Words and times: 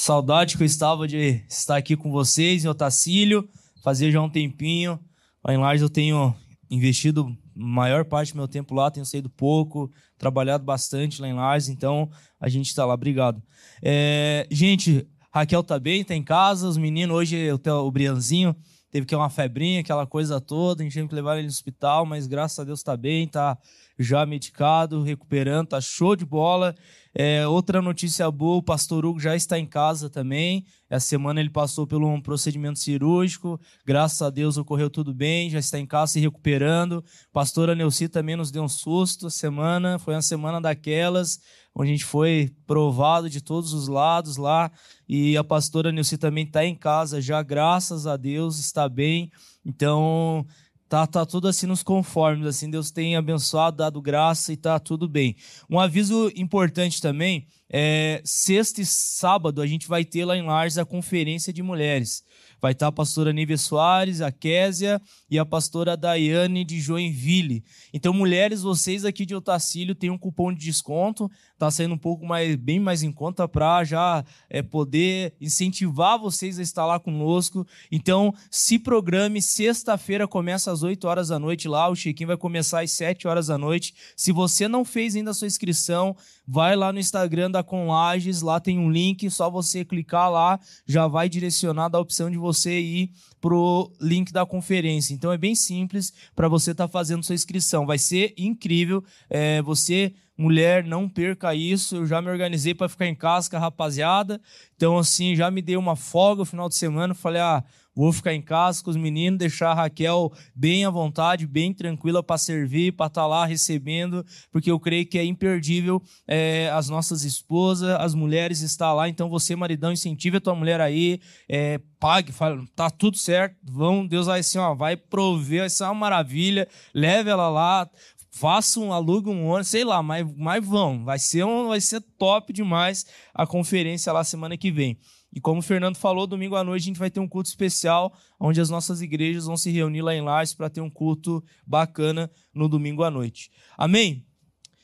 Saudade 0.00 0.56
que 0.56 0.62
eu 0.62 0.66
estava 0.66 1.06
de 1.06 1.44
estar 1.46 1.76
aqui 1.76 1.94
com 1.94 2.10
vocês 2.10 2.64
em 2.64 2.68
Otacílio, 2.68 3.46
fazia 3.84 4.10
já 4.10 4.18
um 4.22 4.30
tempinho. 4.30 4.98
Lá 5.44 5.52
em 5.52 5.58
Lages 5.58 5.82
eu 5.82 5.90
tenho 5.90 6.34
investido 6.70 7.36
maior 7.54 8.06
parte 8.06 8.32
do 8.32 8.38
meu 8.38 8.48
tempo 8.48 8.74
lá, 8.74 8.90
tenho 8.90 9.04
saído 9.04 9.28
pouco, 9.28 9.90
trabalhado 10.16 10.64
bastante 10.64 11.20
lá 11.20 11.28
em 11.28 11.34
Lages, 11.34 11.68
então 11.68 12.08
a 12.40 12.48
gente 12.48 12.68
está 12.68 12.86
lá. 12.86 12.94
Obrigado. 12.94 13.42
É, 13.82 14.48
gente, 14.50 15.06
Raquel 15.30 15.62
tá 15.62 15.78
bem, 15.78 16.02
tá 16.02 16.14
em 16.14 16.24
casa, 16.24 16.66
os 16.66 16.78
meninos, 16.78 17.14
hoje 17.14 17.36
o 17.52 17.90
Brianzinho 17.90 18.56
teve 18.90 19.06
que 19.06 19.14
uma 19.14 19.30
febrinha, 19.30 19.80
aquela 19.80 20.06
coisa 20.06 20.40
toda, 20.40 20.82
a 20.82 20.84
gente 20.84 20.94
teve 20.94 21.08
que 21.08 21.14
levar 21.14 21.34
ele 21.34 21.46
no 21.46 21.52
hospital, 21.52 22.04
mas 22.04 22.26
graças 22.26 22.58
a 22.58 22.64
Deus 22.64 22.82
tá 22.82 22.96
bem, 22.96 23.26
tá 23.28 23.56
já 23.98 24.24
medicado, 24.24 25.02
recuperando, 25.02 25.68
tá 25.68 25.80
show 25.80 26.16
de 26.16 26.24
bola. 26.24 26.74
É, 27.14 27.46
outra 27.46 27.82
notícia 27.82 28.30
boa, 28.30 28.58
o 28.58 28.62
pastor 28.62 29.04
Hugo 29.04 29.20
já 29.20 29.36
está 29.36 29.58
em 29.58 29.66
casa 29.66 30.08
também. 30.08 30.64
Essa 30.88 31.06
semana 31.06 31.40
ele 31.40 31.50
passou 31.50 31.86
por 31.86 32.02
um 32.02 32.20
procedimento 32.20 32.78
cirúrgico. 32.78 33.60
Graças 33.84 34.22
a 34.22 34.30
Deus 34.30 34.56
ocorreu 34.56 34.88
tudo 34.88 35.12
bem, 35.12 35.50
já 35.50 35.58
está 35.58 35.78
em 35.78 35.86
casa 35.86 36.12
se 36.12 36.20
recuperando. 36.20 37.04
Pastora 37.32 37.74
Neuci 37.74 38.08
também 38.08 38.36
nos 38.36 38.50
deu 38.50 38.62
um 38.62 38.68
susto 38.68 39.26
a 39.26 39.30
semana. 39.30 39.98
Foi 39.98 40.14
uma 40.14 40.22
semana 40.22 40.60
daquelas, 40.60 41.40
onde 41.74 41.90
a 41.90 41.92
gente 41.92 42.04
foi 42.04 42.50
provado 42.66 43.30
de 43.30 43.40
todos 43.40 43.72
os 43.72 43.88
lados 43.88 44.36
lá. 44.36 44.70
E 45.08 45.36
a 45.36 45.44
pastora 45.44 45.92
Neuci 45.92 46.18
também 46.18 46.44
está 46.44 46.64
em 46.64 46.74
casa 46.74 47.20
já, 47.20 47.42
graças 47.42 48.06
a 48.06 48.16
Deus, 48.16 48.58
está 48.58 48.88
bem. 48.88 49.30
Então, 49.64 50.46
Tá, 50.90 51.06
tá 51.06 51.24
tudo 51.24 51.46
assim 51.46 51.68
nos 51.68 51.84
conformes, 51.84 52.44
assim, 52.44 52.68
Deus 52.68 52.90
tem 52.90 53.14
abençoado, 53.14 53.76
dado 53.76 54.02
graça 54.02 54.52
e 54.52 54.56
tá 54.56 54.76
tudo 54.80 55.08
bem. 55.08 55.36
Um 55.70 55.78
aviso 55.78 56.32
importante 56.34 57.00
também, 57.00 57.46
é, 57.72 58.20
sexta 58.24 58.80
e 58.80 58.84
sábado 58.84 59.62
a 59.62 59.68
gente 59.68 59.86
vai 59.86 60.04
ter 60.04 60.24
lá 60.24 60.36
em 60.36 60.42
Lares 60.42 60.78
a 60.78 60.84
conferência 60.84 61.52
de 61.52 61.62
mulheres. 61.62 62.24
Vai 62.60 62.72
estar 62.72 62.88
a 62.88 62.92
pastora 62.92 63.32
Nívia 63.32 63.56
Soares, 63.56 64.20
a 64.20 64.30
Késia 64.30 65.00
e 65.30 65.38
a 65.38 65.44
pastora 65.44 65.96
Daiane 65.96 66.64
de 66.64 66.80
Joinville. 66.80 67.64
Então, 67.92 68.12
mulheres, 68.12 68.62
vocês 68.62 69.04
aqui 69.04 69.24
de 69.24 69.34
Otacílio 69.34 69.94
têm 69.94 70.10
um 70.10 70.18
cupom 70.18 70.52
de 70.52 70.64
desconto, 70.64 71.30
tá 71.58 71.70
saindo 71.70 71.94
um 71.94 71.98
pouco 71.98 72.26
mais, 72.26 72.54
bem 72.56 72.78
mais 72.78 73.02
em 73.02 73.10
conta 73.10 73.48
para 73.48 73.82
já 73.84 74.24
é, 74.48 74.62
poder 74.62 75.34
incentivar 75.40 76.18
vocês 76.18 76.58
a 76.58 76.62
estar 76.62 76.84
lá 76.84 77.00
conosco. 77.00 77.66
Então, 77.90 78.34
se 78.50 78.78
programe, 78.78 79.40
sexta-feira 79.40 80.28
começa 80.28 80.70
às 80.70 80.82
8 80.82 81.06
horas 81.06 81.28
da 81.28 81.38
noite 81.38 81.66
lá, 81.66 81.88
o 81.88 81.96
check-in 81.96 82.26
vai 82.26 82.36
começar 82.36 82.82
às 82.82 82.90
7 82.92 83.26
horas 83.26 83.46
da 83.46 83.56
noite. 83.56 83.94
Se 84.16 84.32
você 84.32 84.68
não 84.68 84.84
fez 84.84 85.16
ainda 85.16 85.30
a 85.30 85.34
sua 85.34 85.46
inscrição, 85.46 86.14
vai 86.46 86.76
lá 86.76 86.92
no 86.92 86.98
Instagram 86.98 87.50
da 87.50 87.62
Conlages, 87.62 88.42
lá 88.42 88.60
tem 88.60 88.78
um 88.78 88.90
link, 88.90 89.30
só 89.30 89.48
você 89.48 89.84
clicar 89.84 90.30
lá, 90.30 90.58
já 90.86 91.06
vai 91.06 91.28
direcionar 91.28 91.88
da 91.88 91.98
opção 91.98 92.30
de 92.30 92.36
você 92.36 92.49
ir 92.78 93.10
pro 93.40 93.90
link 94.00 94.32
da 94.32 94.44
conferência. 94.44 95.14
Então 95.14 95.32
é 95.32 95.38
bem 95.38 95.54
simples 95.54 96.12
para 96.34 96.48
você 96.48 96.72
estar 96.72 96.86
tá 96.86 96.92
fazendo 96.92 97.24
sua 97.24 97.34
inscrição. 97.34 97.86
Vai 97.86 97.98
ser 97.98 98.34
incrível. 98.36 99.02
É, 99.28 99.62
você, 99.62 100.12
mulher, 100.36 100.84
não 100.84 101.08
perca 101.08 101.54
isso. 101.54 101.96
Eu 101.96 102.06
já 102.06 102.20
me 102.20 102.30
organizei 102.30 102.74
para 102.74 102.88
ficar 102.88 103.06
em 103.06 103.14
casa 103.14 103.58
rapaziada. 103.58 104.40
Então, 104.76 104.98
assim, 104.98 105.34
já 105.34 105.50
me 105.50 105.62
dei 105.62 105.76
uma 105.76 105.96
folga 105.96 106.40
no 106.40 106.46
final 106.46 106.68
de 106.68 106.74
semana. 106.74 107.14
Falei, 107.14 107.40
ah, 107.40 107.64
Vou 108.00 108.14
ficar 108.14 108.32
em 108.32 108.40
casa 108.40 108.82
com 108.82 108.88
os 108.88 108.96
meninos, 108.96 109.38
deixar 109.38 109.72
a 109.72 109.74
Raquel 109.74 110.32
bem 110.54 110.86
à 110.86 110.90
vontade, 110.90 111.46
bem 111.46 111.70
tranquila 111.70 112.22
para 112.22 112.38
servir, 112.38 112.92
para 112.92 113.08
estar 113.08 113.20
tá 113.20 113.26
lá 113.26 113.44
recebendo, 113.44 114.24
porque 114.50 114.70
eu 114.70 114.80
creio 114.80 115.04
que 115.04 115.18
é 115.18 115.24
imperdível 115.26 116.02
é, 116.26 116.70
as 116.72 116.88
nossas 116.88 117.24
esposas, 117.24 117.90
as 118.00 118.14
mulheres 118.14 118.62
estar 118.62 118.94
lá. 118.94 119.06
Então 119.06 119.28
você, 119.28 119.54
maridão, 119.54 119.92
incentive 119.92 120.38
a 120.38 120.40
tua 120.40 120.54
mulher 120.54 120.80
aí, 120.80 121.20
é, 121.46 121.78
pague, 121.98 122.32
fala, 122.32 122.64
tá 122.74 122.88
tudo 122.88 123.18
certo, 123.18 123.54
vão, 123.62 124.06
Deus 124.06 124.24
vai 124.24 124.40
assim, 124.40 124.56
ó, 124.56 124.74
vai 124.74 124.96
prover, 124.96 125.60
vai 125.60 125.68
ser 125.68 125.84
uma 125.84 125.92
maravilha, 125.92 126.66
leve 126.94 127.28
ela 127.28 127.50
lá, 127.50 127.86
faça 128.30 128.80
um 128.80 128.94
alugue 128.94 129.28
um 129.28 129.44
ônibus, 129.44 129.68
sei 129.68 129.84
lá, 129.84 130.02
mas, 130.02 130.26
mas 130.38 130.64
vão, 130.64 131.04
vai 131.04 131.18
ser 131.18 131.44
um, 131.44 131.68
vai 131.68 131.82
ser 131.82 132.00
top 132.18 132.50
demais 132.50 133.04
a 133.34 133.46
conferência 133.46 134.10
lá 134.10 134.24
semana 134.24 134.56
que 134.56 134.70
vem. 134.70 134.96
E 135.32 135.40
como 135.40 135.60
o 135.60 135.62
Fernando 135.62 135.96
falou, 135.96 136.26
domingo 136.26 136.56
à 136.56 136.64
noite 136.64 136.82
a 136.82 136.86
gente 136.86 136.98
vai 136.98 137.10
ter 137.10 137.20
um 137.20 137.28
culto 137.28 137.48
especial, 137.48 138.12
onde 138.38 138.60
as 138.60 138.68
nossas 138.68 139.00
igrejas 139.00 139.46
vão 139.46 139.56
se 139.56 139.70
reunir 139.70 140.02
lá 140.02 140.14
em 140.14 140.20
Lages 140.20 140.54
para 140.54 140.68
ter 140.68 140.80
um 140.80 140.90
culto 140.90 141.42
bacana 141.66 142.30
no 142.52 142.68
domingo 142.68 143.02
à 143.02 143.10
noite. 143.10 143.50
Amém? 143.76 144.26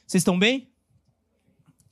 Vocês 0.07 0.21
estão 0.21 0.39
bem? 0.39 0.71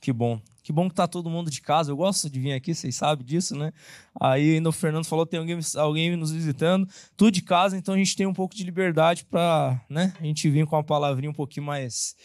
Que 0.01 0.13
bom. 0.13 0.41
Que 0.65 0.73
bom 0.73 0.89
que 0.89 0.95
tá 0.95 1.07
todo 1.07 1.29
mundo 1.29 1.51
de 1.51 1.61
casa. 1.61 1.93
Eu 1.93 1.97
gosto 1.97 2.31
de 2.31 2.41
vir 2.41 2.55
aqui, 2.55 2.75
vocês 2.75 2.97
sabem 2.97 3.27
disso, 3.27 3.55
né? 3.55 3.71
Aí 4.19 4.55
ainda 4.55 4.71
o 4.71 4.73
Fernando 4.73 5.05
falou 5.05 5.27
tem 5.27 5.39
alguém, 5.39 5.59
alguém 5.77 6.17
nos 6.17 6.33
visitando. 6.33 6.89
Tudo 7.15 7.33
de 7.33 7.43
casa, 7.43 7.77
então 7.77 7.93
a 7.93 7.99
gente 7.99 8.17
tem 8.17 8.27
um 8.27 8.33
pouco 8.33 8.55
de 8.55 8.65
liberdade 8.65 9.27
para, 9.27 9.79
né? 9.91 10.15
A 10.19 10.25
gente 10.25 10.49
vir 10.49 10.67
com 10.67 10.75
uma 10.75 10.83
palavrinha 10.83 11.31
um 11.31 11.35
pouquinho 11.35 11.67
mais, 11.67 12.17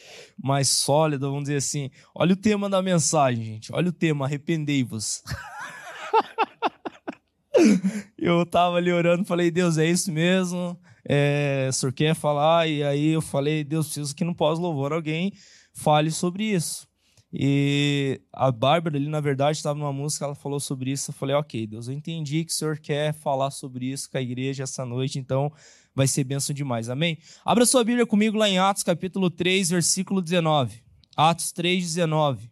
mais 0.42 0.70
sólida, 0.70 1.28
vamos 1.28 1.44
dizer 1.44 1.58
assim. 1.58 1.92
Olha 2.16 2.32
o 2.32 2.38
tema 2.38 2.70
da 2.70 2.82
mensagem, 2.82 3.44
gente. 3.44 3.74
Olha 3.74 3.90
o 3.90 3.94
tema, 3.94 4.24
arrependei-vos. 4.24 5.22
eu 8.18 8.46
tava 8.46 8.78
ali 8.78 8.92
orando, 8.92 9.26
falei, 9.26 9.52
Deus, 9.52 9.78
é 9.78 9.86
isso 9.86 10.12
mesmo? 10.12 10.78
É, 11.08 11.68
o 11.70 11.74
senhor 11.74 11.94
quer 11.94 12.16
falar? 12.16 12.68
E 12.68 12.84
aí 12.84 13.10
eu 13.10 13.22
falei, 13.22 13.64
Deus, 13.64 13.88
preciso 13.88 14.16
que 14.16 14.24
no 14.24 14.36
pós-louvor 14.36 14.94
alguém 14.94 15.34
fale 15.74 16.12
sobre 16.12 16.44
isso. 16.44 16.88
E 17.32 18.20
a 18.34 18.52
Bárbara 18.52 18.98
ali, 18.98 19.08
na 19.08 19.20
verdade, 19.20 19.58
estava 19.58 19.78
numa 19.78 19.94
música, 19.94 20.26
ela 20.26 20.34
falou 20.34 20.60
sobre 20.60 20.92
isso. 20.92 21.12
Eu 21.12 21.16
falei, 21.16 21.36
ok, 21.36 21.68
Deus, 21.68 21.88
eu 21.88 21.94
entendi 21.94 22.44
que 22.44 22.52
o 22.52 22.56
senhor 22.56 22.80
quer 22.80 23.14
falar 23.14 23.52
sobre 23.52 23.86
isso 23.86 24.10
com 24.10 24.18
a 24.18 24.22
igreja 24.22 24.64
essa 24.64 24.84
noite, 24.84 25.20
então 25.20 25.52
vai 25.94 26.08
ser 26.08 26.24
bênção 26.24 26.56
demais, 26.56 26.90
amém? 26.90 27.20
Abra 27.46 27.66
sua 27.66 27.84
Bíblia 27.84 28.06
comigo 28.06 28.38
lá 28.38 28.50
em 28.50 28.58
Atos, 28.58 28.84
capítulo 28.84 29.30
3, 29.30 29.70
versículo 29.70 30.22
19. 30.22 30.82
Atos 31.16 31.52
3, 31.52 31.84
19. 31.84 32.50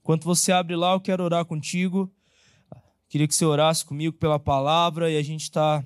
Enquanto 0.00 0.24
você 0.24 0.52
abre 0.52 0.76
lá, 0.76 0.92
eu 0.92 1.00
quero 1.00 1.24
orar 1.24 1.44
contigo. 1.44 2.12
Queria 3.12 3.28
que 3.28 3.34
você 3.34 3.44
orasse 3.44 3.84
comigo 3.84 4.16
pela 4.16 4.38
palavra 4.38 5.10
e 5.10 5.18
a 5.18 5.22
gente 5.22 5.42
está 5.42 5.84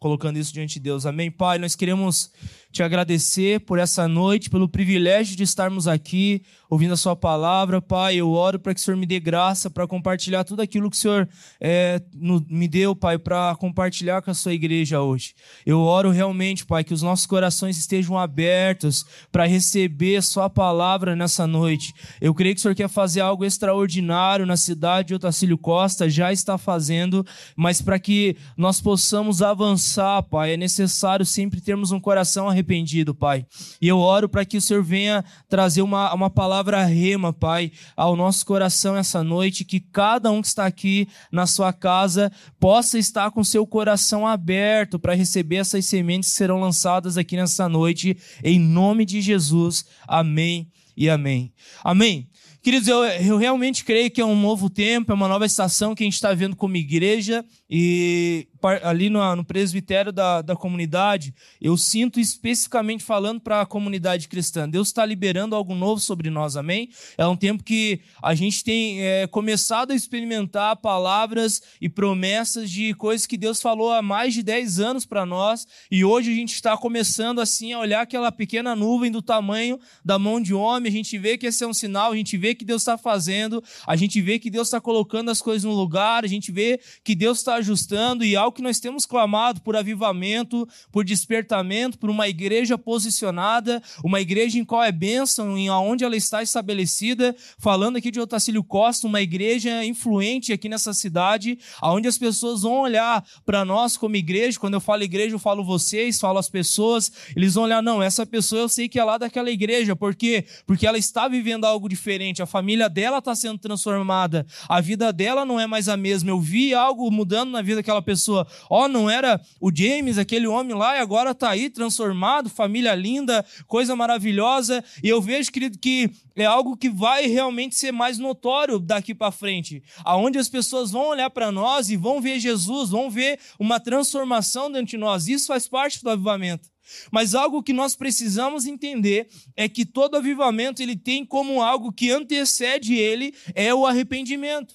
colocando 0.00 0.36
isso 0.36 0.52
diante 0.52 0.74
de 0.74 0.80
Deus. 0.80 1.06
Amém? 1.06 1.30
Pai, 1.30 1.60
nós 1.60 1.76
queremos 1.76 2.32
te 2.72 2.82
agradecer 2.82 3.60
por 3.60 3.78
essa 3.78 4.08
noite, 4.08 4.50
pelo 4.50 4.68
privilégio 4.68 5.36
de 5.36 5.44
estarmos 5.44 5.86
aqui 5.86 6.42
ouvindo 6.74 6.94
a 6.94 6.96
Sua 6.96 7.14
palavra. 7.14 7.80
Pai, 7.80 8.16
eu 8.16 8.32
oro 8.32 8.58
para 8.58 8.74
que 8.74 8.80
o 8.80 8.82
Senhor 8.82 8.96
me 8.96 9.06
dê 9.06 9.20
graça 9.20 9.70
para 9.70 9.86
compartilhar 9.86 10.42
tudo 10.42 10.60
aquilo 10.60 10.90
que 10.90 10.96
o 10.96 10.98
Senhor 10.98 11.28
é, 11.60 12.02
no, 12.12 12.44
me 12.50 12.66
deu, 12.66 12.96
Pai, 12.96 13.16
para 13.16 13.54
compartilhar 13.54 14.20
com 14.22 14.30
a 14.30 14.34
Sua 14.34 14.52
igreja 14.52 15.00
hoje. 15.00 15.34
Eu 15.64 15.80
oro 15.80 16.10
realmente, 16.10 16.66
Pai, 16.66 16.82
que 16.82 16.92
os 16.92 17.00
nossos 17.00 17.26
corações 17.26 17.78
estejam 17.78 18.18
abertos 18.18 19.06
para 19.30 19.46
receber 19.46 20.16
a 20.16 20.22
Sua 20.22 20.50
palavra 20.50 21.14
nessa 21.14 21.46
noite. 21.46 21.94
Eu 22.20 22.34
creio 22.34 22.54
que 22.54 22.58
o 22.58 22.62
Senhor 22.62 22.74
quer 22.74 22.88
fazer 22.88 23.20
algo 23.20 23.44
extraordinário 23.44 24.44
na 24.44 24.56
cidade 24.56 25.08
de 25.08 25.14
Otacílio 25.14 25.56
Costa, 25.56 26.10
já 26.10 26.32
está 26.32 26.58
fazendo, 26.58 27.24
mas 27.54 27.80
para 27.80 28.00
que 28.00 28.36
nós 28.56 28.80
possamos 28.80 29.42
avançar, 29.42 30.22
Pai, 30.24 30.54
é 30.54 30.56
necessário 30.56 31.24
sempre 31.24 31.60
termos 31.60 31.92
um 31.92 32.00
coração 32.00 32.48
arrependido 32.48 33.14
Pai. 33.14 33.46
E 33.80 33.86
eu 33.86 33.98
oro 33.98 34.28
para 34.28 34.44
que 34.44 34.56
o 34.56 34.60
Senhor 34.60 34.82
venha 34.82 35.24
trazer 35.48 35.82
uma, 35.82 36.12
uma 36.12 36.28
palavra 36.28 36.63
rema, 36.72 37.32
Pai, 37.32 37.72
ao 37.96 38.16
nosso 38.16 38.44
coração 38.46 38.96
essa 38.96 39.22
noite, 39.22 39.64
que 39.64 39.80
cada 39.80 40.30
um 40.30 40.40
que 40.40 40.48
está 40.48 40.66
aqui 40.66 41.08
na 41.30 41.46
sua 41.46 41.72
casa 41.72 42.30
possa 42.58 42.98
estar 42.98 43.30
com 43.30 43.44
seu 43.44 43.66
coração 43.66 44.26
aberto 44.26 44.98
para 44.98 45.14
receber 45.14 45.56
essas 45.56 45.84
sementes 45.86 46.30
que 46.30 46.36
serão 46.36 46.60
lançadas 46.60 47.16
aqui 47.16 47.36
nessa 47.36 47.68
noite, 47.68 48.16
em 48.42 48.58
nome 48.58 49.04
de 49.04 49.20
Jesus. 49.20 49.84
Amém 50.06 50.70
e 50.96 51.08
amém. 51.08 51.52
Amém. 51.82 52.28
Queridos, 52.64 52.88
eu, 52.88 53.04
eu 53.04 53.36
realmente 53.36 53.84
creio 53.84 54.10
que 54.10 54.22
é 54.22 54.24
um 54.24 54.40
novo 54.40 54.70
tempo, 54.70 55.12
é 55.12 55.14
uma 55.14 55.28
nova 55.28 55.44
estação 55.44 55.94
que 55.94 56.02
a 56.02 56.06
gente 56.06 56.14
está 56.14 56.32
vendo 56.32 56.56
como 56.56 56.76
igreja 56.76 57.44
e 57.68 58.48
ali 58.82 59.10
no, 59.10 59.36
no 59.36 59.44
presbitério 59.44 60.12
da, 60.12 60.42
da 60.42 60.56
comunidade, 60.56 61.34
eu 61.60 61.76
sinto 61.76 62.18
especificamente 62.18 63.04
falando 63.04 63.40
para 63.40 63.60
a 63.60 63.66
comunidade 63.66 64.28
cristã, 64.28 64.68
Deus 64.68 64.88
está 64.88 65.04
liberando 65.04 65.54
algo 65.54 65.74
novo 65.74 66.00
sobre 66.00 66.30
nós, 66.30 66.56
amém? 66.56 66.88
É 67.18 67.26
um 67.26 67.36
tempo 67.36 67.62
que 67.62 68.00
a 68.22 68.34
gente 68.34 68.64
tem 68.64 69.02
é, 69.02 69.26
começado 69.26 69.90
a 69.90 69.94
experimentar 69.94 70.76
palavras 70.76 71.62
e 71.80 71.88
promessas 71.88 72.70
de 72.70 72.94
coisas 72.94 73.26
que 73.26 73.36
Deus 73.36 73.60
falou 73.60 73.92
há 73.92 74.00
mais 74.00 74.34
de 74.34 74.42
10 74.42 74.80
anos 74.80 75.04
para 75.04 75.26
nós, 75.26 75.66
e 75.90 76.04
hoje 76.04 76.32
a 76.32 76.34
gente 76.34 76.54
está 76.54 76.76
começando 76.76 77.40
assim 77.40 77.72
a 77.72 77.78
olhar 77.78 78.00
aquela 78.00 78.32
pequena 78.32 78.74
nuvem 78.74 79.10
do 79.10 79.20
tamanho 79.20 79.78
da 80.04 80.18
mão 80.18 80.40
de 80.40 80.54
homem, 80.54 80.88
a 80.90 80.92
gente 80.94 81.18
vê 81.18 81.36
que 81.36 81.46
esse 81.46 81.62
é 81.62 81.66
um 81.66 81.74
sinal, 81.74 82.12
a 82.12 82.16
gente 82.16 82.36
vê 82.36 82.54
que 82.54 82.64
Deus 82.64 82.82
está 82.82 82.96
fazendo, 82.96 83.62
a 83.86 83.96
gente 83.96 84.20
vê 84.20 84.38
que 84.38 84.48
Deus 84.48 84.68
está 84.68 84.80
colocando 84.80 85.30
as 85.30 85.42
coisas 85.42 85.64
no 85.64 85.72
lugar, 85.72 86.24
a 86.24 86.28
gente 86.28 86.50
vê 86.50 86.80
que 87.02 87.14
Deus 87.14 87.38
está 87.38 87.56
ajustando 87.56 88.24
e 88.24 88.34
algo 88.34 88.53
que 88.54 88.62
nós 88.62 88.80
temos 88.80 89.04
clamado 89.04 89.60
por 89.60 89.76
avivamento, 89.76 90.66
por 90.90 91.04
despertamento, 91.04 91.98
por 91.98 92.08
uma 92.08 92.28
igreja 92.28 92.78
posicionada, 92.78 93.82
uma 94.02 94.20
igreja 94.20 94.58
em 94.58 94.64
qual 94.64 94.82
é 94.82 94.90
bênção, 94.90 95.58
em 95.58 95.68
onde 95.68 96.04
ela 96.04 96.16
está 96.16 96.42
estabelecida. 96.42 97.34
Falando 97.58 97.96
aqui 97.96 98.10
de 98.10 98.20
Otacílio 98.20 98.64
Costa, 98.64 99.06
uma 99.06 99.20
igreja 99.20 99.84
influente 99.84 100.52
aqui 100.52 100.68
nessa 100.68 100.94
cidade, 100.94 101.58
onde 101.82 102.08
as 102.08 102.16
pessoas 102.16 102.62
vão 102.62 102.80
olhar 102.80 103.24
para 103.44 103.64
nós 103.64 103.96
como 103.96 104.16
igreja. 104.16 104.58
Quando 104.58 104.74
eu 104.74 104.80
falo 104.80 105.02
igreja, 105.02 105.34
eu 105.34 105.38
falo 105.38 105.64
vocês, 105.64 106.18
falo 106.18 106.38
as 106.38 106.48
pessoas. 106.48 107.12
Eles 107.36 107.54
vão 107.54 107.64
olhar, 107.64 107.82
não, 107.82 108.02
essa 108.02 108.24
pessoa 108.24 108.62
eu 108.62 108.68
sei 108.68 108.88
que 108.88 108.98
é 108.98 109.04
lá 109.04 109.18
daquela 109.18 109.50
igreja. 109.50 109.96
Por 109.96 110.14
quê? 110.14 110.44
Porque 110.66 110.86
ela 110.86 110.98
está 110.98 111.28
vivendo 111.28 111.64
algo 111.64 111.88
diferente. 111.88 112.42
A 112.42 112.46
família 112.46 112.88
dela 112.88 113.18
está 113.18 113.34
sendo 113.34 113.58
transformada. 113.58 114.46
A 114.68 114.80
vida 114.80 115.12
dela 115.12 115.44
não 115.44 115.58
é 115.58 115.66
mais 115.66 115.88
a 115.88 115.96
mesma. 115.96 116.30
Eu 116.30 116.40
vi 116.40 116.72
algo 116.72 117.10
mudando 117.10 117.50
na 117.50 117.62
vida 117.62 117.76
daquela 117.76 118.02
pessoa. 118.02 118.43
Ó, 118.68 118.84
oh, 118.84 118.88
não 118.88 119.08
era 119.08 119.40
o 119.60 119.70
James, 119.74 120.18
aquele 120.18 120.46
homem 120.46 120.76
lá, 120.76 120.96
e 120.96 121.00
agora 121.00 121.30
está 121.30 121.50
aí 121.50 121.70
transformado, 121.70 122.48
família 122.48 122.94
linda, 122.94 123.44
coisa 123.66 123.94
maravilhosa. 123.96 124.84
E 125.02 125.08
eu 125.08 125.20
vejo, 125.20 125.50
querido, 125.50 125.78
que 125.78 126.10
é 126.36 126.44
algo 126.44 126.76
que 126.76 126.88
vai 126.88 127.26
realmente 127.26 127.74
ser 127.76 127.92
mais 127.92 128.18
notório 128.18 128.78
daqui 128.78 129.14
para 129.14 129.30
frente, 129.30 129.82
aonde 130.04 130.38
as 130.38 130.48
pessoas 130.48 130.90
vão 130.90 131.08
olhar 131.08 131.30
para 131.30 131.52
nós 131.52 131.90
e 131.90 131.96
vão 131.96 132.20
ver 132.20 132.38
Jesus, 132.38 132.90
vão 132.90 133.10
ver 133.10 133.38
uma 133.58 133.78
transformação 133.78 134.70
dentro 134.70 134.88
de 134.88 134.96
nós. 134.96 135.28
Isso 135.28 135.46
faz 135.46 135.68
parte 135.68 136.02
do 136.02 136.10
avivamento. 136.10 136.74
Mas 137.10 137.34
algo 137.34 137.62
que 137.62 137.72
nós 137.72 137.96
precisamos 137.96 138.66
entender 138.66 139.28
é 139.56 139.68
que 139.68 139.84
todo 139.84 140.16
avivamento 140.16 140.82
ele 140.82 140.96
tem 140.96 141.24
como 141.24 141.62
algo 141.62 141.92
que 141.92 142.10
antecede 142.10 142.94
ele 142.94 143.34
é 143.54 143.74
o 143.74 143.86
arrependimento. 143.86 144.74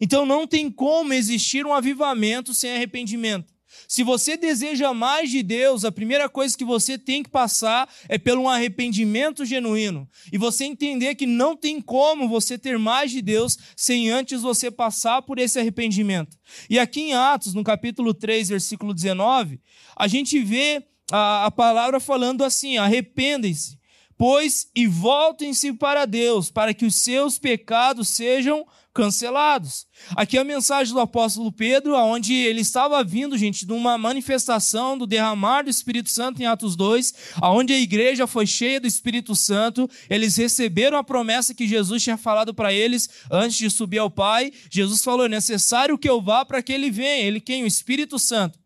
Então 0.00 0.24
não 0.24 0.46
tem 0.46 0.70
como 0.70 1.12
existir 1.12 1.66
um 1.66 1.72
avivamento 1.72 2.54
sem 2.54 2.72
arrependimento. 2.72 3.58
Se 3.86 4.02
você 4.02 4.36
deseja 4.36 4.92
mais 4.92 5.30
de 5.30 5.42
Deus, 5.42 5.84
a 5.84 5.92
primeira 5.92 6.28
coisa 6.28 6.56
que 6.56 6.64
você 6.64 6.98
tem 6.98 7.22
que 7.22 7.30
passar 7.30 7.88
é 8.08 8.18
pelo 8.18 8.42
um 8.42 8.48
arrependimento 8.48 9.44
genuíno. 9.44 10.08
E 10.32 10.38
você 10.38 10.64
entender 10.64 11.14
que 11.14 11.26
não 11.26 11.56
tem 11.56 11.80
como 11.80 12.28
você 12.28 12.58
ter 12.58 12.78
mais 12.78 13.10
de 13.10 13.22
Deus 13.22 13.56
sem 13.76 14.10
antes 14.10 14.42
você 14.42 14.70
passar 14.70 15.22
por 15.22 15.38
esse 15.38 15.58
arrependimento. 15.58 16.36
E 16.68 16.78
aqui 16.78 17.00
em 17.00 17.14
Atos, 17.14 17.54
no 17.54 17.64
capítulo 17.64 18.12
3, 18.12 18.48
versículo 18.48 18.92
19, 18.92 19.60
a 19.96 20.08
gente 20.08 20.38
vê 20.40 20.82
a, 21.10 21.46
a 21.46 21.50
palavra 21.50 22.00
falando 22.00 22.44
assim: 22.44 22.76
arrependem-se, 22.76 23.78
pois 24.16 24.68
e 24.74 24.86
voltem-se 24.86 25.72
para 25.72 26.04
Deus, 26.04 26.50
para 26.50 26.74
que 26.74 26.84
os 26.84 26.96
seus 26.96 27.38
pecados 27.38 28.08
sejam 28.10 28.66
cancelados. 28.98 29.86
Aqui 30.16 30.36
é 30.36 30.40
a 30.40 30.44
mensagem 30.44 30.92
do 30.92 30.98
apóstolo 30.98 31.52
Pedro, 31.52 31.94
onde 31.94 32.34
ele 32.34 32.62
estava 32.62 33.04
vindo, 33.04 33.38
gente, 33.38 33.64
de 33.64 33.72
uma 33.72 33.96
manifestação 33.96 34.98
do 34.98 35.06
derramar 35.06 35.62
do 35.62 35.70
Espírito 35.70 36.10
Santo 36.10 36.42
em 36.42 36.46
Atos 36.46 36.74
2, 36.74 37.14
aonde 37.40 37.72
a 37.72 37.78
igreja 37.78 38.26
foi 38.26 38.44
cheia 38.44 38.80
do 38.80 38.88
Espírito 38.88 39.36
Santo, 39.36 39.88
eles 40.10 40.34
receberam 40.36 40.98
a 40.98 41.04
promessa 41.04 41.54
que 41.54 41.68
Jesus 41.68 42.02
tinha 42.02 42.16
falado 42.16 42.52
para 42.52 42.72
eles 42.72 43.08
antes 43.30 43.56
de 43.56 43.70
subir 43.70 43.98
ao 43.98 44.10
Pai. 44.10 44.52
Jesus 44.68 45.04
falou: 45.04 45.26
é 45.26 45.28
necessário 45.28 45.96
que 45.96 46.10
eu 46.10 46.20
vá 46.20 46.44
para 46.44 46.60
que 46.60 46.72
ele 46.72 46.90
venha. 46.90 47.24
Ele 47.24 47.40
quem? 47.40 47.62
O 47.62 47.68
Espírito 47.68 48.18
Santo. 48.18 48.58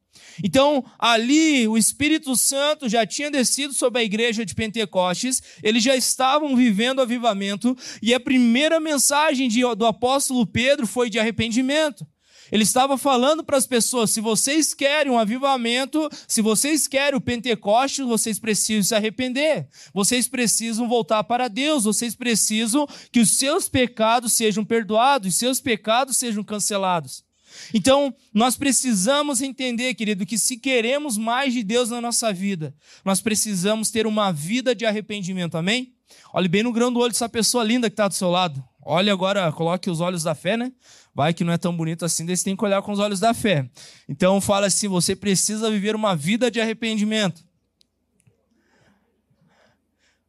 Então, 0.43 0.85
ali 0.99 1.67
o 1.67 1.77
Espírito 1.77 2.37
Santo 2.37 2.89
já 2.89 3.07
tinha 3.07 3.31
descido 3.31 3.75
sobre 3.75 4.01
a 4.01 4.05
igreja 4.05 4.45
de 4.45 4.55
Pentecostes, 4.55 5.43
eles 5.63 5.83
já 5.83 5.97
estavam 5.97 6.55
vivendo 6.55 7.01
avivamento, 7.01 7.77
e 8.01 8.15
a 8.15 8.21
primeira 8.21 8.79
mensagem 8.79 9.49
de, 9.49 9.63
do 9.75 9.87
apóstolo 9.87 10.47
Pedro 10.47 10.87
foi 10.87 11.11
de 11.11 11.19
arrependimento. 11.19 12.07
Ele 12.53 12.65
estava 12.65 12.99
falando 12.99 13.43
para 13.43 13.57
as 13.57 13.67
pessoas: 13.67 14.11
se 14.11 14.21
vocês 14.21 14.75
querem 14.75 15.11
um 15.11 15.19
avivamento, 15.19 16.07
se 16.29 16.43
vocês 16.43 16.87
querem 16.87 17.17
o 17.17 17.21
Pentecostes, 17.21 18.05
vocês 18.05 18.39
precisam 18.39 18.83
se 18.83 18.95
arrepender, 18.95 19.67
vocês 19.95 20.29
precisam 20.29 20.87
voltar 20.87 21.25
para 21.25 21.49
Deus, 21.49 21.85
vocês 21.85 22.15
precisam 22.15 22.87
que 23.11 23.21
os 23.21 23.39
seus 23.39 23.71
pecados 23.71 24.35
sejam 24.35 24.67
perdoados, 24.67 25.33
os 25.33 25.39
seus 25.39 25.61
pecados 25.61 26.19
sejam 26.19 26.45
cancelados. 26.45 27.25
Então, 27.73 28.15
nós 28.33 28.57
precisamos 28.57 29.41
entender, 29.41 29.95
querido, 29.95 30.27
que 30.27 30.39
se 30.39 30.57
queremos 30.57 31.17
mais 31.17 31.53
de 31.53 31.63
Deus 31.63 31.91
na 31.91 32.01
nossa 32.01 32.33
vida, 32.33 32.75
nós 33.05 33.21
precisamos 33.21 33.91
ter 33.91 34.07
uma 34.07 34.33
vida 34.33 34.75
de 34.75 34.85
arrependimento, 34.85 35.57
amém? 35.57 35.93
Olhe 36.33 36.49
bem 36.49 36.63
no 36.63 36.73
grão 36.73 36.93
do 36.93 37.01
olho 37.01 37.13
dessa 37.13 37.29
pessoa 37.29 37.65
linda 37.65 37.89
que 37.89 37.95
está 37.95 38.09
do 38.09 38.15
seu 38.15 38.31
lado. 38.31 38.63
Olhe 38.85 39.11
agora, 39.11 39.51
coloque 39.53 39.89
os 39.89 40.01
olhos 40.01 40.23
da 40.23 40.35
fé, 40.35 40.57
né? 40.57 40.73
Vai 41.15 41.33
que 41.33 41.45
não 41.45 41.53
é 41.53 41.59
tão 41.59 41.77
bonito 41.77 42.05
assim, 42.05 42.25
daí 42.27 42.37
você 42.37 42.45
tem 42.45 42.57
que 42.57 42.65
olhar 42.65 42.83
com 42.83 42.93
os 42.93 42.99
olhos 42.99 43.21
da 43.21 43.33
fé. 43.33 43.69
Então, 44.09 44.41
fala 44.41 44.67
assim: 44.67 44.89
você 44.89 45.15
precisa 45.15 45.71
viver 45.71 45.95
uma 45.95 46.17
vida 46.17 46.51
de 46.51 46.61
arrependimento. 46.61 47.45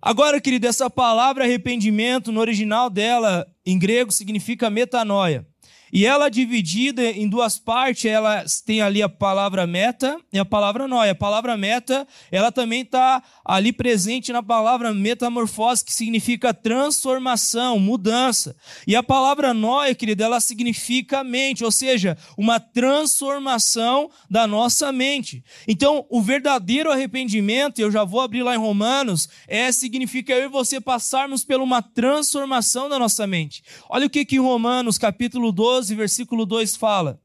Agora, 0.01 0.41
querido, 0.41 0.67
essa 0.67 0.89
palavra 0.89 1.45
arrependimento, 1.45 2.29
no 2.31 2.41
original 2.41 2.89
dela, 2.89 3.47
em 3.65 3.79
grego, 3.79 4.11
significa 4.11 4.69
metanoia. 4.69 5.47
E 5.95 6.07
ela 6.07 6.27
dividida 6.27 7.03
em 7.03 7.29
duas 7.29 7.59
partes, 7.59 8.05
ela 8.05 8.43
tem 8.65 8.81
ali 8.81 9.03
a 9.03 9.07
palavra 9.07 9.67
meta 9.67 10.19
e 10.33 10.39
a 10.39 10.43
palavra 10.43 10.87
noia. 10.87 11.11
A 11.11 11.15
palavra 11.15 11.55
meta, 11.55 12.07
ela 12.31 12.51
também 12.51 12.81
está 12.81 13.21
ali 13.45 13.71
presente 13.71 14.33
na 14.33 14.41
palavra 14.41 14.91
metamorfose, 14.91 15.85
que 15.85 15.93
significa 15.93 16.51
transformação, 16.51 17.77
mudança. 17.77 18.55
E 18.87 18.95
a 18.95 19.03
palavra 19.03 19.53
noia, 19.53 19.93
querida, 19.93 20.23
ela 20.23 20.39
significa 20.39 21.23
mente, 21.23 21.63
ou 21.63 21.71
seja, 21.71 22.17
uma 22.35 22.59
transformação 22.59 24.09
da 24.27 24.47
nossa 24.47 24.91
mente. 24.91 25.43
Então, 25.67 26.07
o 26.09 26.23
verdadeiro 26.23 26.91
arrependimento, 26.91 27.77
eu 27.77 27.91
já 27.91 28.03
vou 28.03 28.21
abrir 28.21 28.41
lá 28.41 28.55
em 28.55 28.59
Romanos, 28.59 29.29
é 29.47 29.71
significa 29.71 30.33
eu 30.33 30.45
e 30.45 30.47
você 30.47 30.81
passarmos 30.81 31.45
por 31.45 31.61
uma 31.61 31.83
transformação 31.83 32.89
da 32.89 32.97
nossa 32.97 33.27
mente. 33.27 33.63
Olha 33.87 34.07
o 34.07 34.09
que 34.09 34.25
que 34.25 34.39
Romanos, 34.39 34.97
capítulo 34.97 35.51
12, 35.51 35.82
12, 35.83 35.95
versículo 35.95 36.45
2 36.45 36.77
fala. 36.77 37.19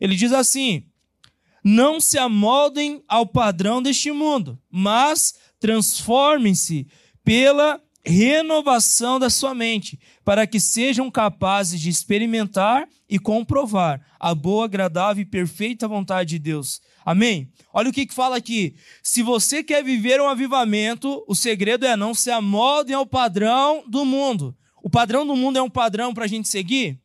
Ele 0.00 0.16
diz 0.16 0.32
assim: 0.32 0.84
Não 1.62 2.00
se 2.00 2.18
amoldem 2.18 3.02
ao 3.06 3.26
padrão 3.26 3.82
deste 3.82 4.10
mundo, 4.10 4.58
mas 4.70 5.34
transformem-se 5.60 6.86
pela 7.22 7.80
renovação 8.04 9.18
da 9.18 9.28
sua 9.28 9.54
mente, 9.54 9.98
para 10.24 10.46
que 10.46 10.58
sejam 10.58 11.10
capazes 11.10 11.78
de 11.78 11.90
experimentar 11.90 12.88
e 13.06 13.18
comprovar 13.18 14.00
a 14.18 14.34
boa, 14.34 14.64
agradável 14.64 15.22
e 15.22 15.26
perfeita 15.26 15.86
vontade 15.86 16.30
de 16.30 16.38
Deus. 16.38 16.80
Amém? 17.04 17.50
Olha 17.72 17.90
o 17.90 17.92
que, 17.92 18.06
que 18.06 18.14
fala 18.14 18.36
aqui. 18.36 18.76
Se 19.02 19.22
você 19.22 19.62
quer 19.62 19.84
viver 19.84 20.20
um 20.20 20.28
avivamento, 20.28 21.22
o 21.28 21.34
segredo 21.34 21.84
é 21.84 21.96
não 21.96 22.14
se 22.14 22.30
amoldem 22.30 22.94
ao 22.94 23.06
padrão 23.06 23.84
do 23.86 24.04
mundo. 24.06 24.56
O 24.82 24.88
padrão 24.88 25.26
do 25.26 25.36
mundo 25.36 25.58
é 25.58 25.62
um 25.62 25.70
padrão 25.70 26.14
para 26.14 26.24
a 26.24 26.28
gente 26.28 26.48
seguir? 26.48 26.98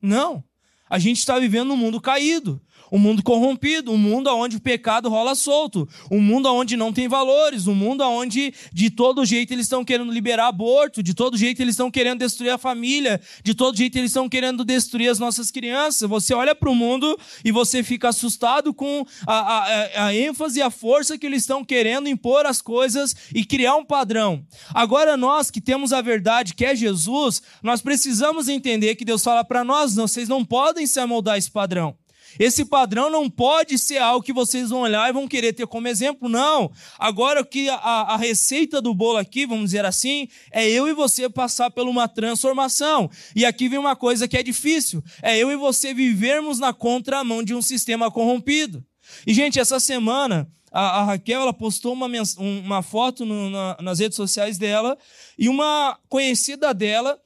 Não. 0.00 0.42
A 0.88 0.98
gente 0.98 1.18
está 1.18 1.38
vivendo 1.38 1.68
num 1.68 1.76
mundo 1.76 2.00
caído 2.00 2.60
um 2.90 2.98
mundo 2.98 3.22
corrompido, 3.22 3.92
um 3.92 3.98
mundo 3.98 4.28
onde 4.30 4.56
o 4.56 4.60
pecado 4.60 5.08
rola 5.08 5.34
solto, 5.34 5.88
um 6.10 6.20
mundo 6.20 6.52
onde 6.52 6.76
não 6.76 6.92
tem 6.92 7.08
valores, 7.08 7.66
um 7.66 7.74
mundo 7.74 8.02
onde 8.04 8.52
de 8.72 8.90
todo 8.90 9.24
jeito 9.24 9.52
eles 9.52 9.66
estão 9.66 9.84
querendo 9.84 10.12
liberar 10.12 10.48
aborto, 10.48 11.02
de 11.02 11.14
todo 11.14 11.36
jeito 11.36 11.60
eles 11.60 11.74
estão 11.74 11.90
querendo 11.90 12.20
destruir 12.20 12.50
a 12.50 12.58
família, 12.58 13.20
de 13.42 13.54
todo 13.54 13.76
jeito 13.76 13.96
eles 13.96 14.10
estão 14.10 14.28
querendo 14.28 14.64
destruir 14.64 15.08
as 15.10 15.18
nossas 15.18 15.50
crianças. 15.50 16.08
Você 16.08 16.34
olha 16.34 16.54
para 16.54 16.70
o 16.70 16.74
mundo 16.74 17.18
e 17.44 17.52
você 17.52 17.82
fica 17.82 18.08
assustado 18.08 18.72
com 18.72 19.04
a, 19.26 19.34
a, 19.34 20.06
a 20.06 20.14
ênfase 20.14 20.58
e 20.58 20.62
a 20.62 20.70
força 20.70 21.18
que 21.18 21.26
eles 21.26 21.42
estão 21.42 21.64
querendo 21.64 22.08
impor 22.08 22.46
as 22.46 22.62
coisas 22.62 23.14
e 23.34 23.44
criar 23.44 23.76
um 23.76 23.84
padrão. 23.84 24.44
Agora 24.74 25.16
nós 25.16 25.50
que 25.50 25.60
temos 25.60 25.92
a 25.92 26.00
verdade, 26.00 26.54
que 26.54 26.64
é 26.64 26.74
Jesus, 26.74 27.42
nós 27.62 27.80
precisamos 27.80 28.48
entender 28.48 28.94
que 28.94 29.04
Deus 29.04 29.22
fala 29.22 29.44
para 29.44 29.64
nós, 29.64 29.94
não, 29.94 30.06
vocês 30.06 30.28
não 30.28 30.44
podem 30.44 30.86
se 30.86 31.00
amoldar 31.00 31.36
esse 31.36 31.50
padrão. 31.50 31.96
Esse 32.38 32.64
padrão 32.64 33.10
não 33.10 33.30
pode 33.30 33.78
ser 33.78 33.98
algo 33.98 34.24
que 34.24 34.32
vocês 34.32 34.70
vão 34.70 34.80
olhar 34.80 35.08
e 35.08 35.12
vão 35.12 35.28
querer 35.28 35.52
ter 35.52 35.66
como 35.66 35.88
exemplo, 35.88 36.28
não. 36.28 36.70
Agora, 36.98 37.44
que 37.44 37.68
a, 37.68 37.74
a 37.74 38.16
receita 38.16 38.80
do 38.80 38.94
bolo 38.94 39.18
aqui, 39.18 39.46
vamos 39.46 39.66
dizer 39.66 39.84
assim, 39.84 40.28
é 40.50 40.68
eu 40.68 40.88
e 40.88 40.92
você 40.92 41.28
passar 41.28 41.70
por 41.70 41.86
uma 41.86 42.08
transformação. 42.08 43.10
E 43.34 43.44
aqui 43.44 43.68
vem 43.68 43.78
uma 43.78 43.96
coisa 43.96 44.26
que 44.26 44.36
é 44.36 44.42
difícil: 44.42 45.02
é 45.22 45.36
eu 45.36 45.50
e 45.50 45.56
você 45.56 45.94
vivermos 45.94 46.58
na 46.58 46.72
contramão 46.72 47.42
de 47.42 47.54
um 47.54 47.62
sistema 47.62 48.10
corrompido. 48.10 48.84
E, 49.26 49.32
gente, 49.32 49.58
essa 49.58 49.80
semana, 49.80 50.48
a, 50.70 51.00
a 51.00 51.04
Raquel 51.04 51.42
ela 51.42 51.52
postou 51.52 51.92
uma, 51.92 52.06
uma 52.38 52.82
foto 52.82 53.24
no, 53.24 53.50
na, 53.50 53.76
nas 53.80 53.98
redes 53.98 54.16
sociais 54.16 54.58
dela 54.58 54.96
e 55.38 55.48
uma 55.48 55.98
conhecida 56.08 56.74
dela 56.74 57.18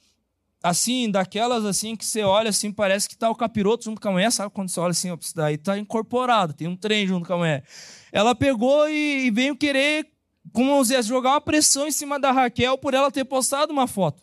assim, 0.63 1.11
daquelas 1.11 1.65
assim 1.65 1.97
que 1.97 2.05
você 2.05 2.23
olha 2.23 2.51
assim, 2.51 2.71
parece 2.71 3.09
que 3.09 3.17
tá 3.17 3.29
o 3.29 3.35
capiroto 3.35 3.85
junto 3.85 4.01
com 4.01 4.09
a 4.09 4.13
mulher, 4.13 4.31
sabe? 4.31 4.53
Quando 4.53 4.69
você 4.69 4.79
olha 4.79 4.93
assim, 4.93 5.11
ó, 5.11 5.17
isso 5.21 5.35
daí 5.35 5.59
tá 5.59 5.77
incorporado, 5.77 6.53
tem 6.53 6.69
um 6.69 6.77
trem 6.77 7.07
junto 7.07 7.27
com 7.27 7.35
a 7.35 7.39
mulher. 7.39 7.65
Ela 8.13 8.35
pegou 8.35 8.89
e, 8.89 9.27
e 9.27 9.31
veio 9.31 9.57
querer, 9.57 10.07
como 10.53 10.81
dizer, 10.81 11.03
jogar 11.03 11.31
uma 11.31 11.41
pressão 11.41 11.87
em 11.87 11.93
cima 11.93 12.19
da 12.21 12.31
Raquel 12.31 12.79
por 12.79 12.95
ela 12.95 13.11
ter 13.11 13.25
postado 13.25 13.73
uma 13.73 13.87
foto. 13.87 14.23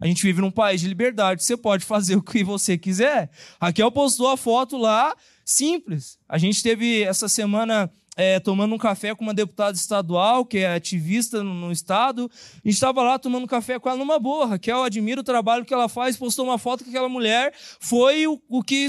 A 0.00 0.06
gente 0.06 0.22
vive 0.22 0.40
num 0.40 0.50
país 0.50 0.80
de 0.80 0.86
liberdade, 0.86 1.42
você 1.42 1.56
pode 1.56 1.84
fazer 1.84 2.16
o 2.16 2.22
que 2.22 2.44
você 2.44 2.78
quiser. 2.78 3.28
Raquel 3.60 3.90
postou 3.90 4.28
a 4.28 4.36
foto 4.36 4.76
lá, 4.76 5.14
simples. 5.44 6.18
A 6.28 6.38
gente 6.38 6.62
teve 6.62 7.02
essa 7.02 7.28
semana 7.28 7.90
é, 8.18 8.40
tomando 8.40 8.74
um 8.74 8.78
café 8.78 9.14
com 9.14 9.22
uma 9.22 9.32
deputada 9.32 9.76
estadual, 9.76 10.44
que 10.44 10.58
é 10.58 10.74
ativista 10.74 11.44
no, 11.44 11.54
no 11.54 11.70
estado. 11.70 12.28
A 12.32 12.68
gente 12.68 12.74
estava 12.74 13.00
lá 13.00 13.16
tomando 13.16 13.46
café 13.46 13.78
com 13.78 13.88
ela 13.88 13.96
numa 13.96 14.18
boa. 14.18 14.44
Raquel 14.44 14.82
admira 14.82 15.20
o 15.20 15.24
trabalho 15.24 15.64
que 15.64 15.72
ela 15.72 15.88
faz, 15.88 16.16
postou 16.16 16.44
uma 16.44 16.58
foto 16.58 16.82
que 16.82 16.90
aquela 16.90 17.08
mulher 17.08 17.54
foi 17.78 18.26
o, 18.26 18.42
o 18.48 18.60
que 18.60 18.88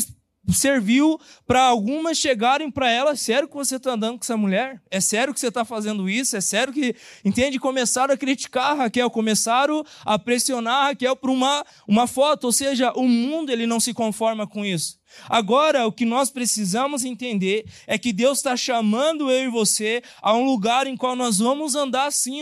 serviu 0.51 1.19
para 1.45 1.61
algumas 1.61 2.17
chegarem 2.17 2.71
para 2.71 2.89
ela, 2.89 3.15
sério 3.15 3.47
que 3.47 3.53
você 3.53 3.75
está 3.75 3.91
andando 3.91 4.17
com 4.17 4.23
essa 4.23 4.35
mulher? 4.35 4.81
É 4.89 4.99
sério 4.99 5.31
que 5.31 5.39
você 5.39 5.49
está 5.49 5.63
fazendo 5.63 6.09
isso? 6.09 6.35
É 6.35 6.41
sério 6.41 6.73
que, 6.73 6.95
entende? 7.23 7.59
Começaram 7.59 8.13
a 8.13 8.17
criticar 8.17 8.71
a 8.71 8.73
Raquel, 8.73 9.11
começaram 9.11 9.83
a 10.03 10.17
pressionar 10.17 10.75
a 10.75 10.87
Raquel 10.87 11.15
por 11.15 11.29
uma, 11.29 11.63
uma 11.87 12.07
foto, 12.07 12.45
ou 12.45 12.51
seja, 12.51 12.91
o 12.93 13.07
mundo 13.07 13.51
ele 13.51 13.67
não 13.67 13.79
se 13.79 13.93
conforma 13.93 14.47
com 14.47 14.65
isso. 14.65 14.98
Agora, 15.27 15.85
o 15.85 15.91
que 15.91 16.05
nós 16.05 16.29
precisamos 16.29 17.03
entender 17.03 17.65
é 17.87 17.97
que 17.97 18.13
Deus 18.13 18.39
está 18.39 18.55
chamando 18.55 19.29
eu 19.29 19.45
e 19.45 19.49
você 19.49 20.01
a 20.21 20.33
um 20.33 20.45
lugar 20.45 20.87
em 20.87 20.95
qual 20.95 21.15
nós 21.15 21.39
vamos 21.39 21.75
andar 21.75 22.07
assim, 22.07 22.41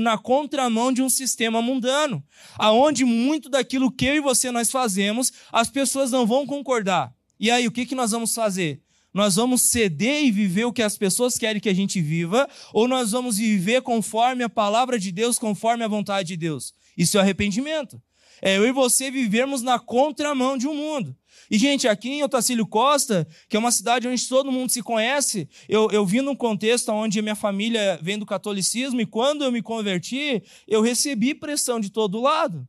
na 0.00 0.18
contramão 0.18 0.92
de 0.92 1.02
um 1.02 1.08
sistema 1.08 1.60
mundano, 1.60 2.22
aonde 2.58 3.04
muito 3.04 3.48
daquilo 3.48 3.90
que 3.90 4.06
eu 4.06 4.16
e 4.16 4.20
você 4.20 4.50
nós 4.50 4.70
fazemos, 4.70 5.32
as 5.52 5.68
pessoas 5.68 6.10
não 6.10 6.26
vão 6.26 6.46
concordar. 6.46 7.12
E 7.38 7.50
aí, 7.50 7.66
o 7.66 7.72
que, 7.72 7.84
que 7.84 7.94
nós 7.94 8.12
vamos 8.12 8.34
fazer? 8.34 8.80
Nós 9.12 9.36
vamos 9.36 9.62
ceder 9.62 10.24
e 10.24 10.30
viver 10.30 10.66
o 10.66 10.72
que 10.72 10.82
as 10.82 10.98
pessoas 10.98 11.38
querem 11.38 11.60
que 11.60 11.68
a 11.68 11.74
gente 11.74 12.00
viva, 12.02 12.48
ou 12.72 12.86
nós 12.86 13.12
vamos 13.12 13.38
viver 13.38 13.80
conforme 13.82 14.44
a 14.44 14.48
palavra 14.48 14.98
de 14.98 15.10
Deus, 15.10 15.38
conforme 15.38 15.82
a 15.84 15.88
vontade 15.88 16.28
de 16.28 16.36
Deus? 16.36 16.74
Isso 16.96 17.16
é 17.16 17.20
arrependimento. 17.20 18.00
É 18.42 18.56
eu 18.56 18.66
e 18.66 18.72
você 18.72 19.10
vivermos 19.10 19.62
na 19.62 19.78
contramão 19.78 20.56
de 20.56 20.66
um 20.66 20.74
mundo. 20.74 21.16
E, 21.50 21.58
gente, 21.58 21.86
aqui 21.86 22.10
em 22.10 22.22
Otacílio 22.22 22.66
Costa, 22.66 23.26
que 23.48 23.56
é 23.56 23.58
uma 23.58 23.70
cidade 23.70 24.08
onde 24.08 24.28
todo 24.28 24.50
mundo 24.50 24.70
se 24.70 24.82
conhece, 24.82 25.48
eu, 25.68 25.88
eu 25.90 26.04
vim 26.04 26.20
num 26.20 26.34
contexto 26.34 26.90
onde 26.90 27.22
minha 27.22 27.36
família 27.36 27.98
vem 28.02 28.18
do 28.18 28.26
catolicismo, 28.26 29.00
e 29.00 29.06
quando 29.06 29.44
eu 29.44 29.52
me 29.52 29.62
converti, 29.62 30.42
eu 30.66 30.80
recebi 30.80 31.34
pressão 31.34 31.78
de 31.78 31.90
todo 31.90 32.20
lado. 32.20 32.66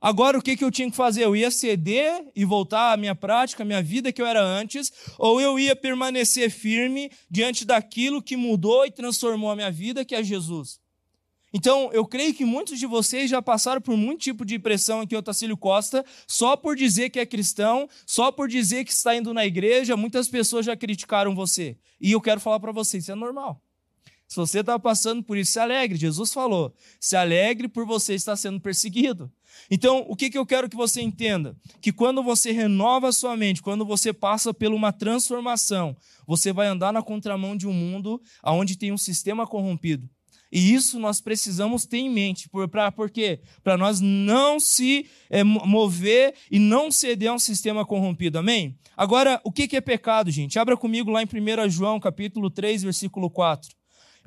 Agora, 0.00 0.38
o 0.38 0.42
que, 0.42 0.56
que 0.56 0.62
eu 0.62 0.70
tinha 0.70 0.90
que 0.90 0.96
fazer? 0.96 1.24
Eu 1.24 1.34
ia 1.34 1.50
ceder 1.50 2.24
e 2.34 2.44
voltar 2.44 2.92
à 2.92 2.96
minha 2.96 3.14
prática, 3.14 3.64
à 3.64 3.66
minha 3.66 3.82
vida 3.82 4.12
que 4.12 4.22
eu 4.22 4.26
era 4.26 4.40
antes, 4.40 4.92
ou 5.18 5.40
eu 5.40 5.58
ia 5.58 5.74
permanecer 5.74 6.50
firme 6.50 7.10
diante 7.28 7.64
daquilo 7.64 8.22
que 8.22 8.36
mudou 8.36 8.86
e 8.86 8.92
transformou 8.92 9.50
a 9.50 9.56
minha 9.56 9.70
vida, 9.70 10.04
que 10.04 10.14
é 10.14 10.22
Jesus. 10.22 10.78
Então, 11.52 11.90
eu 11.92 12.04
creio 12.04 12.34
que 12.34 12.44
muitos 12.44 12.78
de 12.78 12.86
vocês 12.86 13.30
já 13.30 13.40
passaram 13.40 13.80
por 13.80 13.96
muito 13.96 14.20
tipo 14.20 14.44
de 14.44 14.58
pressão 14.58 15.00
aqui 15.00 15.16
Otacílio 15.16 15.56
Costa, 15.56 16.04
só 16.26 16.56
por 16.56 16.76
dizer 16.76 17.08
que 17.10 17.18
é 17.18 17.24
cristão, 17.24 17.88
só 18.06 18.30
por 18.30 18.48
dizer 18.48 18.84
que 18.84 18.92
está 18.92 19.16
indo 19.16 19.32
na 19.32 19.46
igreja, 19.46 19.96
muitas 19.96 20.28
pessoas 20.28 20.66
já 20.66 20.76
criticaram 20.76 21.34
você. 21.34 21.76
E 22.00 22.12
eu 22.12 22.20
quero 22.20 22.40
falar 22.40 22.60
para 22.60 22.72
vocês, 22.72 23.04
isso 23.04 23.12
é 23.12 23.14
normal. 23.14 23.62
Se 24.28 24.36
você 24.36 24.60
está 24.60 24.78
passando 24.78 25.22
por 25.22 25.38
isso, 25.38 25.52
se 25.52 25.58
alegre. 25.58 25.96
Jesus 25.96 26.34
falou: 26.34 26.74
se 27.00 27.16
alegre 27.16 27.66
por 27.66 27.86
você 27.86 28.14
estar 28.14 28.36
sendo 28.36 28.60
perseguido. 28.60 29.32
Então, 29.70 30.04
o 30.06 30.14
que, 30.14 30.28
que 30.28 30.36
eu 30.36 30.44
quero 30.44 30.68
que 30.68 30.76
você 30.76 31.00
entenda? 31.00 31.56
Que 31.80 31.90
quando 31.90 32.22
você 32.22 32.52
renova 32.52 33.08
a 33.08 33.12
sua 33.12 33.36
mente, 33.36 33.62
quando 33.62 33.86
você 33.86 34.12
passa 34.12 34.52
por 34.52 34.68
uma 34.68 34.92
transformação, 34.92 35.96
você 36.26 36.52
vai 36.52 36.66
andar 36.66 36.92
na 36.92 37.02
contramão 37.02 37.56
de 37.56 37.66
um 37.66 37.72
mundo 37.72 38.20
onde 38.44 38.76
tem 38.76 38.92
um 38.92 38.98
sistema 38.98 39.46
corrompido. 39.46 40.08
E 40.50 40.72
isso 40.72 40.98
nós 40.98 41.20
precisamos 41.20 41.84
ter 41.86 41.98
em 41.98 42.10
mente. 42.10 42.48
Por, 42.48 42.68
pra, 42.68 42.90
por 42.90 43.10
quê? 43.10 43.40
Para 43.62 43.76
nós 43.76 44.00
não 44.00 44.58
se 44.58 45.06
é, 45.30 45.44
mover 45.44 46.34
e 46.50 46.58
não 46.58 46.90
ceder 46.90 47.30
a 47.30 47.34
um 47.34 47.38
sistema 47.38 47.84
corrompido. 47.84 48.38
Amém? 48.38 48.76
Agora, 48.96 49.40
o 49.44 49.52
que, 49.52 49.68
que 49.68 49.76
é 49.76 49.80
pecado, 49.80 50.30
gente? 50.30 50.58
Abra 50.58 50.76
comigo 50.76 51.10
lá 51.10 51.22
em 51.22 51.26
1 51.26 51.70
João, 51.70 52.00
capítulo 52.00 52.50
3, 52.50 52.82
versículo 52.82 53.30
4. 53.30 53.77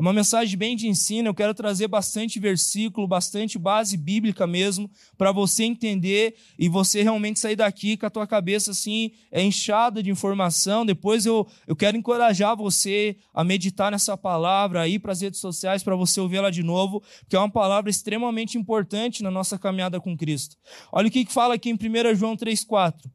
É 0.01 0.03
uma 0.03 0.13
mensagem 0.13 0.57
bem 0.57 0.75
de 0.75 0.87
ensino, 0.87 1.29
eu 1.29 1.33
quero 1.33 1.53
trazer 1.53 1.87
bastante 1.87 2.39
versículo, 2.39 3.07
bastante 3.07 3.59
base 3.59 3.95
bíblica 3.95 4.47
mesmo, 4.47 4.89
para 5.15 5.31
você 5.31 5.63
entender 5.63 6.37
e 6.57 6.67
você 6.67 7.03
realmente 7.03 7.39
sair 7.39 7.55
daqui 7.55 7.95
com 7.95 8.07
a 8.07 8.09
tua 8.09 8.25
cabeça 8.25 8.71
assim, 8.71 9.11
é 9.31 9.43
inchada 9.43 10.01
de 10.01 10.09
informação. 10.09 10.83
Depois 10.83 11.27
eu, 11.27 11.47
eu 11.67 11.75
quero 11.75 11.95
encorajar 11.95 12.57
você 12.57 13.15
a 13.31 13.43
meditar 13.43 13.91
nessa 13.91 14.17
palavra, 14.17 14.81
aí 14.81 14.97
para 14.97 15.11
as 15.11 15.21
redes 15.21 15.39
sociais 15.39 15.83
para 15.83 15.95
você 15.95 16.19
ouvir 16.19 16.37
ela 16.37 16.51
de 16.51 16.63
novo, 16.63 17.03
porque 17.19 17.35
é 17.35 17.39
uma 17.39 17.51
palavra 17.51 17.91
extremamente 17.91 18.57
importante 18.57 19.21
na 19.21 19.29
nossa 19.29 19.59
caminhada 19.59 20.01
com 20.01 20.17
Cristo. 20.17 20.57
Olha 20.91 21.09
o 21.09 21.11
que, 21.11 21.25
que 21.25 21.31
fala 21.31 21.53
aqui 21.53 21.69
em 21.69 21.75
1 21.75 22.15
João 22.15 22.35
3,4. 22.35 23.07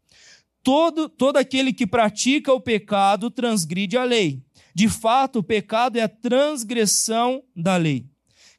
Todo, 0.62 1.08
todo 1.08 1.36
aquele 1.36 1.72
que 1.72 1.84
pratica 1.84 2.52
o 2.52 2.60
pecado 2.60 3.28
transgride 3.28 3.96
a 3.96 4.04
lei 4.04 4.45
de 4.76 4.90
fato, 4.90 5.38
o 5.38 5.42
pecado 5.42 5.96
é 5.96 6.02
a 6.02 6.08
transgressão 6.08 7.42
da 7.56 7.78
lei. 7.78 8.04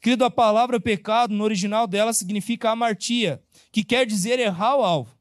Querido, 0.02 0.26
a 0.26 0.32
palavra 0.32 0.80
pecado, 0.80 1.32
no 1.32 1.44
original 1.44 1.86
dela, 1.86 2.12
significa 2.12 2.72
amartia, 2.72 3.40
que 3.72 3.84
quer 3.84 4.04
dizer 4.04 4.40
errar 4.40 4.78
o 4.78 4.84
alvo. 4.84 5.16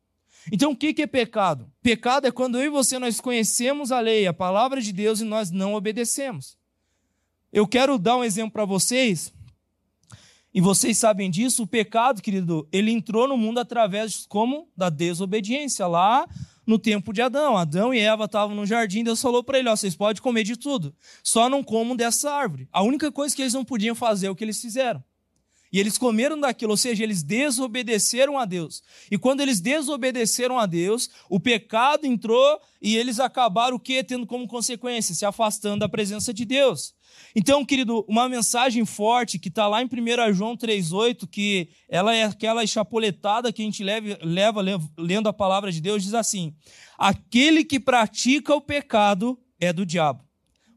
Então, 0.50 0.70
o 0.70 0.76
que 0.76 1.02
é 1.02 1.06
pecado? 1.06 1.70
Pecado 1.82 2.26
é 2.26 2.30
quando 2.30 2.56
eu 2.56 2.64
e 2.64 2.68
você 2.70 2.98
nós 2.98 3.20
conhecemos 3.20 3.92
a 3.92 4.00
lei, 4.00 4.26
a 4.26 4.32
palavra 4.32 4.80
de 4.80 4.90
Deus, 4.90 5.20
e 5.20 5.24
nós 5.24 5.50
não 5.50 5.74
obedecemos. 5.74 6.56
Eu 7.52 7.68
quero 7.68 7.98
dar 7.98 8.16
um 8.16 8.24
exemplo 8.24 8.52
para 8.52 8.64
vocês, 8.64 9.34
e 10.54 10.62
vocês 10.62 10.96
sabem 10.96 11.30
disso, 11.30 11.64
o 11.64 11.66
pecado, 11.66 12.22
querido, 12.22 12.66
ele 12.72 12.90
entrou 12.90 13.28
no 13.28 13.36
mundo 13.36 13.60
através 13.60 14.24
como 14.24 14.66
da 14.74 14.88
desobediência. 14.88 15.86
Lá 15.86 16.26
no 16.66 16.78
tempo 16.78 17.12
de 17.12 17.22
Adão. 17.22 17.56
Adão 17.56 17.94
e 17.94 18.00
Eva 18.00 18.24
estavam 18.24 18.56
no 18.56 18.66
jardim, 18.66 19.04
Deus 19.04 19.22
falou 19.22 19.44
para 19.44 19.58
ele: 19.58 19.68
ó, 19.68 19.76
vocês 19.76 19.94
podem 19.94 20.20
comer 20.20 20.42
de 20.42 20.56
tudo, 20.56 20.94
só 21.22 21.48
não 21.48 21.62
comam 21.62 21.94
dessa 21.94 22.30
árvore. 22.30 22.68
A 22.72 22.82
única 22.82 23.12
coisa 23.12 23.34
que 23.34 23.42
eles 23.42 23.54
não 23.54 23.64
podiam 23.64 23.94
fazer 23.94 24.26
é 24.26 24.30
o 24.30 24.34
que 24.34 24.44
eles 24.44 24.60
fizeram. 24.60 25.02
E 25.72 25.80
eles 25.80 25.98
comeram 25.98 26.40
daquilo, 26.40 26.70
ou 26.70 26.76
seja, 26.76 27.02
eles 27.02 27.22
desobedeceram 27.22 28.38
a 28.38 28.44
Deus. 28.44 28.82
E 29.10 29.18
quando 29.18 29.40
eles 29.40 29.60
desobedeceram 29.60 30.58
a 30.58 30.64
Deus, 30.64 31.10
o 31.28 31.38
pecado 31.38 32.06
entrou 32.06 32.60
e 32.80 32.96
eles 32.96 33.20
acabaram 33.20 33.76
o 33.76 33.80
quê? 33.80 34.02
Tendo 34.02 34.26
como 34.26 34.46
consequência? 34.46 35.14
Se 35.14 35.26
afastando 35.26 35.80
da 35.80 35.88
presença 35.88 36.32
de 36.32 36.44
Deus. 36.44 36.94
Então, 37.38 37.66
querido, 37.66 38.02
uma 38.08 38.30
mensagem 38.30 38.86
forte 38.86 39.38
que 39.38 39.48
está 39.48 39.68
lá 39.68 39.82
em 39.82 39.84
1 39.84 40.32
João 40.32 40.56
3,8, 40.56 41.28
que 41.28 41.68
ela 41.86 42.14
é 42.14 42.24
aquela 42.24 42.66
chapoletada 42.66 43.52
que 43.52 43.60
a 43.60 43.64
gente 43.66 43.84
leva, 43.84 44.18
leva 44.22 44.62
lendo 44.96 45.28
a 45.28 45.34
palavra 45.34 45.70
de 45.70 45.78
Deus, 45.78 46.02
diz 46.02 46.14
assim: 46.14 46.56
aquele 46.96 47.62
que 47.62 47.78
pratica 47.78 48.54
o 48.54 48.60
pecado 48.62 49.38
é 49.60 49.70
do 49.70 49.84
diabo, 49.84 50.24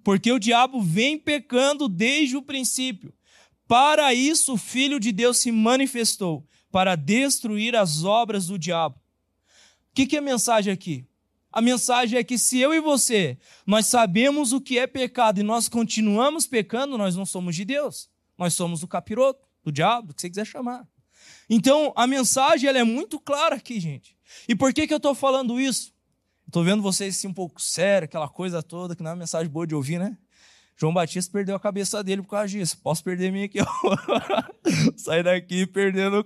porque 0.03 0.33
o 0.33 0.37
diabo 0.37 0.81
vem 0.81 1.17
pecando 1.17 1.87
desde 1.87 2.35
o 2.35 2.41
princípio. 2.41 3.13
Para 3.65 4.13
isso 4.13 4.55
o 4.55 4.57
Filho 4.57 4.99
de 4.99 5.13
Deus 5.13 5.37
se 5.37 5.53
manifestou, 5.53 6.45
para 6.69 6.97
destruir 6.97 7.73
as 7.73 8.03
obras 8.03 8.47
do 8.47 8.59
diabo. 8.59 8.97
O 8.97 9.95
que, 9.95 10.05
que 10.05 10.17
é 10.17 10.19
a 10.19 10.21
mensagem 10.21 10.73
aqui? 10.73 11.05
A 11.51 11.61
mensagem 11.61 12.19
é 12.19 12.23
que 12.23 12.37
se 12.37 12.59
eu 12.59 12.73
e 12.73 12.79
você, 12.79 13.37
nós 13.65 13.87
sabemos 13.87 14.53
o 14.53 14.61
que 14.61 14.77
é 14.77 14.85
pecado 14.85 15.39
e 15.39 15.43
nós 15.43 15.67
continuamos 15.67 16.45
pecando, 16.45 16.97
nós 16.97 17.15
não 17.15 17.25
somos 17.25 17.55
de 17.55 17.65
Deus. 17.65 18.09
Nós 18.37 18.53
somos 18.53 18.81
do 18.81 18.87
capiroto, 18.87 19.47
do 19.63 19.71
diabo, 19.71 20.11
o 20.11 20.13
que 20.13 20.21
você 20.21 20.29
quiser 20.29 20.45
chamar. 20.45 20.87
Então, 21.49 21.91
a 21.95 22.05
mensagem 22.05 22.69
ela 22.69 22.77
é 22.77 22.83
muito 22.83 23.19
clara 23.19 23.55
aqui, 23.55 23.79
gente. 23.79 24.15
E 24.47 24.55
por 24.55 24.73
que, 24.73 24.85
que 24.85 24.93
eu 24.93 24.97
estou 24.97 25.15
falando 25.15 25.59
isso? 25.59 25.93
Estou 26.45 26.63
vendo 26.63 26.81
vocês 26.81 27.15
assim 27.15 27.27
um 27.27 27.33
pouco 27.33 27.61
sério, 27.61 28.05
aquela 28.05 28.27
coisa 28.27 28.61
toda, 28.61 28.95
que 28.95 29.03
não 29.03 29.11
é 29.11 29.13
uma 29.13 29.19
mensagem 29.19 29.51
boa 29.51 29.65
de 29.65 29.75
ouvir, 29.75 29.99
né? 29.99 30.17
João 30.79 30.93
Batista 30.93 31.29
perdeu 31.31 31.57
a 31.57 31.59
cabeça 31.59 32.01
dele 32.01 32.21
por 32.21 32.29
causa 32.29 32.47
disso. 32.47 32.77
Posso 32.81 33.03
perder 33.03 33.33
minha 33.33 33.45
aqui. 33.45 33.59
Sair 34.95 35.23
daqui 35.23 35.67
perdendo, 35.67 36.23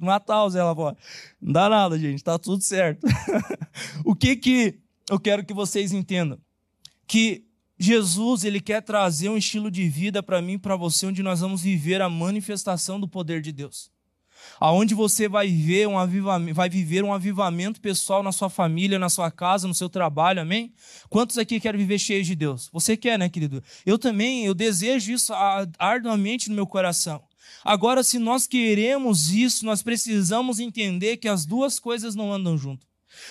matar 0.00 0.42
o 0.42 0.50
Zé 0.50 0.60
lá 0.60 0.74
fora. 0.74 0.96
Não 1.40 1.52
dá 1.52 1.68
nada, 1.68 1.96
gente, 1.96 2.24
tá 2.24 2.36
tudo 2.36 2.60
certo. 2.62 3.06
o 4.04 4.16
que 4.16 4.34
que 4.34 4.80
eu 5.08 5.20
quero 5.20 5.44
que 5.44 5.54
vocês 5.54 5.92
entendam? 5.92 6.36
Que 7.06 7.44
Jesus, 7.78 8.42
ele 8.42 8.60
quer 8.60 8.82
trazer 8.82 9.28
um 9.28 9.36
estilo 9.36 9.70
de 9.70 9.88
vida 9.88 10.20
para 10.20 10.42
mim 10.42 10.58
para 10.58 10.74
você, 10.74 11.06
onde 11.06 11.22
nós 11.22 11.38
vamos 11.38 11.62
viver 11.62 12.02
a 12.02 12.08
manifestação 12.08 12.98
do 12.98 13.06
poder 13.06 13.40
de 13.40 13.52
Deus 13.52 13.91
aonde 14.60 14.94
você 14.94 15.28
vai 15.28 15.48
viver 15.48 15.88
um 15.88 15.98
avivamento, 15.98 16.54
vai 16.54 16.68
viver 16.68 17.04
um 17.04 17.12
avivamento 17.12 17.80
pessoal 17.80 18.22
na 18.22 18.32
sua 18.32 18.48
família, 18.48 18.98
na 18.98 19.08
sua 19.08 19.30
casa, 19.30 19.68
no 19.68 19.74
seu 19.74 19.88
trabalho, 19.88 20.40
amém? 20.40 20.72
Quantos 21.08 21.38
aqui 21.38 21.60
querem 21.60 21.78
viver 21.78 21.98
cheios 21.98 22.26
de 22.26 22.34
Deus? 22.34 22.68
Você 22.72 22.96
quer, 22.96 23.18
né, 23.18 23.28
querido? 23.28 23.62
Eu 23.84 23.98
também, 23.98 24.44
eu 24.44 24.54
desejo 24.54 25.12
isso 25.12 25.32
arduamente 25.78 26.48
no 26.48 26.54
meu 26.54 26.66
coração. 26.66 27.22
Agora, 27.64 28.02
se 28.02 28.18
nós 28.18 28.46
queremos 28.46 29.32
isso, 29.32 29.64
nós 29.64 29.82
precisamos 29.82 30.58
entender 30.58 31.16
que 31.16 31.28
as 31.28 31.46
duas 31.46 31.78
coisas 31.78 32.14
não 32.14 32.32
andam 32.32 32.56
junto. 32.56 32.86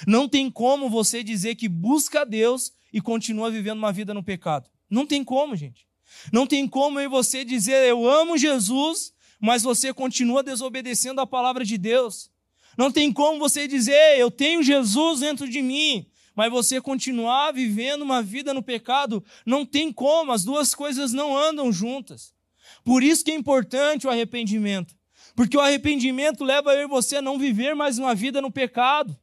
Não 0.08 0.27
tem 0.27 0.50
como 0.50 0.89
você 0.89 1.24
dizer 1.24 1.56
que 1.56 1.68
busca 1.68 2.25
Deus 2.25 2.72
e 2.94 3.01
continua 3.01 3.50
vivendo 3.50 3.77
uma 3.77 3.91
vida 3.91 4.13
no 4.13 4.24
pecado. 4.24 4.70
Não 4.89 5.06
tem 5.06 5.24
como, 5.24 5.56
gente. 5.56 5.86
Não 6.32 6.46
tem 6.46 6.68
como 6.68 7.00
eu 7.00 7.06
e 7.06 7.08
você 7.08 7.44
dizer 7.44 7.88
eu 7.88 8.08
amo 8.08 8.38
Jesus 8.38 9.13
mas 9.41 9.63
você 9.63 9.93
continua 9.93 10.43
desobedecendo 10.43 11.19
a 11.19 11.27
palavra 11.27 11.65
de 11.65 11.77
Deus. 11.77 12.29
Não 12.77 12.91
tem 12.91 13.12
como 13.12 13.39
você 13.39 13.67
dizer, 13.67 14.17
eu 14.17 14.29
tenho 14.29 14.63
Jesus 14.63 15.19
dentro 15.19 15.50
de 15.50 15.62
mim, 15.62 16.05
mas 16.36 16.51
você 16.51 16.79
continuar 16.79 17.51
vivendo 17.51 18.03
uma 18.03 18.21
vida 18.21 18.53
no 18.53 18.63
pecado, 18.63 19.24
não 19.45 19.65
tem 19.65 19.91
como, 19.91 20.31
as 20.31 20.43
duas 20.45 20.74
coisas 20.74 21.12
não 21.12 21.36
andam 21.36 21.71
juntas. 21.71 22.33
Por 22.86 23.03
isso 23.03 23.25
que 23.25 23.31
é 23.31 23.36
importante 23.36 24.07
o 24.07 24.10
arrependimento. 24.10 24.95
Porque 25.36 25.57
o 25.57 25.62
arrependimento 25.62 26.43
leva 26.43 26.74
eu 26.74 26.83
e 26.83 26.88
você 26.88 27.17
a 27.17 27.21
não 27.21 27.38
viver 27.38 27.75
mais 27.75 27.98
uma 27.98 28.13
vida 28.13 28.41
no 28.41 28.51
pecado 28.51 29.17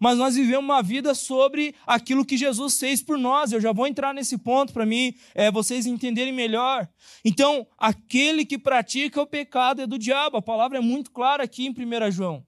mas 0.00 0.18
nós 0.18 0.34
vivemos 0.34 0.64
uma 0.64 0.82
vida 0.82 1.14
sobre 1.14 1.74
aquilo 1.86 2.24
que 2.24 2.36
Jesus 2.36 2.78
fez 2.78 3.02
por 3.02 3.18
nós. 3.18 3.52
Eu 3.52 3.60
já 3.60 3.72
vou 3.72 3.86
entrar 3.86 4.14
nesse 4.14 4.38
ponto 4.38 4.72
para 4.72 4.86
mim, 4.86 5.14
é, 5.34 5.50
vocês 5.50 5.86
entenderem 5.86 6.32
melhor. 6.32 6.88
Então, 7.24 7.66
aquele 7.78 8.44
que 8.44 8.58
pratica 8.58 9.20
o 9.20 9.26
pecado 9.26 9.82
é 9.82 9.86
do 9.86 9.98
diabo. 9.98 10.36
A 10.36 10.42
palavra 10.42 10.78
é 10.78 10.80
muito 10.80 11.10
clara 11.10 11.44
aqui 11.44 11.66
em 11.66 11.70
1 11.70 12.10
João. 12.10 12.44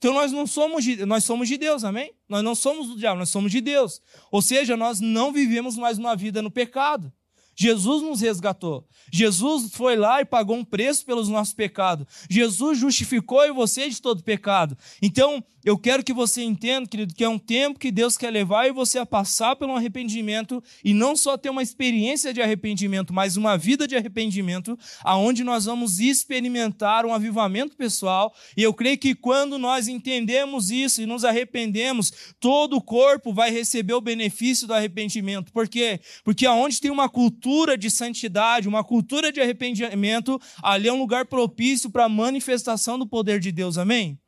Então 0.00 0.14
nós 0.14 0.32
não 0.32 0.46
somos 0.46 0.82
de, 0.82 1.04
nós 1.04 1.24
somos 1.24 1.46
de 1.46 1.58
Deus, 1.58 1.84
amém? 1.84 2.14
Nós 2.26 2.42
não 2.42 2.54
somos 2.54 2.88
do 2.88 2.96
diabo, 2.96 3.18
nós 3.18 3.28
somos 3.28 3.52
de 3.52 3.60
Deus. 3.60 4.00
Ou 4.32 4.40
seja, 4.40 4.74
nós 4.74 4.98
não 4.98 5.30
vivemos 5.30 5.76
mais 5.76 5.98
uma 5.98 6.16
vida 6.16 6.40
no 6.40 6.50
pecado. 6.50 7.12
Jesus 7.60 8.02
nos 8.02 8.22
resgatou. 8.22 8.88
Jesus 9.12 9.70
foi 9.74 9.94
lá 9.94 10.22
e 10.22 10.24
pagou 10.24 10.56
um 10.56 10.64
preço 10.64 11.04
pelos 11.04 11.28
nossos 11.28 11.52
pecados. 11.52 12.06
Jesus 12.30 12.78
justificou 12.78 13.52
você 13.52 13.86
de 13.90 14.00
todo 14.00 14.22
pecado. 14.22 14.78
Então, 15.02 15.44
eu 15.62 15.76
quero 15.76 16.02
que 16.02 16.12
você 16.12 16.42
entenda, 16.42 16.88
querido, 16.88 17.14
que 17.14 17.22
é 17.22 17.28
um 17.28 17.38
tempo 17.38 17.78
que 17.78 17.90
Deus 17.90 18.16
quer 18.16 18.30
levar 18.30 18.66
e 18.66 18.72
você 18.72 18.98
a 18.98 19.04
passar 19.04 19.56
pelo 19.56 19.76
arrependimento 19.76 20.62
e 20.82 20.94
não 20.94 21.14
só 21.14 21.36
ter 21.36 21.50
uma 21.50 21.62
experiência 21.62 22.32
de 22.32 22.40
arrependimento, 22.40 23.12
mas 23.12 23.36
uma 23.36 23.58
vida 23.58 23.86
de 23.86 23.94
arrependimento, 23.94 24.78
aonde 25.04 25.44
nós 25.44 25.66
vamos 25.66 26.00
experimentar 26.00 27.04
um 27.04 27.12
avivamento 27.12 27.76
pessoal. 27.76 28.34
E 28.56 28.62
eu 28.62 28.72
creio 28.72 28.96
que 28.96 29.14
quando 29.14 29.58
nós 29.58 29.86
entendemos 29.86 30.70
isso 30.70 31.02
e 31.02 31.06
nos 31.06 31.26
arrependemos, 31.26 32.10
todo 32.40 32.76
o 32.76 32.82
corpo 32.82 33.30
vai 33.30 33.50
receber 33.50 33.92
o 33.92 34.00
benefício 34.00 34.66
do 34.66 34.72
arrependimento. 34.72 35.52
Por 35.52 35.68
quê? 35.68 36.00
Porque 36.24 36.46
aonde 36.46 36.80
tem 36.80 36.90
uma 36.90 37.08
cultura 37.08 37.49
de 37.76 37.90
santidade, 37.90 38.68
uma 38.68 38.84
cultura 38.84 39.32
de 39.32 39.40
arrependimento, 39.40 40.40
ali 40.62 40.88
é 40.88 40.92
um 40.92 40.98
lugar 40.98 41.26
propício 41.26 41.90
para 41.90 42.04
a 42.04 42.08
manifestação 42.08 42.98
do 42.98 43.06
poder 43.06 43.40
de 43.40 43.50
Deus. 43.50 43.78
Amém? 43.78 44.18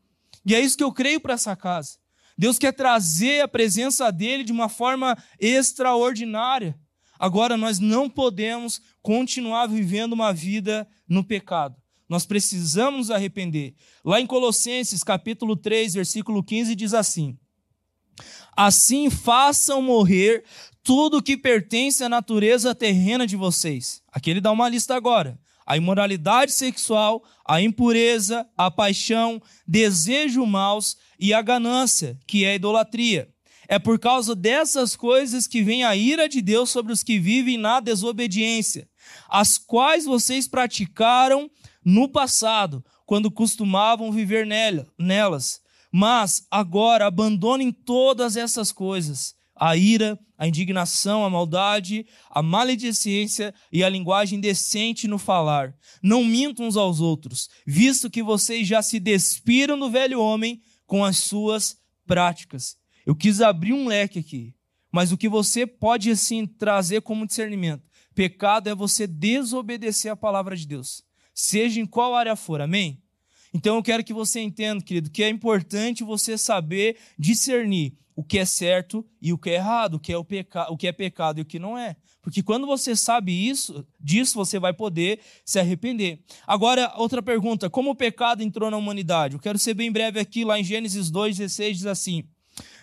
E 0.45 0.55
é 0.55 0.61
isso 0.61 0.77
que 0.77 0.85
eu 0.85 0.93
creio 0.93 1.21
para 1.21 1.35
essa 1.35 1.55
casa. 1.55 1.99
Deus 2.37 2.59
quer 2.59 2.73
trazer 2.73 3.43
a 3.43 3.49
presença 3.49 4.11
dele 4.11 4.43
de 4.43 4.53
uma 4.53 4.69
forma 4.69 5.17
extraordinária. 5.39 6.77
Agora, 7.19 7.57
nós 7.57 7.79
não 7.79 8.11
podemos 8.11 8.81
continuar 9.01 9.67
vivendo 9.67 10.13
uma 10.13 10.33
vida 10.33 10.89
no 11.09 11.23
pecado. 11.23 11.77
Nós 12.09 12.27
precisamos 12.27 13.11
arrepender. 13.11 13.75
Lá 14.05 14.21
em 14.21 14.27
Colossenses, 14.27 15.05
capítulo 15.05 15.57
3, 15.57 15.95
versículo 15.95 16.43
15, 16.43 16.75
diz 16.75 16.95
assim: 16.95 17.39
Assim 18.57 19.09
façam 19.09 19.81
morrer 19.81 20.45
tudo 20.83 21.23
que 21.23 21.37
pertence 21.37 22.03
à 22.03 22.09
natureza 22.09 22.75
terrena 22.75 23.27
de 23.27 23.37
vocês. 23.37 24.03
Aqui 24.13 24.31
ele 24.31 24.41
dá 24.41 24.51
uma 24.51 24.69
lista 24.69 24.95
agora: 24.95 25.39
a 25.65 25.77
imoralidade 25.77 26.53
sexual, 26.53 27.23
a 27.47 27.61
impureza, 27.61 28.47
a 28.57 28.71
paixão, 28.71 29.41
desejo 29.67 30.45
maus 30.45 30.97
e 31.19 31.33
a 31.33 31.41
ganância, 31.41 32.19
que 32.27 32.45
é 32.45 32.51
a 32.51 32.55
idolatria. 32.55 33.29
É 33.69 33.79
por 33.79 33.99
causa 33.99 34.35
dessas 34.35 34.97
coisas 34.97 35.47
que 35.47 35.63
vem 35.63 35.85
a 35.85 35.97
ira 35.97 36.29
de 36.29 36.43
Deus 36.43 36.69
sobre 36.69 36.93
os 36.93 37.03
que 37.03 37.19
vivem 37.19 37.57
na 37.57 37.81
desobediência, 37.81 38.89
as 39.29 39.57
quais 39.57 40.05
vocês 40.05 40.47
praticaram 40.49 41.51
no 41.85 42.09
passado, 42.09 42.85
quando 43.07 43.31
costumavam 43.31 44.13
viver 44.13 44.47
nelas. 44.99 45.61
Mas 45.91 46.47
agora 46.51 47.07
abandonem 47.07 47.71
todas 47.71 48.37
essas 48.37 48.73
coisas 48.73 49.35
a 49.65 49.77
ira, 49.77 50.19
a 50.37 50.49
indignação, 50.49 51.25
a 51.25 51.31
maldade, 51.31 52.05
a 52.29 52.43
maledicência 52.43 53.55
e 53.71 53.85
a 53.85 53.89
linguagem 53.89 54.41
decente 54.41 55.07
no 55.07 55.19
falar. 55.19 55.73
Não 56.03 56.25
mintam 56.25 56.67
uns 56.67 56.77
aos 56.77 57.01
outros, 57.01 57.49
visto 57.65 58.11
que 58.11 58.25
vocês 58.25 58.67
já 58.67 58.83
se 58.83 58.99
despiram 58.99 59.79
do 59.79 59.89
velho 59.89 60.21
homem 60.21 60.61
com 60.85 61.05
as 61.05 61.19
suas 61.19 61.77
práticas. 62.05 62.77
Eu 63.07 63.15
quis 63.15 63.41
abrir 63.41 63.73
um 63.73 63.87
leque 63.87 64.19
aqui, 64.19 64.53
mas 64.91 65.13
o 65.13 65.17
que 65.17 65.29
você 65.29 65.65
pode 65.65 66.11
assim 66.11 66.45
trazer 66.45 67.01
como 67.03 67.25
discernimento? 67.25 67.85
Pecado 68.17 68.69
é 68.69 68.75
você 68.75 69.07
desobedecer 69.07 70.11
a 70.11 70.17
palavra 70.17 70.57
de 70.57 70.67
Deus, 70.67 71.05
seja 71.33 71.81
em 71.81 71.87
qual 71.87 72.17
área 72.17 72.35
for, 72.35 72.61
amém? 72.61 73.01
Então 73.55 73.77
eu 73.77 73.83
quero 73.83 74.03
que 74.03 74.15
você 74.15 74.41
entenda, 74.41 74.83
querido, 74.83 75.11
que 75.11 75.23
é 75.23 75.29
importante 75.29 76.03
você 76.03 76.39
saber 76.39 76.97
discernir 77.19 77.95
o 78.15 78.23
que 78.23 78.39
é 78.39 78.45
certo 78.45 79.05
e 79.21 79.33
o 79.33 79.39
que 79.39 79.51
é 79.51 79.55
errado, 79.55 79.95
o 79.95 80.01
que 80.01 80.13
é, 80.13 80.19
o, 80.19 80.27
o 80.69 80.77
que 80.77 80.87
é 80.87 80.93
pecado 80.93 81.39
e 81.39 81.43
o 81.43 81.45
que 81.45 81.59
não 81.59 81.77
é. 81.77 81.97
Porque 82.21 82.43
quando 82.43 82.67
você 82.67 82.95
sabe 82.95 83.33
isso, 83.33 83.85
disso 83.99 84.35
você 84.35 84.59
vai 84.59 84.73
poder 84.73 85.19
se 85.45 85.59
arrepender. 85.59 86.21
Agora, 86.47 86.93
outra 86.97 87.21
pergunta: 87.21 87.69
como 87.69 87.91
o 87.91 87.97
pecado 87.97 88.43
entrou 88.43 88.71
na 88.71 88.77
humanidade? 88.77 89.35
Eu 89.35 89.41
quero 89.41 89.59
ser 89.59 89.75
bem 89.75 89.91
breve 89.91 90.21
aqui, 90.21 90.45
lá 90.45 90.59
em 90.59 90.65
Gênesis 90.65 91.11
2,16 91.11 91.73
diz 91.73 91.87
assim: 91.87 92.25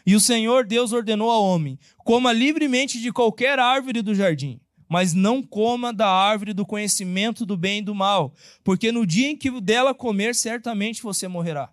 E 0.05 0.13
o 0.13 0.19
Senhor 0.19 0.65
Deus 0.65 0.91
ordenou 0.91 1.31
ao 1.31 1.43
homem: 1.43 1.79
coma 1.99 2.33
livremente 2.33 2.99
de 2.99 3.13
qualquer 3.13 3.59
árvore 3.59 4.01
do 4.01 4.13
jardim, 4.13 4.59
mas 4.89 5.13
não 5.13 5.43
coma 5.43 5.93
da 5.93 6.09
árvore 6.09 6.51
do 6.51 6.65
conhecimento 6.65 7.45
do 7.45 7.55
bem 7.55 7.79
e 7.79 7.83
do 7.83 7.93
mal, 7.93 8.33
porque 8.63 8.91
no 8.91 9.05
dia 9.05 9.29
em 9.29 9.37
que 9.37 9.61
dela 9.61 9.93
comer, 9.93 10.33
certamente 10.33 11.03
você 11.03 11.27
morrerá. 11.27 11.71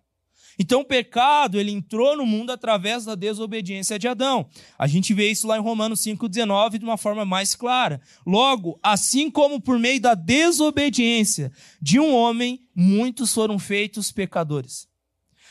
Então 0.58 0.80
o 0.80 0.84
pecado, 0.84 1.58
ele 1.58 1.70
entrou 1.70 2.16
no 2.16 2.24
mundo 2.24 2.50
através 2.50 3.04
da 3.04 3.14
desobediência 3.14 3.98
de 3.98 4.08
Adão. 4.08 4.48
A 4.78 4.86
gente 4.86 5.12
vê 5.12 5.30
isso 5.30 5.46
lá 5.46 5.56
em 5.56 5.60
Romanos 5.60 6.00
5:19 6.00 6.78
de 6.78 6.84
uma 6.84 6.96
forma 6.96 7.24
mais 7.24 7.54
clara. 7.54 8.00
Logo, 8.26 8.78
assim 8.82 9.30
como 9.30 9.60
por 9.60 9.78
meio 9.78 10.00
da 10.00 10.14
desobediência 10.14 11.52
de 11.80 12.00
um 12.00 12.14
homem, 12.14 12.60
muitos 12.74 13.34
foram 13.34 13.58
feitos 13.58 14.10
pecadores. 14.10 14.88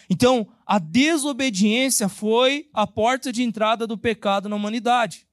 Então, 0.09 0.47
a 0.65 0.77
desobediência 0.79 2.07
foi 2.07 2.67
a 2.73 2.85
porta 2.85 3.31
de 3.31 3.43
entrada 3.43 3.87
do 3.87 3.97
pecado 3.97 4.47
na 4.47 4.55
humanidade, 4.55 5.27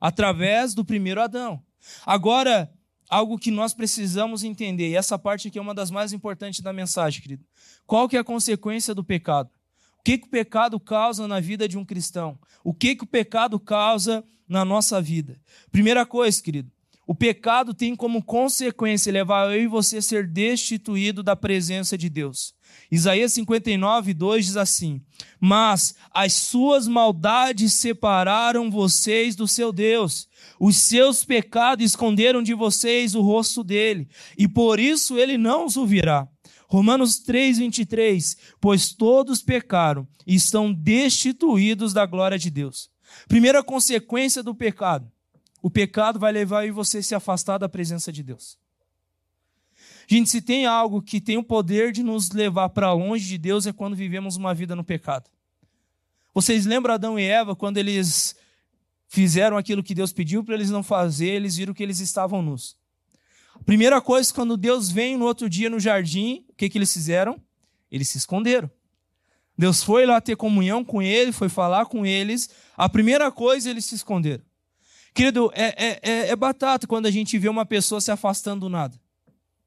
através 0.00 0.74
do 0.74 0.84
primeiro 0.84 1.20
Adão. 1.20 1.62
Agora, 2.04 2.70
algo 3.08 3.38
que 3.38 3.50
nós 3.50 3.74
precisamos 3.74 4.44
entender, 4.44 4.90
e 4.90 4.96
essa 4.96 5.18
parte 5.18 5.48
aqui 5.48 5.58
é 5.58 5.62
uma 5.62 5.74
das 5.74 5.90
mais 5.90 6.12
importantes 6.12 6.60
da 6.60 6.72
mensagem, 6.72 7.22
querido. 7.22 7.44
Qual 7.86 8.08
que 8.08 8.16
é 8.16 8.20
a 8.20 8.24
consequência 8.24 8.94
do 8.94 9.04
pecado? 9.04 9.50
O 9.98 10.02
que, 10.04 10.18
que 10.18 10.26
o 10.26 10.30
pecado 10.30 10.78
causa 10.78 11.26
na 11.26 11.40
vida 11.40 11.66
de 11.66 11.78
um 11.78 11.84
cristão? 11.84 12.38
O 12.62 12.74
que, 12.74 12.94
que 12.94 13.04
o 13.04 13.06
pecado 13.06 13.58
causa 13.58 14.24
na 14.46 14.64
nossa 14.64 15.00
vida? 15.00 15.40
Primeira 15.70 16.04
coisa, 16.04 16.42
querido, 16.42 16.70
o 17.06 17.14
pecado 17.14 17.74
tem 17.74 17.94
como 17.94 18.22
consequência 18.22 19.12
levar 19.12 19.52
eu 19.54 19.62
e 19.62 19.66
você 19.66 19.98
a 19.98 20.02
ser 20.02 20.26
destituído 20.26 21.22
da 21.22 21.36
presença 21.36 21.98
de 21.98 22.08
Deus. 22.08 22.54
Isaías 22.94 23.32
59, 23.32 24.14
2 24.14 24.46
diz 24.46 24.56
assim: 24.56 25.02
Mas 25.40 25.96
as 26.12 26.32
suas 26.32 26.86
maldades 26.86 27.72
separaram 27.72 28.70
vocês 28.70 29.34
do 29.34 29.48
seu 29.48 29.72
Deus, 29.72 30.28
os 30.60 30.76
seus 30.76 31.24
pecados 31.24 31.84
esconderam 31.84 32.40
de 32.40 32.54
vocês 32.54 33.16
o 33.16 33.20
rosto 33.20 33.64
dele, 33.64 34.08
e 34.38 34.46
por 34.46 34.78
isso 34.78 35.18
ele 35.18 35.36
não 35.36 35.66
os 35.66 35.76
ouvirá. 35.76 36.28
Romanos 36.68 37.18
3, 37.18 37.58
23: 37.58 38.36
Pois 38.60 38.92
todos 38.92 39.42
pecaram 39.42 40.06
e 40.24 40.36
estão 40.36 40.72
destituídos 40.72 41.92
da 41.92 42.06
glória 42.06 42.38
de 42.38 42.48
Deus. 42.48 42.88
Primeira 43.26 43.60
consequência 43.64 44.40
do 44.40 44.54
pecado: 44.54 45.10
o 45.60 45.68
pecado 45.68 46.20
vai 46.20 46.30
levar 46.30 46.70
você 46.70 46.98
a 46.98 47.02
se 47.02 47.14
afastar 47.16 47.58
da 47.58 47.68
presença 47.68 48.12
de 48.12 48.22
Deus. 48.22 48.56
Gente, 50.06 50.30
se 50.30 50.40
tem 50.42 50.66
algo 50.66 51.00
que 51.00 51.20
tem 51.20 51.36
o 51.36 51.44
poder 51.44 51.92
de 51.92 52.02
nos 52.02 52.30
levar 52.30 52.68
para 52.68 52.92
longe 52.92 53.26
de 53.26 53.38
Deus 53.38 53.66
é 53.66 53.72
quando 53.72 53.96
vivemos 53.96 54.36
uma 54.36 54.54
vida 54.54 54.76
no 54.76 54.84
pecado. 54.84 55.30
Vocês 56.34 56.66
lembram 56.66 56.94
Adão 56.94 57.18
e 57.18 57.24
Eva 57.24 57.54
quando 57.54 57.78
eles 57.78 58.34
fizeram 59.06 59.56
aquilo 59.56 59.82
que 59.82 59.94
Deus 59.94 60.12
pediu 60.12 60.42
para 60.42 60.54
eles 60.54 60.70
não 60.70 60.82
fazer, 60.82 61.28
eles 61.28 61.56
viram 61.56 61.72
que 61.72 61.82
eles 61.82 62.00
estavam 62.00 62.42
nus. 62.42 62.76
Primeira 63.64 64.00
coisa, 64.00 64.34
quando 64.34 64.56
Deus 64.56 64.90
vem 64.90 65.16
no 65.16 65.24
outro 65.24 65.48
dia 65.48 65.70
no 65.70 65.78
jardim, 65.78 66.44
o 66.50 66.54
que, 66.54 66.68
que 66.68 66.76
eles 66.76 66.92
fizeram? 66.92 67.40
Eles 67.90 68.08
se 68.08 68.18
esconderam. 68.18 68.68
Deus 69.56 69.82
foi 69.84 70.04
lá 70.04 70.20
ter 70.20 70.36
comunhão 70.36 70.84
com 70.84 71.00
ele, 71.00 71.30
foi 71.30 71.48
falar 71.48 71.86
com 71.86 72.04
eles. 72.04 72.50
A 72.76 72.88
primeira 72.88 73.30
coisa, 73.30 73.70
eles 73.70 73.84
se 73.84 73.94
esconderam. 73.94 74.42
Querido, 75.14 75.52
é, 75.54 75.66
é, 75.78 76.00
é, 76.02 76.28
é 76.30 76.36
batata 76.36 76.88
quando 76.88 77.06
a 77.06 77.10
gente 77.10 77.38
vê 77.38 77.48
uma 77.48 77.64
pessoa 77.64 78.00
se 78.00 78.10
afastando 78.10 78.62
do 78.62 78.68
nada. 78.68 79.00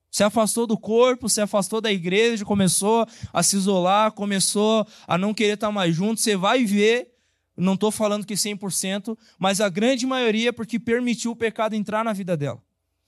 Se 0.09 0.23
afastou 0.23 0.65
do 0.65 0.77
corpo, 0.77 1.29
se 1.29 1.41
afastou 1.41 1.81
da 1.81 1.91
igreja, 1.91 2.45
começou 2.45 3.05
a 3.31 3.43
se 3.43 3.55
isolar, 3.55 4.11
começou 4.11 4.87
a 5.07 5.17
não 5.17 5.33
querer 5.33 5.53
estar 5.53 5.71
mais 5.71 5.95
junto. 5.95 6.21
Você 6.21 6.35
vai 6.35 6.63
ver, 6.63 7.11
não 7.55 7.73
estou 7.73 7.91
falando 7.91 8.25
que 8.25 8.33
100%, 8.33 9.17
mas 9.37 9.59
a 9.61 9.69
grande 9.69 10.05
maioria 10.05 10.53
porque 10.53 10.79
permitiu 10.79 11.31
o 11.31 11.35
pecado 11.35 11.75
entrar 11.75 12.03
na 12.03 12.13
vida 12.13 12.37
dela. 12.37 12.61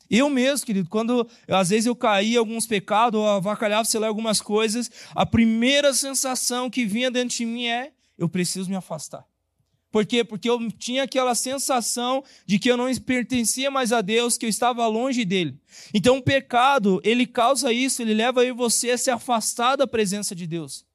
Eu 0.10 0.28
mesmo, 0.30 0.66
querido, 0.66 0.90
quando 0.90 1.28
às 1.48 1.70
vezes 1.70 1.86
eu 1.86 1.96
caía 1.96 2.36
em 2.36 2.40
alguns 2.40 2.66
pecados, 2.66 3.20
ou 3.20 3.28
avacalhava, 3.28 3.86
sei 3.86 4.00
lá, 4.00 4.08
algumas 4.08 4.42
coisas, 4.42 4.90
a 5.14 5.26
primeira 5.26 5.94
sensação 5.94 6.70
que 6.70 6.84
vinha 6.84 7.12
dentro 7.12 7.38
de 7.38 7.46
mim 7.46 7.68
é: 7.68 7.92
eu 8.18 8.28
preciso 8.28 8.70
me 8.70 8.76
afastar. 8.76 9.29
Por 9.92 10.06
quê? 10.06 10.24
Porque 10.24 10.50
eu 10.50 10.72
tinha 10.72 11.04
aquela 11.04 11.34
sensação 11.34 12.24
de 12.46 12.60
que 12.60 12.70
eu 12.70 12.78
não 12.78 12.94
pertencia 12.96 13.72
mais 13.72 13.92
a 13.92 14.02
Deus, 14.02 14.38
que 14.38 14.46
eu 14.46 14.50
estava 14.50 14.86
longe 14.88 15.26
dele. 15.26 15.58
Então 15.94 16.18
o 16.18 16.22
pecado, 16.22 17.02
ele 17.04 17.26
causa 17.26 17.74
isso, 17.74 18.02
ele 18.02 18.14
leva 18.14 18.46
e 18.46 18.52
você 18.52 18.92
a 18.92 18.98
se 18.98 19.10
afastar 19.10 19.76
da 19.76 19.88
presença 19.88 20.36
de 20.36 20.46
Deus. 20.46 20.86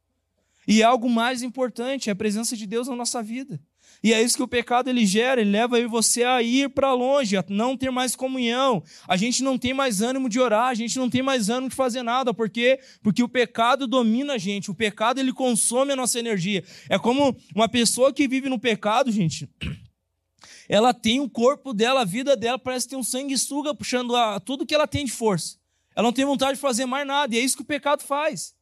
E 0.67 0.81
é 0.81 0.85
algo 0.85 1.11
mais 1.11 1.43
importante, 1.43 2.09
é 2.09 2.13
a 2.13 2.17
presença 2.17 2.57
de 2.57 2.67
Deus 2.67 2.89
na 2.89 2.95
nossa 2.95 3.23
vida. 3.23 3.61
E 4.05 4.13
é 4.13 4.21
isso 4.21 4.37
que 4.37 4.43
o 4.43 4.49
pecado 4.49 4.91
ele 4.91 5.07
gera, 5.07 5.41
ele 5.41 5.51
leva 5.51 5.89
você 5.89 6.25
a 6.25 6.43
ir 6.43 6.69
para 6.69 6.93
longe, 6.93 7.39
a 7.39 7.45
não 7.49 7.75
ter 7.75 7.91
mais 7.91 8.15
comunhão. 8.15 8.83
A 9.09 9.17
gente 9.17 9.43
não 9.43 9.57
tem 9.57 9.73
mais 9.73 10.03
ânimo 10.03 10.29
de 10.29 10.39
orar, 10.39 10.67
a 10.67 10.75
gente 10.75 10.99
não 10.99 11.09
tem 11.09 11.23
mais 11.23 11.49
ânimo 11.49 11.71
de 11.71 11.75
fazer 11.75 12.03
nada, 12.03 12.35
por 12.35 12.51
quê? 12.51 12.79
Porque 13.03 13.23
o 13.23 13.29
pecado 13.29 13.87
domina 13.87 14.35
a 14.35 14.39
gente, 14.39 14.71
o 14.71 14.75
pecado 14.75 15.21
ele 15.21 15.33
consome 15.33 15.95
a 15.95 15.97
nossa 15.97 16.19
energia. 16.19 16.63
É 16.91 16.99
como 16.99 17.35
uma 17.55 17.67
pessoa 17.67 18.13
que 18.13 18.29
vive 18.29 18.47
no 18.47 18.59
pecado, 18.59 19.11
gente, 19.11 19.49
ela 20.69 20.93
tem 20.93 21.21
o 21.21 21.31
corpo 21.31 21.73
dela, 21.73 22.03
a 22.03 22.05
vida 22.05 22.37
dela 22.37 22.59
parece 22.59 22.87
ter 22.87 22.97
um 22.97 23.03
sanguessuga 23.03 23.75
puxando 23.75 24.15
a, 24.15 24.39
tudo 24.39 24.67
que 24.67 24.75
ela 24.75 24.87
tem 24.87 25.07
de 25.07 25.13
força. 25.13 25.57
Ela 25.97 26.09
não 26.09 26.13
tem 26.13 26.27
vontade 26.27 26.57
de 26.57 26.61
fazer 26.61 26.85
mais 26.85 27.07
nada, 27.07 27.35
e 27.35 27.39
é 27.39 27.41
isso 27.41 27.57
que 27.57 27.63
o 27.63 27.67
pecado 27.67 28.03
faz. 28.03 28.55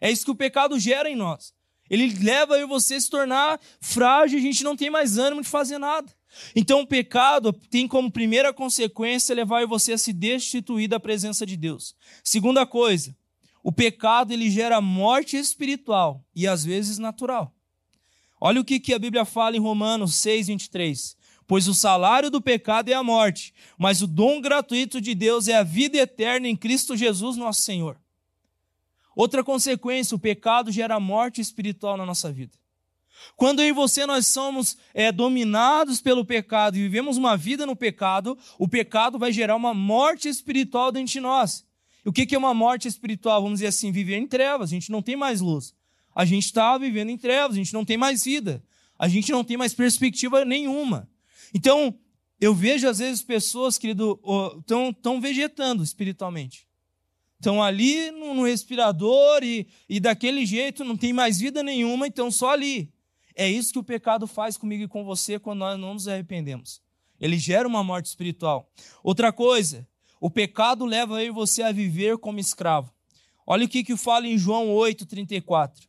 É 0.00 0.10
isso 0.10 0.24
que 0.24 0.30
o 0.32 0.34
pecado 0.34 0.76
gera 0.76 1.08
em 1.08 1.14
nós. 1.14 1.56
Ele 1.90 2.12
leva 2.22 2.58
e 2.58 2.66
você 2.66 2.94
a 2.94 3.00
se 3.00 3.10
tornar 3.10 3.60
frágil, 3.80 4.38
a 4.38 4.42
gente 4.42 4.62
não 4.62 4.76
tem 4.76 4.90
mais 4.90 5.18
ânimo 5.18 5.42
de 5.42 5.48
fazer 5.48 5.78
nada. 5.78 6.12
Então 6.54 6.80
o 6.80 6.86
pecado 6.86 7.52
tem 7.52 7.88
como 7.88 8.10
primeira 8.10 8.52
consequência 8.52 9.34
levar 9.34 9.66
você 9.66 9.92
a 9.92 9.98
se 9.98 10.12
destituir 10.12 10.88
da 10.88 11.00
presença 11.00 11.46
de 11.46 11.56
Deus. 11.56 11.94
Segunda 12.22 12.66
coisa, 12.66 13.16
o 13.62 13.72
pecado 13.72 14.32
ele 14.32 14.50
gera 14.50 14.80
morte 14.80 15.36
espiritual 15.36 16.24
e 16.34 16.46
às 16.46 16.64
vezes 16.64 16.98
natural. 16.98 17.54
Olha 18.40 18.60
o 18.60 18.64
que, 18.64 18.78
que 18.78 18.94
a 18.94 18.98
Bíblia 18.98 19.24
fala 19.24 19.56
em 19.56 19.60
Romanos 19.60 20.14
6, 20.16 20.46
23. 20.46 21.16
Pois 21.46 21.66
o 21.66 21.74
salário 21.74 22.30
do 22.30 22.42
pecado 22.42 22.90
é 22.90 22.94
a 22.94 23.02
morte, 23.02 23.54
mas 23.78 24.02
o 24.02 24.06
dom 24.06 24.40
gratuito 24.40 25.00
de 25.00 25.14
Deus 25.14 25.48
é 25.48 25.56
a 25.56 25.62
vida 25.62 25.96
eterna 25.96 26.46
em 26.46 26.54
Cristo 26.54 26.94
Jesus, 26.94 27.36
nosso 27.36 27.62
Senhor. 27.62 27.98
Outra 29.18 29.42
consequência, 29.42 30.14
o 30.14 30.18
pecado 30.18 30.70
gera 30.70 31.00
morte 31.00 31.40
espiritual 31.40 31.96
na 31.96 32.06
nossa 32.06 32.30
vida. 32.30 32.52
Quando 33.34 33.60
eu 33.60 33.66
e 33.66 33.72
você 33.72 34.06
nós 34.06 34.28
somos 34.28 34.78
é, 34.94 35.10
dominados 35.10 36.00
pelo 36.00 36.24
pecado 36.24 36.76
e 36.76 36.82
vivemos 36.82 37.16
uma 37.16 37.36
vida 37.36 37.66
no 37.66 37.74
pecado, 37.74 38.38
o 38.60 38.68
pecado 38.68 39.18
vai 39.18 39.32
gerar 39.32 39.56
uma 39.56 39.74
morte 39.74 40.28
espiritual 40.28 40.92
dentro 40.92 41.12
de 41.12 41.18
nós. 41.18 41.66
E 42.06 42.08
o 42.08 42.12
que 42.12 42.32
é 42.32 42.38
uma 42.38 42.54
morte 42.54 42.86
espiritual? 42.86 43.42
Vamos 43.42 43.58
dizer 43.58 43.66
assim, 43.66 43.90
viver 43.90 44.18
em 44.18 44.26
trevas, 44.28 44.70
a 44.70 44.74
gente 44.74 44.92
não 44.92 45.02
tem 45.02 45.16
mais 45.16 45.40
luz. 45.40 45.74
A 46.14 46.24
gente 46.24 46.44
está 46.44 46.78
vivendo 46.78 47.10
em 47.10 47.18
trevas, 47.18 47.56
a 47.56 47.58
gente 47.58 47.74
não 47.74 47.84
tem 47.84 47.96
mais 47.96 48.22
vida. 48.22 48.62
A 48.96 49.08
gente 49.08 49.32
não 49.32 49.42
tem 49.42 49.56
mais 49.56 49.74
perspectiva 49.74 50.44
nenhuma. 50.44 51.10
Então, 51.52 51.92
eu 52.40 52.54
vejo 52.54 52.88
às 52.88 53.00
vezes 53.00 53.20
pessoas, 53.20 53.78
querido, 53.78 54.20
estão 54.94 55.20
vegetando 55.20 55.82
espiritualmente 55.82 56.67
estão 57.38 57.62
ali 57.62 58.10
no, 58.10 58.34
no 58.34 58.44
respirador 58.44 59.42
e, 59.42 59.66
e 59.88 60.00
daquele 60.00 60.44
jeito 60.44 60.84
não 60.84 60.96
tem 60.96 61.12
mais 61.12 61.38
vida 61.38 61.62
nenhuma, 61.62 62.06
então 62.06 62.30
só 62.30 62.50
ali. 62.50 62.92
É 63.34 63.48
isso 63.48 63.72
que 63.72 63.78
o 63.78 63.84
pecado 63.84 64.26
faz 64.26 64.56
comigo 64.56 64.82
e 64.82 64.88
com 64.88 65.04
você 65.04 65.38
quando 65.38 65.60
nós 65.60 65.78
não 65.78 65.94
nos 65.94 66.08
arrependemos. 66.08 66.82
Ele 67.20 67.38
gera 67.38 67.66
uma 67.66 67.84
morte 67.84 68.06
espiritual. 68.06 68.70
Outra 69.02 69.32
coisa, 69.32 69.86
o 70.20 70.28
pecado 70.28 70.84
leva 70.84 71.22
e 71.22 71.30
você 71.30 71.62
a 71.62 71.72
viver 71.72 72.18
como 72.18 72.40
escravo. 72.40 72.92
Olha 73.46 73.64
o 73.64 73.68
que, 73.68 73.84
que 73.84 73.96
fala 73.96 74.26
em 74.26 74.36
João 74.36 74.68
8,34. 74.68 75.88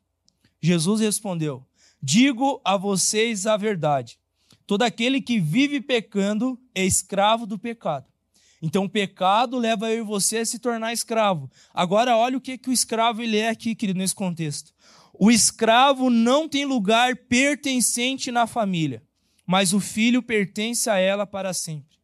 Jesus 0.62 1.01
respondeu: 1.01 1.65
Digo 2.01 2.62
a 2.63 2.77
vocês 2.77 3.45
a 3.45 3.57
verdade. 3.57 4.19
Todo 4.65 4.83
aquele 4.83 5.19
que 5.19 5.39
vive 5.39 5.81
pecando 5.81 6.59
é 6.75 6.85
escravo 6.85 7.47
do 7.47 7.57
pecado. 7.57 8.05
Então 8.62 8.86
o 8.86 8.89
pecado 8.89 9.58
leva 9.58 9.89
eu 9.89 10.00
e 10.00 10.08
você 10.08 10.39
a 10.39 10.45
se 10.45 10.60
tornar 10.60 10.91
escravo. 10.91 11.50
Agora 11.74 12.17
olha 12.17 12.38
o 12.38 12.41
que, 12.41 12.58
que 12.58 12.69
o 12.69 12.74
escravo 12.74 13.22
ele 13.22 13.38
é 13.38 13.50
aqui, 13.50 13.74
querido, 13.74 14.00
nesse 14.00 14.15
contexto. 14.15 14.74
O 15.13 15.32
escravo 15.32 16.10
não 16.10 16.48
tem 16.48 16.65
lugar 16.65 17.15
pertencente 17.15 18.32
na 18.32 18.48
família, 18.48 19.04
mas 19.45 19.74
o 19.74 19.80
filho 19.80 20.22
pertence 20.22 20.89
a 20.89 20.98
ela 20.98 21.26
para 21.26 21.54
sempre. 21.54 21.98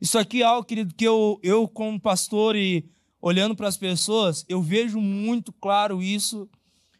Isso 0.00 0.18
aqui 0.18 0.42
é 0.42 0.44
algo, 0.44 0.66
querido, 0.66 0.94
que 0.94 1.04
eu, 1.04 1.40
eu 1.42 1.66
como 1.66 2.00
pastor 2.00 2.54
e 2.54 2.88
olhando 3.20 3.56
para 3.56 3.66
as 3.68 3.76
pessoas, 3.76 4.44
eu 4.48 4.62
vejo 4.62 5.00
muito 5.00 5.52
claro 5.52 6.02
isso. 6.02 6.48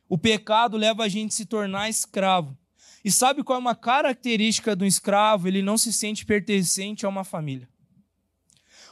O 0.09 0.19
pecado 0.19 0.77
leva 0.77 1.05
a 1.05 1.09
gente 1.09 1.33
a 1.33 1.37
se 1.37 1.47
tornar 1.47 1.89
escravo. 1.89 2.57
E 3.05 3.11
sabe 3.11 3.45
qual 3.45 3.57
é 3.57 3.61
uma 3.61 3.75
característica 3.75 4.75
do 4.75 4.85
escravo? 4.85 5.47
Ele 5.47 5.63
não 5.63 5.79
se 5.79 5.93
sente 5.93 6.27
pertencente 6.27 7.07
a 7.07 7.09
uma 7.09 7.23
família. 7.23 7.69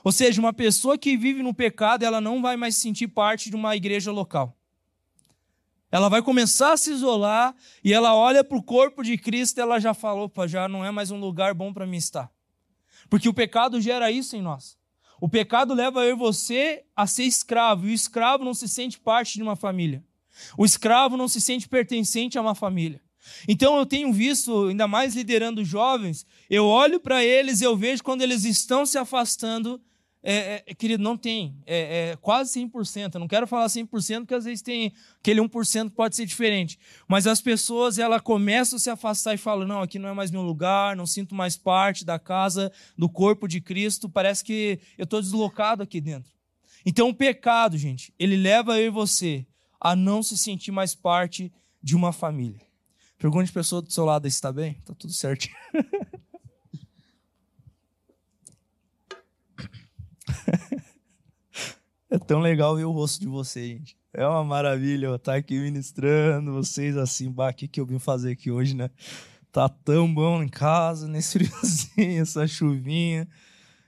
Ou 0.07 0.13
seja, 0.13 0.41
uma 0.41 0.53
pessoa 0.53 0.97
que 0.97 1.17
vive 1.17 1.43
no 1.43 1.53
pecado, 1.53 2.05
ela 2.05 2.21
não 2.21 2.41
vai 2.41 2.57
mais 2.57 2.77
sentir 2.77 3.09
parte 3.09 3.51
de 3.51 3.57
uma 3.57 3.75
igreja 3.75 4.13
local. 4.13 4.57
Ela 5.91 6.09
vai 6.09 6.23
começar 6.23 6.75
a 6.75 6.77
se 6.77 6.93
isolar 6.93 7.53
e 7.83 7.93
ela 7.93 8.15
olha 8.15 8.45
para 8.45 8.57
o 8.57 8.63
corpo 8.63 9.03
de 9.03 9.19
Cristo 9.19 9.59
e 9.59 9.63
ela 9.63 9.81
já 9.81 9.93
falou, 9.93 10.27
opa, 10.27 10.47
já 10.47 10.69
não 10.69 10.85
é 10.85 10.93
mais 10.93 11.11
um 11.11 11.19
lugar 11.19 11.55
bom 11.55 11.73
para 11.73 11.89
mim 11.89 11.97
estar. 11.97 12.31
Porque 13.11 13.29
o 13.29 13.35
pecado 13.35 13.81
gera 13.81 14.09
isso 14.09 14.37
em 14.37 14.41
nós. 14.41 14.79
O 15.21 15.29
pecado 15.29 15.75
leva 15.75 16.05
eu 16.05 16.15
e 16.15 16.17
você 16.17 16.85
a 16.95 17.05
ser 17.09 17.25
escravo, 17.25 17.89
e 17.89 17.91
o 17.91 17.93
escravo 17.93 18.45
não 18.45 18.55
se 18.55 18.69
sente 18.69 19.01
parte 19.01 19.35
de 19.35 19.43
uma 19.43 19.57
família. 19.57 20.05
O 20.57 20.65
escravo 20.65 21.17
não 21.17 21.27
se 21.27 21.41
sente 21.41 21.69
pertencente 21.69 22.39
a 22.39 22.41
uma 22.41 22.55
família. 22.55 23.03
Então 23.49 23.77
eu 23.77 23.85
tenho 23.85 24.13
visto, 24.13 24.69
ainda 24.69 24.87
mais 24.87 25.17
liderando 25.17 25.65
jovens, 25.65 26.25
eu 26.49 26.65
olho 26.65 27.01
para 27.01 27.25
eles 27.25 27.61
e 27.61 27.65
eu 27.65 27.77
vejo 27.77 28.05
quando 28.05 28.23
eles 28.23 28.45
estão 28.45 28.87
se 28.87 28.99
afastando 28.99 29.81
é, 30.29 30.65
é, 30.67 30.75
querido, 30.75 31.05
não 31.05 31.17
tem. 31.17 31.57
É, 31.65 32.11
é 32.11 32.17
quase 32.17 32.61
100%. 32.61 33.15
Eu 33.15 33.21
não 33.21 33.29
quero 33.29 33.47
falar 33.47 33.67
100% 33.67 34.23
porque 34.23 34.35
às 34.35 34.45
vezes 34.45 34.61
tem 34.61 34.93
aquele 35.21 35.41
1% 35.41 35.91
que 35.91 35.95
pode 35.95 36.17
ser 36.17 36.27
diferente. 36.27 36.77
Mas 37.07 37.29
as 37.29 37.41
pessoas, 37.41 37.97
ela 37.97 38.19
começam 38.19 38.77
a 38.77 38.81
se 38.81 38.91
afastar 38.91 39.35
e 39.35 39.39
falam: 39.39 39.69
não, 39.69 39.81
aqui 39.81 40.01
não 40.01 40.09
é 40.09 40.13
mais 40.13 40.33
meu 40.33 40.43
lugar, 40.43 40.97
não 40.97 41.07
sinto 41.07 41.33
mais 41.33 41.57
parte 41.57 42.05
da 42.05 42.19
casa, 42.19 42.73
do 42.99 43.09
corpo 43.09 43.47
de 43.47 43.61
Cristo. 43.61 44.09
Parece 44.09 44.43
que 44.43 44.81
eu 44.99 45.05
estou 45.05 45.23
deslocado 45.23 45.85
aqui 45.85 46.01
dentro. 46.01 46.33
Então 46.85 47.09
o 47.09 47.15
pecado, 47.15 47.79
gente, 47.79 48.13
ele 48.19 48.37
leva 48.37 48.81
eu 48.81 48.87
e 48.87 48.91
você 48.91 49.47
a 49.81 49.95
não 49.95 50.25
se 50.25 50.37
sentir 50.37 50.73
mais 50.73 50.93
parte 50.93 51.53
de 51.81 51.95
uma 51.95 52.13
família. 52.13 52.67
Pergunte 53.17 53.51
a 53.51 53.55
pessoa 53.55 53.81
do 53.81 53.93
seu 53.93 54.05
lado: 54.05 54.27
está 54.27 54.53
bem? 54.53 54.73
Está 54.81 54.93
tudo 54.93 55.13
certo. 55.13 55.47
É 62.09 62.19
tão 62.19 62.39
legal 62.39 62.77
ver 62.77 62.85
o 62.85 62.93
rosto 62.93 63.21
de 63.21 63.27
vocês, 63.27 63.67
gente. 63.67 63.97
É 64.15 64.27
uma 64.27 64.45
maravilha 64.45 65.15
estar 65.17 65.35
aqui 65.35 65.59
ministrando 65.59 66.53
vocês 66.53 66.97
assim, 66.97 67.31
bah, 67.31 67.51
o 67.51 67.55
que, 67.55 67.67
que 67.67 67.81
eu 67.81 67.87
vim 67.87 67.99
fazer 67.99 68.33
aqui 68.33 68.51
hoje, 68.51 68.75
né? 68.75 68.91
Tá 69.51 69.69
tão 69.69 70.13
bom 70.13 70.43
em 70.43 70.49
casa, 70.49 71.07
nesse 71.09 71.39
friozinho, 71.39 72.23
essa 72.23 72.47
chuvinha. 72.47 73.29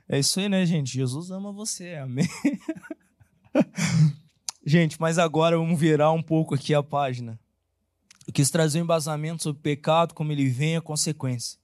É 0.09 0.18
isso 0.18 0.40
aí, 0.40 0.48
né, 0.48 0.66
gente? 0.66 0.92
Jesus 0.92 1.31
ama 1.31 1.53
você, 1.53 1.94
amém. 1.94 2.29
gente, 4.66 5.01
mas 5.01 5.16
agora 5.16 5.57
vamos 5.57 5.79
virar 5.79 6.11
um 6.11 6.22
pouco 6.22 6.55
aqui 6.57 6.74
a 6.74 6.83
página. 6.83 7.38
Eu 8.27 8.33
quis 8.33 8.51
trazer 8.51 8.81
um 8.81 8.85
embasamento 8.85 9.44
sobre 9.44 9.61
o 9.61 9.62
pecado, 9.62 10.12
como 10.12 10.33
ele 10.33 10.48
vem, 10.48 10.77
a 10.77 10.83
consequência. 10.83 11.59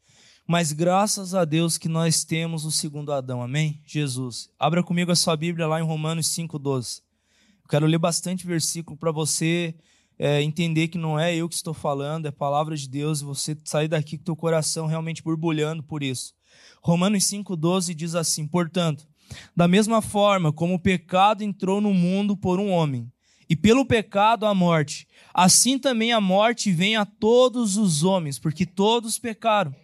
Mas 0.47 0.73
graças 0.73 1.35
a 1.35 1.47
Deus 1.47 1.79
que 1.79 1.89
nós 1.89 2.23
temos 2.23 2.67
o 2.67 2.71
segundo 2.71 3.13
Adão, 3.13 3.43
amém? 3.43 3.81
Jesus. 3.87 4.51
Abra 4.59 4.83
comigo 4.83 5.11
a 5.11 5.17
sua 5.17 5.35
Bíblia 5.35 5.67
lá 5.67 5.81
em 5.81 5.85
Romanos 5.85 6.29
5,12. 6.29 7.01
Eu 7.63 7.69
quero 7.69 7.87
ler 7.87 7.97
bastante 7.97 8.47
versículo 8.47 8.95
para 8.95 9.11
você 9.11 9.75
é, 10.19 10.43
entender 10.43 10.89
que 10.89 10.99
não 10.99 11.19
é 11.19 11.35
eu 11.35 11.49
que 11.49 11.55
estou 11.55 11.73
falando, 11.73 12.27
é 12.27 12.29
a 12.29 12.33
palavra 12.33 12.77
de 12.77 12.87
Deus 12.87 13.23
e 13.23 13.25
você 13.25 13.57
sair 13.65 13.89
daqui 13.89 14.19
com 14.19 14.25
teu 14.25 14.37
coração 14.37 14.87
realmente 14.87 15.23
borbulhando 15.23 15.83
por 15.83 16.03
isso. 16.03 16.35
Romanos 16.83 17.25
5,12 17.25 17.95
diz 17.95 18.15
assim: 18.15 18.47
Portanto, 18.47 19.09
da 19.57 19.67
mesma 19.67 20.03
forma 20.03 20.53
como 20.53 20.75
o 20.75 20.79
pecado 20.79 21.43
entrou 21.43 21.81
no 21.81 21.95
mundo 21.95 22.37
por 22.37 22.61
um 22.61 22.71
homem, 22.71 23.11
e 23.49 23.57
pelo 23.57 23.87
pecado 23.87 24.45
a 24.45 24.55
morte, 24.55 25.09
assim 25.33 25.79
também 25.79 26.13
a 26.13 26.21
morte 26.21 26.71
vem 26.71 26.97
a 26.97 27.07
todos 27.07 27.79
os 27.79 28.03
homens, 28.03 28.39
porque 28.39 28.67
todos 28.67 29.19
pecaram. 29.19 29.75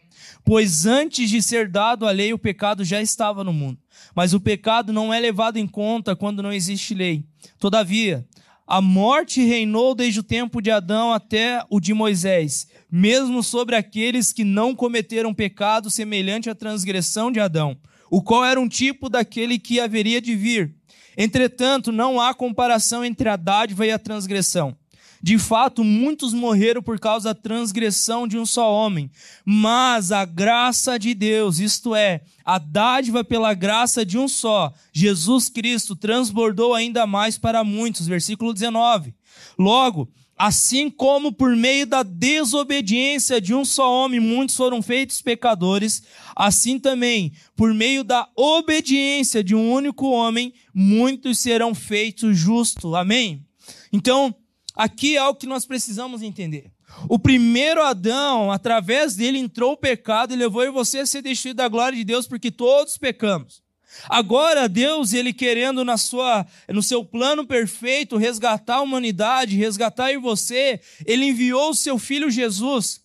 Pois 0.44 0.86
antes 0.86 1.30
de 1.30 1.42
ser 1.42 1.68
dado 1.68 2.06
a 2.06 2.10
lei, 2.10 2.32
o 2.32 2.38
pecado 2.38 2.84
já 2.84 3.00
estava 3.00 3.44
no 3.44 3.52
mundo. 3.52 3.78
Mas 4.14 4.32
o 4.32 4.40
pecado 4.40 4.92
não 4.92 5.12
é 5.12 5.20
levado 5.20 5.56
em 5.56 5.66
conta 5.66 6.16
quando 6.16 6.42
não 6.42 6.52
existe 6.52 6.94
lei. 6.94 7.24
Todavia, 7.58 8.26
a 8.66 8.80
morte 8.80 9.44
reinou 9.44 9.96
desde 9.96 10.20
o 10.20 10.22
tempo 10.22 10.62
de 10.62 10.70
Adão 10.70 11.12
até 11.12 11.60
o 11.68 11.80
de 11.80 11.92
Moisés, 11.92 12.68
mesmo 12.88 13.42
sobre 13.42 13.74
aqueles 13.74 14.32
que 14.32 14.44
não 14.44 14.76
cometeram 14.76 15.34
pecado 15.34 15.90
semelhante 15.90 16.48
à 16.48 16.54
transgressão 16.54 17.32
de 17.32 17.40
Adão, 17.40 17.76
o 18.08 18.22
qual 18.22 18.44
era 18.44 18.60
um 18.60 18.68
tipo 18.68 19.08
daquele 19.08 19.58
que 19.58 19.80
haveria 19.80 20.20
de 20.20 20.36
vir. 20.36 20.72
Entretanto, 21.16 21.90
não 21.90 22.20
há 22.20 22.32
comparação 22.32 23.04
entre 23.04 23.28
a 23.28 23.34
dádiva 23.34 23.84
e 23.84 23.90
a 23.90 23.98
transgressão. 23.98 24.76
De 25.22 25.38
fato, 25.38 25.84
muitos 25.84 26.32
morreram 26.32 26.82
por 26.82 26.98
causa 26.98 27.34
da 27.34 27.40
transgressão 27.40 28.26
de 28.26 28.38
um 28.38 28.46
só 28.46 28.72
homem, 28.72 29.10
mas 29.44 30.12
a 30.12 30.24
graça 30.24 30.98
de 30.98 31.14
Deus, 31.14 31.58
isto 31.58 31.94
é, 31.94 32.22
a 32.44 32.58
dádiva 32.58 33.22
pela 33.22 33.52
graça 33.52 34.04
de 34.04 34.16
um 34.16 34.26
só, 34.26 34.72
Jesus 34.92 35.48
Cristo, 35.48 35.94
transbordou 35.94 36.74
ainda 36.74 37.06
mais 37.06 37.36
para 37.36 37.62
muitos. 37.62 38.06
Versículo 38.06 38.54
19. 38.54 39.14
Logo, 39.58 40.08
Assim 40.40 40.88
como 40.88 41.30
por 41.30 41.54
meio 41.54 41.86
da 41.86 42.02
desobediência 42.02 43.42
de 43.42 43.52
um 43.52 43.62
só 43.62 43.92
homem 43.92 44.18
muitos 44.18 44.56
foram 44.56 44.80
feitos 44.80 45.20
pecadores, 45.20 46.02
assim 46.34 46.78
também, 46.78 47.34
por 47.54 47.74
meio 47.74 48.02
da 48.02 48.26
obediência 48.34 49.44
de 49.44 49.54
um 49.54 49.70
único 49.70 50.08
homem, 50.08 50.54
muitos 50.72 51.40
serão 51.40 51.74
feitos 51.74 52.38
justos. 52.38 52.94
Amém? 52.94 53.44
Então, 53.92 54.34
aqui 54.80 55.16
é 55.16 55.18
algo 55.18 55.38
que 55.38 55.46
nós 55.46 55.66
precisamos 55.66 56.22
entender. 56.22 56.70
O 57.08 57.18
primeiro 57.18 57.82
Adão, 57.82 58.50
através 58.50 59.14
dele 59.14 59.38
entrou 59.38 59.72
o 59.72 59.76
pecado 59.76 60.32
e 60.32 60.36
levou 60.36 60.72
você 60.72 61.00
a 61.00 61.06
ser 61.06 61.22
destruído 61.22 61.58
da 61.58 61.68
glória 61.68 61.96
de 61.96 62.04
Deus, 62.04 62.26
porque 62.26 62.50
todos 62.50 62.96
pecamos. 62.96 63.62
Agora 64.08 64.68
Deus, 64.68 65.12
ele 65.12 65.32
querendo 65.32 65.84
na 65.84 65.98
sua, 65.98 66.46
no 66.68 66.82
seu 66.82 67.04
plano 67.04 67.46
perfeito 67.46 68.16
resgatar 68.16 68.76
a 68.76 68.80
humanidade, 68.80 69.56
resgatar 69.56 70.18
você, 70.18 70.80
ele 71.04 71.26
enviou 71.26 71.70
o 71.70 71.74
seu 71.74 71.98
filho 71.98 72.30
Jesus. 72.30 73.02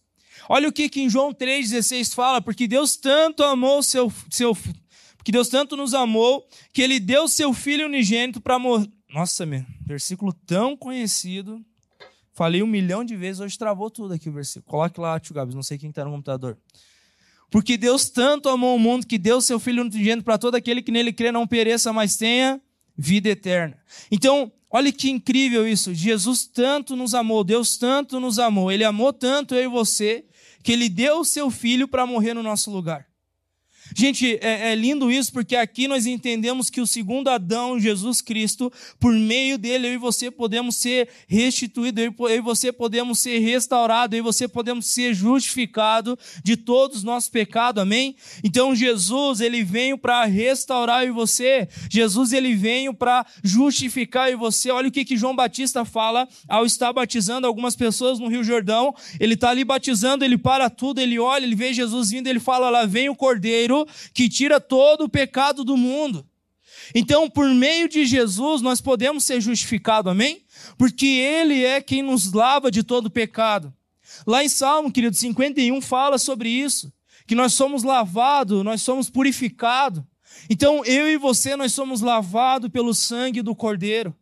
Olha 0.48 0.70
o 0.70 0.72
que, 0.72 0.88
que 0.88 1.02
em 1.02 1.10
João 1.10 1.34
3:16 1.34 2.14
fala, 2.14 2.40
porque 2.40 2.68
Deus 2.68 2.96
tanto 2.96 3.44
amou 3.44 3.84
seu 3.84 4.14
seu 4.30 4.56
porque 5.18 5.32
Deus 5.32 5.50
tanto 5.50 5.76
nos 5.76 5.96
amou 5.96 6.48
que 6.72 6.84
ele 6.84 7.00
deu 7.00 7.28
seu 7.28 7.52
filho 7.52 7.88
unigênito 7.88 8.40
para. 8.40 8.60
Nossa, 9.16 9.46
meu, 9.46 9.64
versículo 9.86 10.34
tão 10.34 10.76
conhecido. 10.76 11.64
Falei 12.34 12.62
um 12.62 12.68
milhão 12.68 13.02
de 13.02 13.16
vezes, 13.16 13.40
hoje 13.40 13.58
travou 13.58 13.90
tudo 13.90 14.14
aqui 14.14 14.28
o 14.28 14.34
versículo. 14.34 14.66
Coloque 14.70 15.00
lá, 15.00 15.18
Tio 15.18 15.34
Gabs, 15.34 15.56
não 15.56 15.64
sei 15.64 15.78
quem 15.78 15.90
está 15.90 16.04
no 16.04 16.12
computador. 16.12 16.58
Porque 17.50 17.78
Deus 17.78 18.10
tanto 18.10 18.50
amou 18.50 18.76
o 18.76 18.80
mundo 18.80 19.08
que 19.08 19.18
deu 19.18 19.40
seu 19.40 19.58
Filho 19.58 19.84
unigênito 19.84 20.26
para 20.26 20.38
todo 20.38 20.56
aquele 20.56 20.82
que 20.82 20.92
nele 20.92 21.14
crê 21.14 21.32
não 21.32 21.48
pereça, 21.48 21.94
mas 21.94 22.18
tenha 22.18 22.60
vida 22.98 23.30
eterna. 23.30 23.78
Então, 24.12 24.52
olha 24.70 24.92
que 24.92 25.10
incrível 25.10 25.66
isso. 25.66 25.94
Jesus 25.94 26.46
tanto 26.46 26.94
nos 26.94 27.14
amou, 27.14 27.42
Deus 27.46 27.78
tanto 27.78 28.20
nos 28.20 28.38
amou, 28.38 28.70
Ele 28.70 28.84
amou 28.84 29.14
tanto 29.14 29.56
eu 29.56 29.64
e 29.64 29.68
você, 29.70 30.26
que 30.62 30.74
Ele 30.74 30.90
deu 30.90 31.22
o 31.22 31.26
seu 31.26 31.50
Filho 31.50 31.88
para 31.88 32.06
morrer 32.06 32.34
no 32.34 32.44
nosso 32.44 32.70
lugar. 32.70 33.08
Gente, 33.94 34.38
é, 34.42 34.72
é, 34.72 34.76
lindo 34.76 35.12
isso 35.12 35.32
porque 35.32 35.56
aqui 35.56 35.88
nós 35.88 36.06
entendemos 36.06 36.70
que 36.70 36.82
o 36.82 36.88
segundo 36.88 37.30
Adão, 37.30 37.80
Jesus 37.80 38.22
Cristo, 38.22 38.72
por 39.00 39.14
meio 39.14 39.58
dele 39.58 39.88
eu 39.88 39.94
e 39.94 39.98
você 39.98 40.32
podemos 40.32 40.78
ser 40.78 41.08
restituídos, 41.28 42.04
eu 42.04 42.30
e 42.30 42.42
você 42.42 42.72
podemos 42.72 43.20
ser 43.20 43.40
restaurados, 43.40 44.18
eu 44.18 44.20
e 44.20 44.24
você 44.24 44.48
podemos 44.48 44.88
ser 44.88 45.14
justificados 45.14 46.16
de 46.44 46.58
todos 46.58 46.98
os 46.98 47.04
nossos 47.04 47.30
pecados, 47.30 47.82
amém? 47.82 48.16
Então 48.44 48.76
Jesus, 48.76 49.40
ele 49.40 49.64
veio 49.64 49.98
para 49.98 50.26
restaurar 50.26 51.04
eu 51.04 51.10
e 51.10 51.12
você, 51.12 51.68
Jesus, 51.90 52.34
ele 52.34 52.56
veio 52.56 52.94
para 52.94 53.26
justificar 53.44 54.30
eu 54.30 54.34
e 54.34 54.40
você. 54.40 54.72
Olha 54.72 54.88
o 54.88 54.92
que, 54.92 55.06
que 55.06 55.18
João 55.18 55.36
Batista 55.36 55.86
fala 55.86 56.28
ao 56.48 56.66
estar 56.66 56.92
batizando 56.92 57.48
algumas 57.48 57.76
pessoas 57.76 58.20
no 58.20 58.28
Rio 58.28 58.44
Jordão, 58.44 58.94
ele 59.20 59.36
está 59.36 59.50
ali 59.50 59.64
batizando, 59.64 60.24
ele 60.26 60.38
para 60.38 60.70
tudo, 60.70 61.00
ele 61.00 61.20
olha, 61.20 61.46
ele 61.46 61.56
vê 61.56 61.74
Jesus 61.74 62.12
vindo, 62.12 62.28
ele 62.28 62.40
fala: 62.40 62.70
lá 62.70 62.86
vem 62.86 63.10
o 63.10 63.16
cordeiro 63.16 63.75
que 64.14 64.30
tira 64.30 64.60
todo 64.60 65.06
o 65.06 65.10
pecado 65.10 65.64
do 65.64 65.76
mundo. 65.76 66.26
Então, 66.94 67.30
por 67.30 67.48
meio 67.50 67.90
de 67.90 68.06
Jesus, 68.06 68.62
nós 68.62 68.80
podemos 68.80 69.24
ser 69.24 69.42
justificados, 69.42 70.12
amém? 70.12 70.44
Porque 70.78 71.06
Ele 71.06 71.64
é 71.64 71.82
quem 71.82 72.04
nos 72.04 72.32
lava 72.32 72.70
de 72.70 72.84
todo 72.84 73.08
o 73.08 73.10
pecado. 73.10 73.74
Lá 74.28 74.44
em 74.44 74.50
Salmo, 74.50 74.92
querido, 74.92 75.16
51 75.16 75.82
fala 75.82 76.18
sobre 76.18 76.50
isso, 76.50 76.94
que 77.26 77.34
nós 77.34 77.54
somos 77.54 77.84
lavados, 77.84 78.64
nós 78.64 78.82
somos 78.82 79.10
purificados. 79.10 80.04
Então, 80.50 80.86
eu 80.86 81.10
e 81.10 81.18
você, 81.18 81.56
nós 81.56 81.74
somos 81.74 82.02
lavados 82.02 82.70
pelo 82.70 82.94
sangue 82.94 83.42
do 83.42 83.56
Cordeiro. 83.56 84.16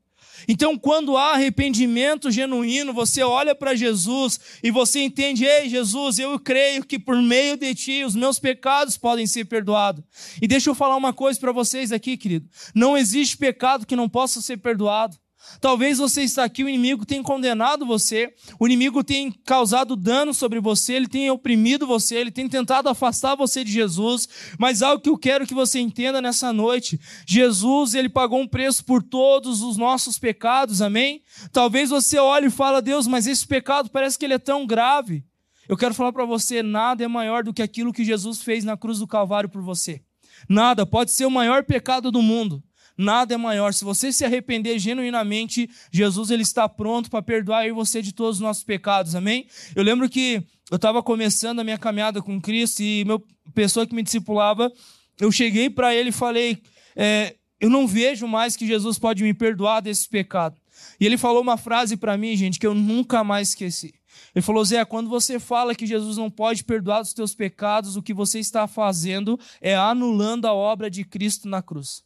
Então, 0.47 0.77
quando 0.77 1.17
há 1.17 1.33
arrependimento 1.33 2.31
genuíno, 2.31 2.93
você 2.93 3.23
olha 3.23 3.55
para 3.55 3.75
Jesus 3.75 4.39
e 4.61 4.71
você 4.71 5.01
entende: 5.01 5.45
ei, 5.45 5.69
Jesus, 5.69 6.19
eu 6.19 6.39
creio 6.39 6.85
que 6.85 6.99
por 6.99 7.21
meio 7.21 7.57
de 7.57 7.73
ti 7.73 8.03
os 8.03 8.15
meus 8.15 8.39
pecados 8.39 8.97
podem 8.97 9.25
ser 9.25 9.45
perdoados. 9.45 10.03
E 10.41 10.47
deixa 10.47 10.69
eu 10.69 10.75
falar 10.75 10.95
uma 10.95 11.13
coisa 11.13 11.39
para 11.39 11.51
vocês 11.51 11.91
aqui, 11.91 12.17
querido: 12.17 12.49
não 12.75 12.97
existe 12.97 13.37
pecado 13.37 13.85
que 13.85 13.95
não 13.95 14.09
possa 14.09 14.41
ser 14.41 14.57
perdoado. 14.57 15.17
Talvez 15.59 15.97
você 15.97 16.23
está 16.23 16.43
aqui, 16.43 16.63
o 16.63 16.69
inimigo 16.69 17.05
tem 17.05 17.21
condenado 17.21 17.85
você, 17.85 18.33
o 18.59 18.65
inimigo 18.65 19.03
tem 19.03 19.31
causado 19.45 19.95
dano 19.95 20.33
sobre 20.33 20.59
você, 20.59 20.93
ele 20.93 21.07
tem 21.07 21.29
oprimido 21.29 21.87
você, 21.87 22.15
ele 22.15 22.31
tem 22.31 22.47
tentado 22.47 22.89
afastar 22.89 23.35
você 23.35 23.63
de 23.63 23.71
Jesus, 23.71 24.27
mas 24.57 24.81
algo 24.81 25.01
que 25.01 25.09
eu 25.09 25.17
quero 25.17 25.45
que 25.45 25.53
você 25.53 25.79
entenda 25.79 26.21
nessa 26.21 26.51
noite, 26.51 26.99
Jesus, 27.25 27.93
ele 27.93 28.09
pagou 28.09 28.39
um 28.39 28.47
preço 28.47 28.83
por 28.85 29.01
todos 29.01 29.61
os 29.61 29.77
nossos 29.77 30.17
pecados, 30.19 30.81
amém? 30.81 31.21
Talvez 31.51 31.89
você 31.89 32.17
olhe 32.17 32.47
e 32.47 32.51
fale, 32.51 32.81
Deus, 32.81 33.07
mas 33.07 33.27
esse 33.27 33.45
pecado 33.45 33.89
parece 33.89 34.17
que 34.17 34.25
ele 34.25 34.33
é 34.33 34.39
tão 34.39 34.65
grave. 34.65 35.23
Eu 35.67 35.77
quero 35.77 35.93
falar 35.93 36.11
para 36.11 36.25
você, 36.25 36.61
nada 36.61 37.03
é 37.03 37.07
maior 37.07 37.43
do 37.43 37.53
que 37.53 37.61
aquilo 37.61 37.93
que 37.93 38.03
Jesus 38.03 38.41
fez 38.41 38.63
na 38.63 38.75
cruz 38.75 38.99
do 38.99 39.07
Calvário 39.07 39.49
por 39.49 39.61
você. 39.61 40.01
Nada, 40.49 40.85
pode 40.85 41.11
ser 41.11 41.25
o 41.25 41.31
maior 41.31 41.63
pecado 41.63 42.11
do 42.11 42.21
mundo, 42.21 42.61
nada 42.97 43.33
é 43.33 43.37
maior. 43.37 43.73
Se 43.73 43.83
você 43.83 44.11
se 44.11 44.23
arrepender 44.23 44.77
genuinamente, 44.79 45.69
Jesus 45.91 46.31
ele 46.31 46.43
está 46.43 46.67
pronto 46.67 47.09
para 47.09 47.21
perdoar 47.21 47.71
você 47.73 48.01
de 48.01 48.13
todos 48.13 48.37
os 48.37 48.41
nossos 48.41 48.63
pecados. 48.63 49.15
Amém? 49.15 49.47
Eu 49.75 49.83
lembro 49.83 50.09
que 50.09 50.43
eu 50.71 50.75
estava 50.75 51.03
começando 51.03 51.59
a 51.59 51.63
minha 51.63 51.77
caminhada 51.77 52.21
com 52.21 52.41
Cristo 52.41 52.81
e 52.81 53.03
meu 53.05 53.23
pessoa 53.53 53.85
que 53.85 53.93
me 53.93 54.03
discipulava, 54.03 54.71
eu 55.19 55.31
cheguei 55.31 55.69
para 55.69 55.93
ele 55.93 56.09
e 56.09 56.13
falei: 56.13 56.61
é, 56.95 57.35
eu 57.59 57.69
não 57.69 57.87
vejo 57.87 58.27
mais 58.27 58.55
que 58.55 58.67
Jesus 58.67 58.97
pode 58.97 59.23
me 59.23 59.33
perdoar 59.33 59.81
desse 59.81 60.07
pecado. 60.07 60.55
E 60.99 61.05
ele 61.05 61.17
falou 61.17 61.41
uma 61.41 61.57
frase 61.57 61.95
para 61.95 62.17
mim, 62.17 62.35
gente, 62.35 62.59
que 62.59 62.67
eu 62.67 62.73
nunca 62.73 63.23
mais 63.23 63.49
esqueci. 63.49 63.93
Ele 64.33 64.41
falou: 64.41 64.63
Zé, 64.65 64.83
quando 64.85 65.09
você 65.09 65.39
fala 65.39 65.75
que 65.75 65.85
Jesus 65.85 66.17
não 66.17 66.29
pode 66.29 66.63
perdoar 66.63 67.01
os 67.01 67.13
teus 67.13 67.35
pecados, 67.35 67.95
o 67.95 68.01
que 68.01 68.13
você 68.13 68.39
está 68.39 68.67
fazendo 68.67 69.39
é 69.61 69.75
anulando 69.75 70.45
a 70.45 70.53
obra 70.53 70.89
de 70.89 71.03
Cristo 71.03 71.47
na 71.47 71.61
cruz. 71.61 72.03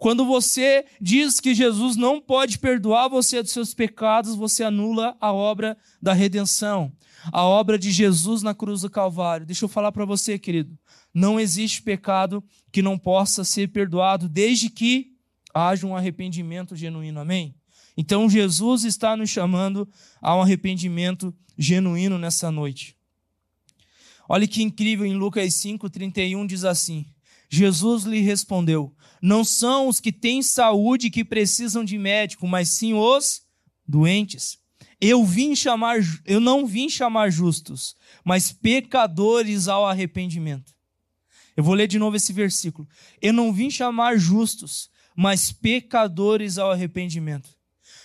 Quando 0.00 0.24
você 0.24 0.86
diz 0.98 1.40
que 1.40 1.54
Jesus 1.54 1.94
não 1.94 2.22
pode 2.22 2.58
perdoar 2.58 3.06
você 3.06 3.42
dos 3.42 3.52
seus 3.52 3.74
pecados, 3.74 4.34
você 4.34 4.64
anula 4.64 5.14
a 5.20 5.30
obra 5.30 5.76
da 6.00 6.14
redenção, 6.14 6.90
a 7.30 7.44
obra 7.44 7.78
de 7.78 7.92
Jesus 7.92 8.42
na 8.42 8.54
cruz 8.54 8.80
do 8.80 8.88
Calvário. 8.88 9.44
Deixa 9.44 9.66
eu 9.66 9.68
falar 9.68 9.92
para 9.92 10.06
você, 10.06 10.38
querido. 10.38 10.74
Não 11.12 11.38
existe 11.38 11.82
pecado 11.82 12.42
que 12.72 12.80
não 12.80 12.96
possa 12.96 13.44
ser 13.44 13.68
perdoado 13.68 14.26
desde 14.26 14.70
que 14.70 15.12
haja 15.52 15.86
um 15.86 15.94
arrependimento 15.94 16.74
genuíno. 16.74 17.20
Amém? 17.20 17.54
Então 17.94 18.30
Jesus 18.30 18.84
está 18.84 19.14
nos 19.14 19.28
chamando 19.28 19.86
a 20.22 20.34
um 20.34 20.40
arrependimento 20.40 21.34
genuíno 21.58 22.16
nessa 22.16 22.50
noite. 22.50 22.96
Olha 24.26 24.48
que 24.48 24.62
incrível 24.62 25.04
em 25.04 25.14
Lucas 25.14 25.52
5:31 25.56 26.46
diz 26.46 26.64
assim: 26.64 27.04
Jesus 27.50 28.04
lhe 28.04 28.20
respondeu: 28.20 28.94
Não 29.20 29.42
são 29.42 29.88
os 29.88 29.98
que 29.98 30.12
têm 30.12 30.40
saúde 30.40 31.10
que 31.10 31.24
precisam 31.24 31.84
de 31.84 31.98
médico, 31.98 32.46
mas 32.46 32.68
sim 32.68 32.94
os 32.94 33.42
doentes. 33.86 34.58
Eu 35.00 35.24
vim 35.24 35.56
chamar, 35.56 35.96
eu 36.24 36.38
não 36.38 36.66
vim 36.66 36.88
chamar 36.88 37.30
justos, 37.30 37.96
mas 38.24 38.52
pecadores 38.52 39.66
ao 39.66 39.86
arrependimento. 39.86 40.72
Eu 41.56 41.64
vou 41.64 41.74
ler 41.74 41.88
de 41.88 41.98
novo 41.98 42.16
esse 42.16 42.32
versículo. 42.32 42.86
Eu 43.20 43.32
não 43.32 43.52
vim 43.52 43.70
chamar 43.70 44.16
justos, 44.16 44.88
mas 45.16 45.50
pecadores 45.50 46.56
ao 46.56 46.70
arrependimento. 46.70 47.50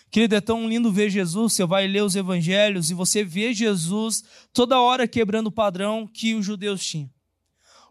Querido, 0.09 0.35
é 0.35 0.41
tão 0.41 0.67
lindo 0.67 0.91
ver 0.91 1.09
Jesus. 1.09 1.53
Você 1.53 1.65
vai 1.65 1.87
ler 1.87 2.01
os 2.01 2.15
evangelhos 2.15 2.89
e 2.89 2.93
você 2.93 3.23
vê 3.23 3.53
Jesus 3.53 4.23
toda 4.53 4.79
hora 4.79 5.07
quebrando 5.07 5.47
o 5.47 5.51
padrão 5.51 6.07
que 6.07 6.33
os 6.33 6.45
judeus 6.45 6.83
tinham. 6.83 7.09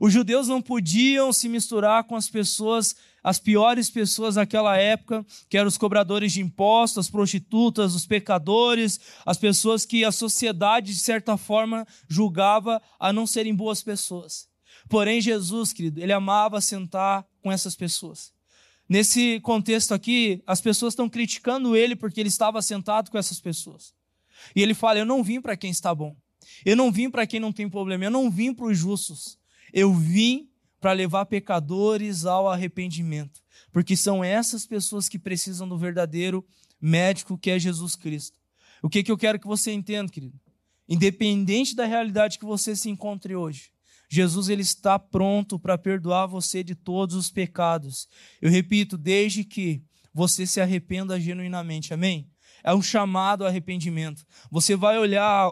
Os 0.05 0.13
judeus 0.13 0.47
não 0.47 0.61
podiam 0.61 1.33
se 1.33 1.49
misturar 1.49 2.05
com 2.05 2.15
as 2.15 2.29
pessoas, 2.29 2.95
as 3.23 3.39
piores 3.39 3.89
pessoas 3.89 4.35
daquela 4.35 4.77
época, 4.77 5.25
que 5.49 5.57
eram 5.57 5.67
os 5.67 5.79
cobradores 5.79 6.31
de 6.35 6.43
impostos, 6.43 7.07
as 7.07 7.11
prostitutas, 7.11 7.95
os 7.95 8.05
pecadores, 8.05 9.01
as 9.25 9.39
pessoas 9.39 9.87
que 9.87 10.05
a 10.05 10.13
sociedade, 10.13 10.93
de 10.93 10.99
certa 10.99 11.39
forma, 11.39 11.87
julgava 12.07 12.83
a 13.01 13.15
não 13.15 13.27
serem 13.27 13.55
boas 13.55 13.83
pessoas. 13.83 14.47
Porém, 14.91 15.23
Jesus, 15.23 15.73
querido, 15.73 16.03
ele 16.03 16.13
amava 16.13 16.61
sentar 16.61 17.27
com 17.43 17.51
essas 17.51 17.75
pessoas. 17.75 18.31
Nesse 18.87 19.41
contexto 19.41 19.95
aqui, 19.95 20.43
as 20.47 20.61
pessoas 20.61 20.93
estão 20.93 21.09
criticando 21.09 21.75
ele 21.75 21.97
porque 21.97 22.21
ele 22.21 22.29
estava 22.29 22.61
sentado 22.61 23.11
com 23.11 23.17
essas 23.17 23.41
pessoas. 23.41 23.95
E 24.55 24.61
ele 24.61 24.75
fala: 24.75 24.99
Eu 24.99 25.07
não 25.07 25.25
vim 25.25 25.41
para 25.41 25.57
quem 25.57 25.71
está 25.71 25.95
bom. 25.95 26.15
Eu 26.63 26.77
não 26.77 26.93
vim 26.93 27.09
para 27.09 27.27
quem 27.27 27.41
não 27.41 27.51
tem 27.51 27.71
problema. 27.71 28.05
Eu 28.05 28.11
não 28.11 28.31
vim 28.31 28.53
para 28.53 28.67
os 28.67 28.77
justos. 28.77 29.43
Eu 29.75 29.93
vim 29.93 30.49
para 30.81 30.93
levar 30.93 31.27
pecadores 31.27 32.25
ao 32.25 32.49
arrependimento, 32.49 33.41
porque 33.73 33.97
são 33.97 34.23
essas 34.23 34.65
pessoas 34.65 35.09
que 35.09 35.19
precisam 35.19 35.69
do 35.69 35.77
verdadeiro 35.77 36.47
médico 36.81 37.37
que 37.37 37.51
é 37.51 37.59
Jesus 37.59 37.97
Cristo. 37.97 38.39
O 38.81 38.89
que, 38.89 39.03
que 39.03 39.11
eu 39.11 39.19
quero 39.19 39.41
que 39.41 39.49
você 39.49 39.73
entenda, 39.73 40.13
querido? 40.13 40.39
Independente 40.89 41.75
da 41.75 41.87
realidade 41.87 42.39
que 42.39 42.45
você 42.45 42.77
se 42.77 42.89
encontre 42.89 43.35
hoje, 43.35 43.73
Jesus 44.09 44.49
ele 44.49 44.63
está 44.63 44.97
pronto 44.97 45.59
para 45.59 45.77
perdoar 45.77 46.27
você 46.27 46.63
de 46.63 46.77
todos 46.77 47.17
os 47.17 47.31
pecados. 47.31 48.07
Eu 48.41 48.51
repito, 48.51 48.97
desde 48.97 49.43
que 49.43 49.83
você 50.13 50.47
se 50.47 50.61
arrependa 50.61 51.19
genuinamente. 51.19 51.93
Amém? 51.93 52.31
É 52.63 52.73
um 52.73 52.81
chamado 52.81 53.43
ao 53.43 53.49
arrependimento. 53.49 54.25
Você 54.53 54.77
vai 54.77 54.99
olhar 54.99 55.51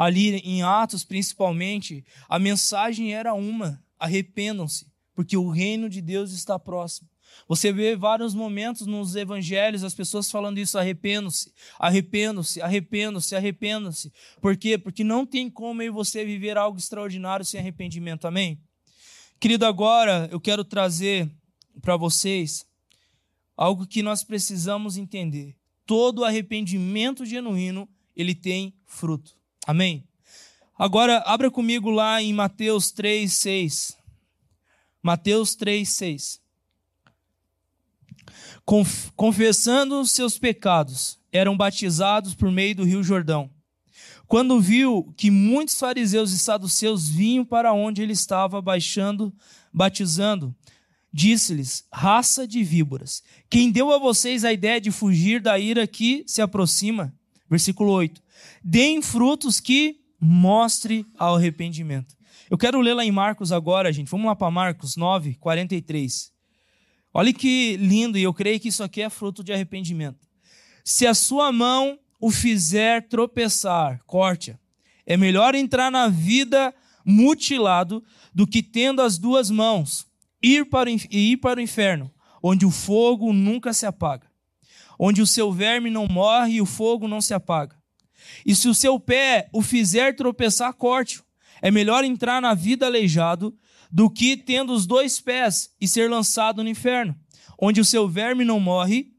ali 0.00 0.36
em 0.36 0.62
Atos, 0.62 1.04
principalmente, 1.04 2.02
a 2.26 2.38
mensagem 2.38 3.14
era 3.14 3.34
uma: 3.34 3.84
arrependam-se, 3.98 4.90
porque 5.14 5.36
o 5.36 5.50
reino 5.50 5.90
de 5.90 6.00
Deus 6.00 6.32
está 6.32 6.58
próximo. 6.58 7.06
Você 7.46 7.70
vê 7.70 7.94
vários 7.94 8.34
momentos 8.34 8.86
nos 8.86 9.14
evangelhos 9.14 9.84
as 9.84 9.94
pessoas 9.94 10.30
falando 10.30 10.56
isso: 10.56 10.78
arrependam-se, 10.78 11.52
arrependam-se, 11.78 12.62
arrependam-se, 12.62 13.36
arrependam-se. 13.36 14.12
Por 14.40 14.56
quê? 14.56 14.78
Porque 14.78 15.04
não 15.04 15.26
tem 15.26 15.50
como 15.50 15.82
eu 15.82 15.92
você 15.92 16.24
viver 16.24 16.56
algo 16.56 16.78
extraordinário 16.78 17.44
sem 17.44 17.60
arrependimento. 17.60 18.26
Amém? 18.26 18.58
Querido, 19.38 19.66
agora 19.66 20.30
eu 20.32 20.40
quero 20.40 20.64
trazer 20.64 21.30
para 21.82 21.98
vocês 21.98 22.64
algo 23.54 23.86
que 23.86 24.02
nós 24.02 24.24
precisamos 24.24 24.96
entender. 24.96 25.54
Todo 25.84 26.24
arrependimento 26.24 27.26
genuíno, 27.26 27.86
ele 28.16 28.34
tem 28.34 28.74
fruto. 28.86 29.39
Amém? 29.66 30.04
Agora, 30.78 31.18
abra 31.26 31.50
comigo 31.50 31.90
lá 31.90 32.22
em 32.22 32.32
Mateus 32.32 32.90
3, 32.90 33.32
6. 33.32 33.98
Mateus 35.02 35.54
3, 35.54 35.88
6 35.88 36.40
confessando 39.16 40.04
seus 40.06 40.38
pecados, 40.38 41.18
eram 41.32 41.56
batizados 41.56 42.34
por 42.34 42.50
meio 42.50 42.76
do 42.76 42.84
rio 42.84 43.02
Jordão. 43.02 43.50
Quando 44.26 44.60
viu 44.60 45.12
que 45.16 45.30
muitos 45.30 45.76
fariseus 45.76 46.30
e 46.32 46.38
saduceus 46.38 47.08
vinham 47.08 47.44
para 47.44 47.72
onde 47.72 48.00
ele 48.00 48.12
estava 48.12 48.62
baixando, 48.62 49.34
batizando, 49.72 50.54
disse-lhes: 51.12 51.84
Raça 51.92 52.46
de 52.46 52.62
víboras, 52.62 53.24
quem 53.48 53.72
deu 53.72 53.92
a 53.92 53.98
vocês 53.98 54.44
a 54.44 54.52
ideia 54.52 54.80
de 54.80 54.92
fugir 54.92 55.40
da 55.40 55.58
ira 55.58 55.84
que 55.84 56.22
se 56.28 56.40
aproxima? 56.40 57.12
Versículo 57.50 57.90
8. 57.90 58.22
Deem 58.62 59.02
frutos 59.02 59.58
que 59.58 60.00
mostre 60.20 61.04
ao 61.18 61.36
arrependimento. 61.36 62.14
Eu 62.48 62.56
quero 62.56 62.80
ler 62.80 62.94
lá 62.94 63.04
em 63.04 63.10
Marcos 63.10 63.52
agora, 63.52 63.92
gente. 63.92 64.10
Vamos 64.10 64.26
lá 64.26 64.36
para 64.36 64.50
Marcos 64.50 64.96
9, 64.96 65.34
43. 65.34 66.32
Olha 67.12 67.32
que 67.32 67.76
lindo, 67.76 68.16
e 68.16 68.22
eu 68.22 68.32
creio 68.32 68.60
que 68.60 68.68
isso 68.68 68.84
aqui 68.84 69.02
é 69.02 69.10
fruto 69.10 69.42
de 69.42 69.52
arrependimento. 69.52 70.28
Se 70.84 71.06
a 71.06 71.14
sua 71.14 71.50
mão 71.50 71.98
o 72.20 72.30
fizer 72.30 73.08
tropeçar, 73.08 74.00
corte-a. 74.06 74.58
É 75.06 75.16
melhor 75.16 75.54
entrar 75.54 75.90
na 75.90 76.06
vida 76.06 76.72
mutilado 77.04 78.04
do 78.32 78.46
que 78.46 78.62
tendo 78.62 79.02
as 79.02 79.18
duas 79.18 79.50
mãos 79.50 80.06
ir 80.42 80.66
para 80.66 80.90
e 80.90 80.98
ir 81.10 81.36
para 81.38 81.58
o 81.58 81.62
inferno, 81.62 82.10
onde 82.42 82.64
o 82.64 82.70
fogo 82.70 83.32
nunca 83.32 83.72
se 83.72 83.86
apaga, 83.86 84.29
onde 85.02 85.22
o 85.22 85.26
seu 85.26 85.50
verme 85.50 85.88
não 85.88 86.06
morre 86.06 86.56
e 86.56 86.60
o 86.60 86.66
fogo 86.66 87.08
não 87.08 87.22
se 87.22 87.32
apaga. 87.32 87.74
E 88.44 88.54
se 88.54 88.68
o 88.68 88.74
seu 88.74 89.00
pé 89.00 89.48
o 89.50 89.62
fizer 89.62 90.14
tropeçar, 90.14 90.74
corte-o. 90.74 91.24
É 91.62 91.70
melhor 91.70 92.04
entrar 92.04 92.42
na 92.42 92.52
vida 92.52 92.84
aleijado 92.84 93.56
do 93.90 94.10
que 94.10 94.36
tendo 94.36 94.74
os 94.74 94.86
dois 94.86 95.18
pés 95.18 95.70
e 95.80 95.88
ser 95.88 96.10
lançado 96.10 96.62
no 96.62 96.68
inferno, 96.68 97.16
onde 97.58 97.80
o 97.80 97.84
seu 97.84 98.06
verme 98.06 98.44
não 98.44 98.60
morre 98.60 99.10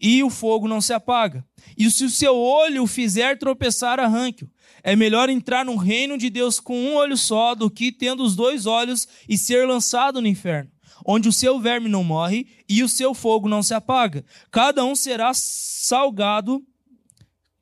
e 0.00 0.20
o 0.24 0.30
fogo 0.30 0.66
não 0.66 0.80
se 0.80 0.92
apaga. 0.92 1.44
E 1.78 1.88
se 1.92 2.04
o 2.04 2.10
seu 2.10 2.36
olho 2.36 2.82
o 2.82 2.88
fizer 2.88 3.38
tropeçar, 3.38 4.00
arranque-o. 4.00 4.50
É 4.82 4.96
melhor 4.96 5.28
entrar 5.28 5.64
no 5.64 5.76
reino 5.76 6.18
de 6.18 6.28
Deus 6.28 6.58
com 6.58 6.76
um 6.76 6.94
olho 6.96 7.16
só 7.16 7.54
do 7.54 7.70
que 7.70 7.92
tendo 7.92 8.24
os 8.24 8.34
dois 8.34 8.66
olhos 8.66 9.06
e 9.28 9.38
ser 9.38 9.68
lançado 9.68 10.20
no 10.20 10.26
inferno, 10.26 10.70
onde 11.04 11.28
o 11.28 11.32
seu 11.32 11.60
verme 11.60 11.88
não 11.88 12.04
morre 12.04 12.46
e 12.68 12.82
o 12.82 12.88
seu 12.88 13.14
fogo 13.14 13.48
não 13.48 13.62
se 13.62 13.74
apaga. 13.74 14.24
Cada 14.50 14.84
um 14.84 14.94
será 14.94 15.32
salgado 15.34 16.64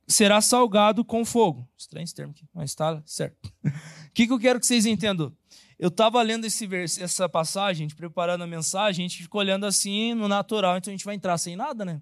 será 0.09 0.41
salgado 0.41 1.05
com 1.05 1.25
fogo. 1.25 1.69
Estranho 1.77 2.05
esse 2.05 2.15
termo 2.15 2.33
aqui, 2.33 2.47
mas 2.55 2.71
está 2.71 3.01
certo. 3.05 3.37
O 3.47 3.71
que, 4.15 4.27
que 4.27 4.33
eu 4.33 4.39
quero 4.39 4.59
que 4.59 4.67
vocês 4.67 4.87
entendam? 4.87 5.33
Eu 5.79 5.89
estava 5.89 6.21
lendo 6.23 6.45
esse 6.47 6.67
vers... 6.67 6.99
essa 6.99 7.29
passagem, 7.29 7.87
preparando 7.89 8.43
a 8.43 8.47
mensagem, 8.47 9.05
a 9.05 9.09
gente 9.09 9.23
ficou 9.23 9.41
olhando 9.41 9.65
assim 9.67 10.15
no 10.15 10.27
natural, 10.27 10.77
então 10.79 10.91
a 10.91 10.97
gente 10.97 11.05
vai 11.05 11.15
entrar 11.15 11.39
sem 11.39 11.55
nada, 11.55 11.85
né? 11.85 12.01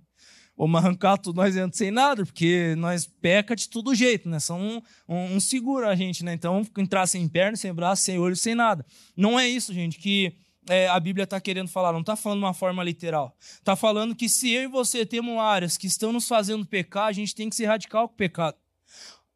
Vamos 0.57 0.81
arrancar 0.81 1.19
tudo, 1.19 1.37
nós 1.37 1.55
entramos 1.55 1.77
sem 1.77 1.91
nada, 1.91 2.25
porque 2.25 2.75
nós 2.79 3.07
peca 3.07 3.55
de 3.55 3.69
todo 3.69 3.95
jeito, 3.95 4.27
né? 4.27 4.41
São 4.41 4.59
um, 4.59 4.83
um, 5.07 5.37
um 5.37 5.41
seguro 5.41 5.87
a 5.87 5.95
gente, 5.95 6.25
né? 6.25 6.33
Então, 6.33 6.67
entrar 6.79 7.07
sem 7.07 7.29
perna, 7.29 7.57
sem 7.57 7.75
braço, 7.75 8.03
sem 8.03 8.19
olho, 8.19 8.35
sem 8.35 8.55
nada. 8.55 8.87
Não 9.15 9.39
é 9.39 9.47
isso, 9.47 9.75
gente, 9.75 9.99
que 9.99 10.35
é, 10.69 10.89
a 10.89 10.99
Bíblia 10.99 11.25
está 11.25 11.41
querendo 11.41 11.69
falar, 11.69 11.93
não 11.93 12.01
está 12.01 12.17
falando 12.17 12.41
de 12.41 12.45
uma 12.45 12.55
forma 12.55 12.83
literal. 12.83 13.37
Está 13.41 13.77
falando 13.77 14.15
que 14.15 14.29
se 14.29 14.51
eu 14.51 14.63
e 14.63 14.67
você 14.67 15.07
temos 15.07 15.39
áreas 15.39 15.77
que 15.77 15.87
estão 15.87 16.13
nos 16.13 16.27
fazendo 16.27 16.67
pecar, 16.67 17.07
a 17.07 17.13
gente 17.13 17.35
tem 17.35 17.49
que 17.49 17.57
ser 17.57 17.67
radical 17.67 18.09
com 18.09 18.15
o 18.15 18.17
pecado. 18.17 18.57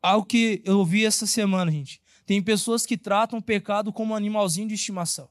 Algo 0.02 0.26
que 0.26 0.62
eu 0.64 0.78
ouvi 0.78 1.04
essa 1.04 1.26
semana, 1.26 1.70
gente. 1.70 2.00
Tem 2.26 2.42
pessoas 2.42 2.86
que 2.86 2.96
tratam 2.96 3.38
o 3.38 3.42
pecado 3.42 3.92
como 3.92 4.12
um 4.12 4.16
animalzinho 4.16 4.68
de 4.68 4.74
estimação. 4.74 5.28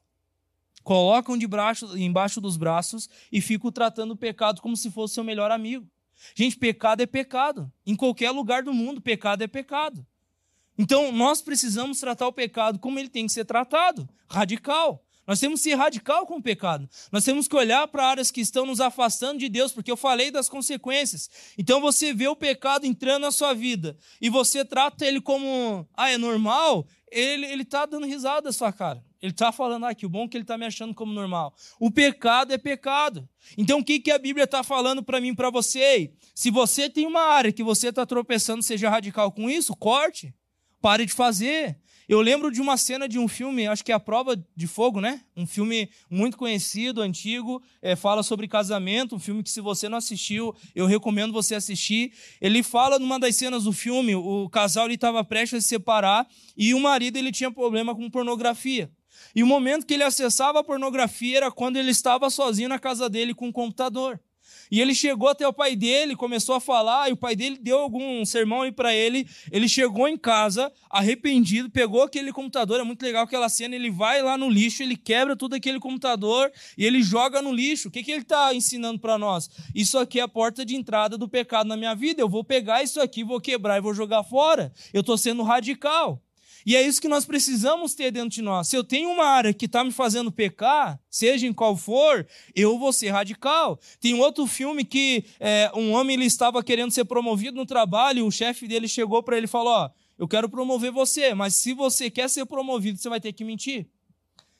Colocam 0.84 1.38
de 1.38 1.48
braço, 1.48 1.98
embaixo 1.98 2.40
dos 2.40 2.58
braços 2.58 3.10
e 3.32 3.42
ficam 3.42 3.72
tratando 3.72 4.12
o 4.12 4.18
pecado 4.18 4.62
como 4.62 4.76
se 4.76 4.90
fosse 4.90 5.14
seu 5.14 5.24
melhor 5.24 5.52
amigo. 5.52 5.88
Gente, 6.36 6.58
pecado 6.58 7.02
é 7.02 7.06
pecado. 7.06 7.72
Em 7.86 7.96
qualquer 7.96 8.32
lugar 8.32 8.64
do 8.64 8.74
mundo, 8.74 9.02
pecado 9.02 9.44
é 9.44 9.48
pecado. 9.48 10.06
Então, 10.78 11.12
nós 11.12 11.42
precisamos 11.42 12.00
tratar 12.00 12.28
o 12.28 12.34
pecado 12.34 12.80
como 12.80 13.00
ele 13.00 13.10
tem 13.10 13.26
que 13.26 13.34
ser 13.34 13.46
tratado, 13.46 14.08
radical. 14.30 15.04
Nós 15.30 15.40
temos 15.40 15.62
que 15.62 15.70
ser 15.70 15.76
radical 15.76 16.26
com 16.26 16.38
o 16.38 16.42
pecado. 16.42 16.90
Nós 17.12 17.24
temos 17.24 17.48
que 17.48 17.56
olhar 17.56 17.88
para 17.88 18.04
áreas 18.04 18.32
que 18.32 18.42
estão 18.42 18.66
nos 18.66 18.82
afastando 18.82 19.38
de 19.38 19.48
Deus, 19.48 19.72
porque 19.72 19.92
eu 19.92 19.96
falei 19.96 20.32
das 20.32 20.50
consequências. 20.50 21.30
Então 21.56 21.80
você 21.80 22.12
vê 22.12 22.28
o 22.28 22.36
pecado 22.36 22.88
entrando 22.88 23.22
na 23.22 23.32
sua 23.32 23.54
vida 23.54 23.96
e 24.20 24.28
você 24.28 24.66
trata 24.66 25.06
ele 25.06 25.22
como, 25.22 25.88
ah, 25.96 26.10
é 26.10 26.18
normal, 26.18 26.88
ele 27.12 27.46
ele 27.46 27.64
tá 27.64 27.86
dando 27.86 28.08
risada 28.08 28.42
da 28.42 28.52
sua 28.52 28.74
cara. 28.74 29.06
Ele 29.22 29.32
está 29.32 29.52
falando, 29.52 29.86
ah, 29.86 29.94
que 29.94 30.08
bom 30.08 30.28
que 30.28 30.36
ele 30.36 30.46
está 30.46 30.58
me 30.58 30.66
achando 30.66 30.96
como 30.96 31.14
normal. 31.14 31.54
O 31.80 31.92
pecado 31.92 32.52
é 32.52 32.58
pecado. 32.58 33.30
Então, 33.56 33.82
o 33.82 33.84
que, 33.84 34.00
que 34.00 34.10
a 34.10 34.18
Bíblia 34.18 34.46
está 34.46 34.64
falando 34.64 35.04
para 35.04 35.22
mim, 35.22 35.36
para 35.36 35.52
você? 35.52 36.12
Se 36.34 36.50
você 36.50 36.90
tem 36.90 37.06
uma 37.06 37.22
área 37.22 37.52
que 37.52 37.62
você 37.62 37.90
está 37.90 38.04
tropeçando, 38.04 38.64
seja 38.64 38.90
radical 38.90 39.32
com 39.32 39.48
isso, 39.48 39.76
corte. 39.76 40.34
Pare 40.82 41.06
de 41.06 41.14
fazer. 41.14 41.78
Eu 42.10 42.22
lembro 42.22 42.52
de 42.52 42.60
uma 42.60 42.76
cena 42.76 43.08
de 43.08 43.20
um 43.20 43.28
filme, 43.28 43.68
acho 43.68 43.86
que 43.86 43.92
é 43.92 43.96
A 43.96 44.00
Prova 44.00 44.36
de 44.56 44.66
Fogo, 44.66 45.00
né? 45.00 45.22
Um 45.38 45.46
filme 45.46 45.92
muito 46.10 46.38
conhecido, 46.38 47.04
antigo, 47.04 47.62
é, 47.84 47.96
fala 47.96 48.24
sobre 48.24 48.48
casamento, 48.48 49.16
um 49.16 49.20
filme 49.20 49.44
que 49.44 49.52
se 49.52 49.62
você 49.62 49.88
não 49.88 50.00
assistiu, 50.00 50.56
eu 50.74 50.88
recomendo 50.88 51.32
você 51.32 51.54
assistir. 51.54 52.12
Ele 52.42 52.64
fala 52.64 52.98
numa 52.98 53.20
das 53.20 53.36
cenas 53.36 53.66
do 53.66 53.72
filme, 53.72 54.16
o 54.16 54.50
casal 54.50 54.90
estava 54.90 55.24
prestes 55.24 55.60
a 55.60 55.62
se 55.62 55.68
separar 55.68 56.28
e 56.58 56.74
o 56.74 56.80
marido 56.80 57.16
ele 57.16 57.32
tinha 57.32 57.52
problema 57.52 57.94
com 57.94 58.10
pornografia. 58.10 58.90
E 59.36 59.44
o 59.44 59.48
momento 59.48 59.86
que 59.86 59.94
ele 59.94 60.04
acessava 60.04 60.62
a 60.62 60.64
pornografia 60.64 61.38
era 61.38 61.52
quando 61.52 61.78
ele 61.78 61.92
estava 61.92 62.32
sozinho 62.32 62.70
na 62.70 62.80
casa 62.80 63.08
dele 63.08 63.36
com 63.36 63.50
o 63.50 63.54
computador. 63.54 64.20
E 64.72 64.80
ele 64.80 64.94
chegou 64.94 65.30
até 65.30 65.48
o 65.48 65.54
pai 65.54 65.76
dele, 65.76 66.16
começou 66.16 66.56
a 66.56 66.60
falar, 66.60 67.10
e 67.10 67.14
o 67.14 67.18
pai 67.18 67.36
dele 67.36 67.58
deu 67.60 67.80
algum 67.80 68.24
sermão 68.24 68.62
aí 68.62 68.72
para 68.72 68.94
ele. 68.94 69.28
Ele 69.52 69.68
chegou 69.68 70.08
em 70.08 70.18
casa, 70.18 70.72
arrependido, 70.90 71.70
pegou 71.70 72.04
aquele 72.04 72.32
computador, 72.32 72.80
é 72.80 72.84
muito 72.84 73.02
legal 73.02 73.24
aquela 73.24 73.50
cena. 73.50 73.76
Ele 73.76 73.90
vai 73.90 74.22
lá 74.22 74.38
no 74.38 74.50
lixo, 74.50 74.84
ele 74.84 74.96
quebra 74.96 75.36
todo 75.36 75.54
aquele 75.54 75.80
computador 75.80 76.52
e 76.78 76.86
ele 76.86 77.02
joga 77.02 77.42
no 77.42 77.52
lixo. 77.52 77.88
O 77.88 77.92
que, 77.92 78.04
que 78.04 78.12
ele 78.12 78.22
está 78.22 78.54
ensinando 78.54 79.00
para 79.00 79.18
nós? 79.18 79.50
Isso 79.74 79.98
aqui 79.98 80.20
é 80.20 80.24
a 80.24 80.28
porta 80.28 80.66
de 80.66 80.76
entrada 80.76 81.18
do 81.18 81.28
pecado 81.28 81.68
na 81.68 81.78
minha 81.78 81.96
vida. 81.96 82.22
Eu 82.22 82.30
vou 82.30 82.44
pegar 82.44 82.84
isso 82.84 83.02
aqui, 83.02 83.24
vou 83.24 83.42
quebrar 83.42 83.78
e 83.78 83.82
vou 83.82 83.94
jogar 83.94 84.24
fora. 84.24 84.72
Eu 84.94 85.02
estou 85.02 85.18
sendo 85.18 85.44
radical. 85.44 86.22
E 86.70 86.76
é 86.76 86.84
isso 86.84 87.02
que 87.02 87.08
nós 87.08 87.26
precisamos 87.26 87.96
ter 87.96 88.12
dentro 88.12 88.30
de 88.30 88.44
nós. 88.44 88.68
Se 88.68 88.76
eu 88.76 88.84
tenho 88.84 89.10
uma 89.10 89.26
área 89.26 89.52
que 89.52 89.66
está 89.66 89.84
me 89.84 89.92
fazendo 89.92 90.32
pecar, 90.32 91.02
seja 91.10 91.48
em 91.48 91.52
qual 91.52 91.76
for, 91.76 92.28
eu 92.56 92.78
vou 92.78 92.94
ser 92.94 93.10
radical. 93.10 93.80
Tem 94.00 94.14
outro 94.14 94.46
filme 94.46 94.86
que 94.86 95.26
é, 95.40 95.72
um 95.74 95.94
homem 95.94 96.16
ele 96.16 96.26
estava 96.26 96.64
querendo 96.64 96.92
ser 96.92 97.06
promovido 97.06 97.58
no 97.58 97.66
trabalho 97.66 98.24
o 98.24 98.32
chefe 98.32 98.68
dele 98.68 98.88
chegou 98.88 99.24
para 99.24 99.36
ele 99.36 99.46
e 99.46 99.50
falou: 99.50 99.74
Ó, 99.74 99.90
eu 100.16 100.28
quero 100.28 100.48
promover 100.48 100.92
você, 100.92 101.34
mas 101.34 101.56
se 101.56 101.74
você 101.74 102.08
quer 102.08 102.30
ser 102.30 102.46
promovido, 102.46 103.00
você 103.00 103.10
vai 103.10 103.20
ter 103.20 103.34
que 103.34 103.44
mentir. 103.44 103.88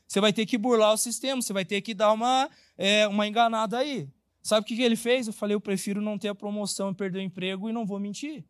Você 0.08 0.20
vai 0.20 0.34
ter 0.34 0.48
que 0.48 0.58
burlar 0.58 0.94
o 0.94 0.98
sistema, 0.98 1.44
você 1.44 1.54
vai 1.54 1.64
ter 1.64 1.80
que 1.82 1.94
dar 1.94 2.12
uma, 2.12 2.50
é, 2.76 3.08
uma 3.08 3.28
enganada 3.28 3.78
aí. 3.78 4.10
Sabe 4.42 4.64
o 4.64 4.66
que 4.66 4.82
ele 4.82 4.96
fez? 4.96 5.28
Eu 5.28 5.34
falei: 5.34 5.54
eu 5.54 5.62
prefiro 5.62 6.02
não 6.02 6.18
ter 6.18 6.30
a 6.30 6.34
promoção 6.34 6.90
e 6.90 6.96
perder 6.96 7.20
o 7.20 7.22
emprego 7.22 7.70
e 7.70 7.72
não 7.72 7.86
vou 7.86 8.00
mentir. 8.00 8.44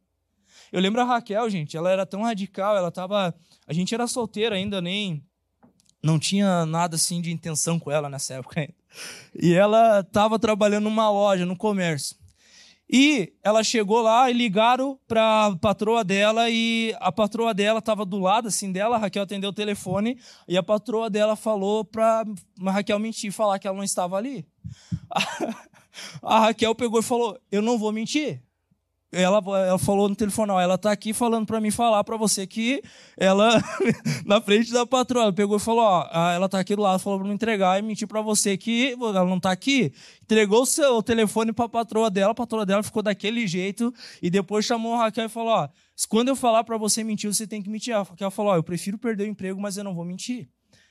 Eu 0.71 0.81
lembro 0.81 1.01
a 1.01 1.05
Raquel, 1.05 1.49
gente, 1.49 1.75
ela 1.75 1.89
era 1.89 2.05
tão 2.05 2.23
radical, 2.23 2.77
ela 2.77 2.91
tava. 2.91 3.33
A 3.67 3.73
gente 3.73 3.93
era 3.93 4.07
solteiro 4.07 4.55
ainda, 4.55 4.81
nem. 4.81 5.23
Não 6.01 6.17
tinha 6.17 6.65
nada 6.65 6.95
assim 6.95 7.21
de 7.21 7.31
intenção 7.31 7.77
com 7.77 7.91
ela 7.91 8.09
nessa 8.09 8.35
época 8.35 8.61
ainda. 8.61 8.73
E 9.41 9.53
ela 9.53 9.99
estava 9.99 10.39
trabalhando 10.39 10.85
numa 10.85 11.09
loja, 11.09 11.45
no 11.45 11.57
comércio. 11.57 12.15
E 12.91 13.33
ela 13.43 13.63
chegou 13.63 14.01
lá 14.01 14.31
e 14.31 14.33
ligaram 14.33 14.99
para 15.07 15.45
a 15.45 15.55
patroa 15.55 16.03
dela 16.03 16.49
e 16.49 16.95
a 16.99 17.11
patroa 17.11 17.53
dela 17.53 17.77
estava 17.77 18.03
do 18.03 18.17
lado 18.17 18.47
assim 18.47 18.71
dela, 18.71 18.95
a 18.95 18.99
Raquel 18.99 19.21
atendeu 19.21 19.51
o 19.51 19.53
telefone 19.53 20.19
e 20.47 20.57
a 20.57 20.63
patroa 20.63 21.07
dela 21.07 21.35
falou 21.35 21.85
para 21.85 22.25
a 22.65 22.71
Raquel 22.71 22.97
mentir, 22.97 23.31
falar 23.31 23.59
que 23.59 23.67
ela 23.67 23.77
não 23.77 23.83
estava 23.83 24.17
ali. 24.17 24.45
A 26.21 26.39
Raquel 26.39 26.73
pegou 26.75 26.99
e 26.99 27.03
falou: 27.03 27.37
"Eu 27.51 27.61
não 27.61 27.77
vou 27.77 27.91
mentir 27.91 28.41
ela, 29.11 29.41
ela 29.65 29.79
falou 29.79 30.07
no 30.07 30.15
telefone, 30.15 30.51
ela 30.51 30.77
tá 30.77 30.91
aqui 30.91 31.13
falando 31.13 31.45
para 31.45 31.59
mim 31.59 31.71
falar 31.71 32.03
para 32.03 32.15
você 32.15 32.45
que 32.45 32.81
ela 33.17 33.59
na 34.25 34.39
frente 34.39 34.71
da 34.71 34.85
patroa, 34.85 35.23
ela 35.23 35.33
pegou 35.33 35.57
e 35.57 35.59
falou, 35.59 35.83
ó, 35.83 36.31
ela 36.31 36.47
tá 36.47 36.59
aqui 36.59 36.75
do 36.75 36.81
lado, 36.83 36.99
falou 36.99 37.19
para 37.19 37.27
me 37.27 37.33
entregar 37.33 37.79
e 37.79 37.81
mentir 37.81 38.07
para 38.07 38.21
você 38.21 38.55
que 38.55 38.95
ela 38.99 39.25
não 39.25 39.39
tá 39.39 39.51
aqui. 39.51 39.91
Entregou 40.21 40.61
o 40.61 40.65
seu 40.65 41.01
telefone 41.01 41.51
para 41.51 41.65
a 41.65 41.69
patroa 41.69 42.09
dela, 42.09 42.31
a 42.31 42.35
patroa 42.35 42.65
dela 42.65 42.83
ficou 42.83 43.01
daquele 43.01 43.47
jeito 43.47 43.91
e 44.21 44.29
depois 44.29 44.65
chamou 44.65 44.93
a 44.93 45.05
Raquel 45.05 45.25
e 45.25 45.29
falou, 45.29 45.53
ó, 45.53 45.69
quando 46.07 46.29
eu 46.29 46.35
falar 46.35 46.63
para 46.63 46.77
você 46.77 47.03
mentir, 47.03 47.33
você 47.33 47.47
tem 47.47 47.61
que 47.61 47.69
mentir. 47.69 47.95
A 47.95 48.03
Raquel 48.03 48.29
falou, 48.29 48.51
ó, 48.51 48.55
eu 48.55 48.63
prefiro 48.63 48.97
perder 48.97 49.23
o 49.23 49.27
emprego, 49.27 49.59
mas 49.59 49.75
eu 49.75 49.83
não 49.83 49.95
vou 49.95 50.05
mentir. 50.05 50.47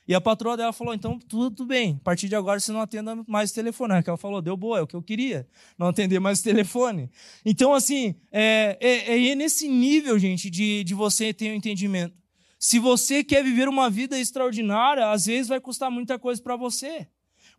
E 0.09 0.15
a 0.15 0.19
patroa 0.19 0.57
dela 0.57 0.73
falou: 0.73 0.95
então 0.95 1.19
tudo, 1.19 1.67
bem, 1.67 1.99
a 2.01 2.03
partir 2.03 2.27
de 2.27 2.35
agora 2.35 2.59
você 2.59 2.71
não 2.71 2.81
atenda 2.81 3.23
mais 3.27 3.51
o 3.51 3.53
telefone. 3.53 3.93
Ela 3.93 4.17
falou: 4.17 4.41
deu 4.41 4.57
boa, 4.57 4.79
é 4.79 4.81
o 4.81 4.87
que 4.87 4.95
eu 4.95 5.03
queria, 5.03 5.47
não 5.77 5.85
atender 5.85 6.19
mais 6.19 6.39
o 6.39 6.43
telefone. 6.43 7.11
Então, 7.45 7.75
assim, 7.75 8.15
é, 8.31 8.75
é, 8.81 9.29
é 9.29 9.35
nesse 9.35 9.67
nível, 9.69 10.17
gente, 10.17 10.49
de, 10.49 10.83
de 10.83 10.95
você 10.95 11.31
ter 11.31 11.49
o 11.49 11.51
um 11.51 11.55
entendimento. 11.55 12.15
Se 12.57 12.79
você 12.79 13.23
quer 13.23 13.43
viver 13.43 13.69
uma 13.69 13.87
vida 13.87 14.19
extraordinária, 14.19 15.11
às 15.11 15.27
vezes 15.27 15.47
vai 15.47 15.59
custar 15.59 15.91
muita 15.91 16.17
coisa 16.17 16.41
para 16.41 16.55
você. 16.55 17.07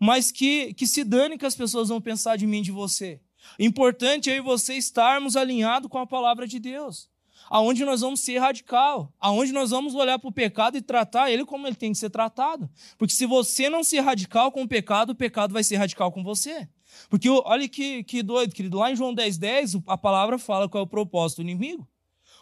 Mas 0.00 0.32
que, 0.32 0.74
que 0.74 0.88
se 0.88 1.04
dane 1.04 1.38
que 1.38 1.46
as 1.46 1.54
pessoas 1.54 1.88
vão 1.88 2.00
pensar 2.00 2.36
de 2.36 2.48
mim, 2.48 2.62
de 2.62 2.72
você. 2.72 3.20
Importante 3.60 4.28
é 4.28 4.32
eu 4.32 4.38
e 4.38 4.40
você 4.40 4.74
estarmos 4.74 5.36
alinhados 5.36 5.88
com 5.88 5.98
a 5.98 6.06
palavra 6.06 6.48
de 6.48 6.58
Deus 6.58 7.09
aonde 7.50 7.84
nós 7.84 8.00
vamos 8.00 8.20
ser 8.20 8.38
radical, 8.38 9.12
aonde 9.18 9.50
nós 9.50 9.70
vamos 9.70 9.96
olhar 9.96 10.20
para 10.20 10.28
o 10.28 10.32
pecado 10.32 10.78
e 10.78 10.80
tratar 10.80 11.32
ele 11.32 11.44
como 11.44 11.66
ele 11.66 11.74
tem 11.74 11.90
que 11.90 11.98
ser 11.98 12.08
tratado. 12.08 12.70
Porque 12.96 13.12
se 13.12 13.26
você 13.26 13.68
não 13.68 13.82
ser 13.82 13.98
radical 14.00 14.52
com 14.52 14.62
o 14.62 14.68
pecado, 14.68 15.10
o 15.10 15.14
pecado 15.16 15.52
vai 15.52 15.64
ser 15.64 15.76
radical 15.76 16.12
com 16.12 16.22
você. 16.22 16.68
Porque 17.08 17.28
olha 17.28 17.68
que, 17.68 18.04
que 18.04 18.22
doido, 18.22 18.54
querido, 18.54 18.78
lá 18.78 18.92
em 18.92 18.96
João 18.96 19.12
10, 19.12 19.36
10, 19.36 19.76
a 19.88 19.98
palavra 19.98 20.38
fala 20.38 20.68
qual 20.68 20.82
é 20.82 20.84
o 20.84 20.88
propósito 20.88 21.38
do 21.38 21.42
inimigo. 21.42 21.86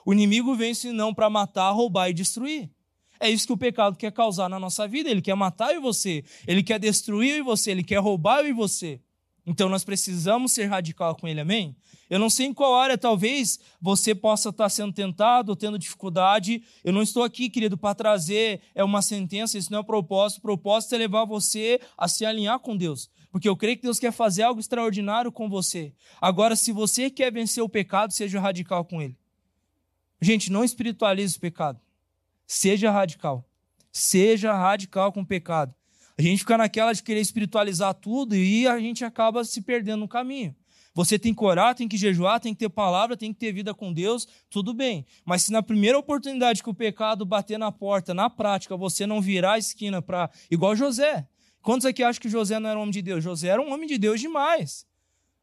O 0.04 0.12
inimigo 0.12 0.54
vem 0.54 0.74
senão 0.74 1.14
para 1.14 1.30
matar, 1.30 1.70
roubar 1.70 2.10
e 2.10 2.14
destruir. 2.14 2.70
É 3.18 3.30
isso 3.30 3.46
que 3.46 3.52
o 3.52 3.58
pecado 3.58 3.96
quer 3.96 4.12
causar 4.12 4.48
na 4.48 4.60
nossa 4.60 4.86
vida. 4.86 5.10
Ele 5.10 5.22
quer 5.22 5.34
matar 5.34 5.72
eu 5.72 5.80
e 5.80 5.82
você, 5.82 6.22
ele 6.46 6.62
quer 6.62 6.78
destruir 6.78 7.30
eu 7.30 7.38
e 7.38 7.42
você, 7.42 7.70
ele 7.70 7.82
quer 7.82 7.98
roubar 7.98 8.40
eu 8.40 8.48
e 8.48 8.52
você. 8.52 9.00
Então 9.50 9.66
nós 9.66 9.82
precisamos 9.82 10.52
ser 10.52 10.66
radical 10.66 11.16
com 11.16 11.26
ele, 11.26 11.40
amém? 11.40 11.74
Eu 12.10 12.18
não 12.18 12.28
sei 12.28 12.44
em 12.44 12.52
qual 12.52 12.74
área 12.74 12.98
talvez 12.98 13.58
você 13.80 14.14
possa 14.14 14.50
estar 14.50 14.68
sendo 14.68 14.92
tentado 14.92 15.48
ou 15.48 15.56
tendo 15.56 15.78
dificuldade. 15.78 16.62
Eu 16.84 16.92
não 16.92 17.00
estou 17.00 17.22
aqui, 17.22 17.48
querido, 17.48 17.78
para 17.78 17.94
trazer 17.94 18.60
é 18.74 18.84
uma 18.84 19.00
sentença, 19.00 19.56
isso 19.56 19.72
não 19.72 19.78
é 19.78 19.80
o 19.80 19.84
propósito. 19.84 20.40
O 20.40 20.42
propósito 20.42 20.94
é 20.94 20.98
levar 20.98 21.24
você 21.24 21.80
a 21.96 22.06
se 22.06 22.26
alinhar 22.26 22.58
com 22.58 22.76
Deus. 22.76 23.08
Porque 23.32 23.48
eu 23.48 23.56
creio 23.56 23.76
que 23.76 23.84
Deus 23.84 23.98
quer 23.98 24.12
fazer 24.12 24.42
algo 24.42 24.60
extraordinário 24.60 25.32
com 25.32 25.48
você. 25.48 25.94
Agora, 26.20 26.54
se 26.54 26.70
você 26.70 27.08
quer 27.08 27.32
vencer 27.32 27.64
o 27.64 27.70
pecado, 27.70 28.12
seja 28.12 28.38
radical 28.38 28.84
com 28.84 29.00
ele. 29.00 29.16
Gente, 30.20 30.52
não 30.52 30.62
espiritualize 30.62 31.38
o 31.38 31.40
pecado. 31.40 31.80
Seja 32.46 32.90
radical. 32.90 33.48
Seja 33.90 34.52
radical 34.52 35.10
com 35.10 35.22
o 35.22 35.26
pecado. 35.26 35.74
A 36.18 36.22
gente 36.22 36.40
fica 36.40 36.58
naquela 36.58 36.92
de 36.92 37.00
querer 37.00 37.20
espiritualizar 37.20 37.94
tudo 37.94 38.34
e 38.34 38.66
a 38.66 38.76
gente 38.80 39.04
acaba 39.04 39.44
se 39.44 39.62
perdendo 39.62 40.00
no 40.00 40.08
caminho. 40.08 40.52
Você 40.92 41.16
tem 41.16 41.32
que 41.32 41.44
orar, 41.44 41.76
tem 41.76 41.86
que 41.86 41.96
jejuar, 41.96 42.40
tem 42.40 42.52
que 42.52 42.58
ter 42.58 42.68
palavra, 42.68 43.16
tem 43.16 43.32
que 43.32 43.38
ter 43.38 43.52
vida 43.52 43.72
com 43.72 43.92
Deus, 43.92 44.26
tudo 44.50 44.74
bem. 44.74 45.06
Mas 45.24 45.42
se 45.42 45.52
na 45.52 45.62
primeira 45.62 45.96
oportunidade 45.96 46.60
que 46.60 46.68
o 46.68 46.74
pecado 46.74 47.24
bater 47.24 47.56
na 47.56 47.70
porta, 47.70 48.12
na 48.12 48.28
prática, 48.28 48.76
você 48.76 49.06
não 49.06 49.20
virar 49.20 49.52
a 49.52 49.58
esquina 49.58 50.02
para. 50.02 50.28
igual 50.50 50.74
José. 50.74 51.24
Quantos 51.62 51.86
aqui 51.86 52.02
acham 52.02 52.20
que 52.20 52.28
José 52.28 52.58
não 52.58 52.68
era 52.68 52.78
um 52.78 52.82
homem 52.82 52.92
de 52.92 53.02
Deus? 53.02 53.22
José 53.22 53.46
era 53.46 53.62
um 53.62 53.72
homem 53.72 53.86
de 53.86 53.96
Deus 53.96 54.20
demais. 54.20 54.84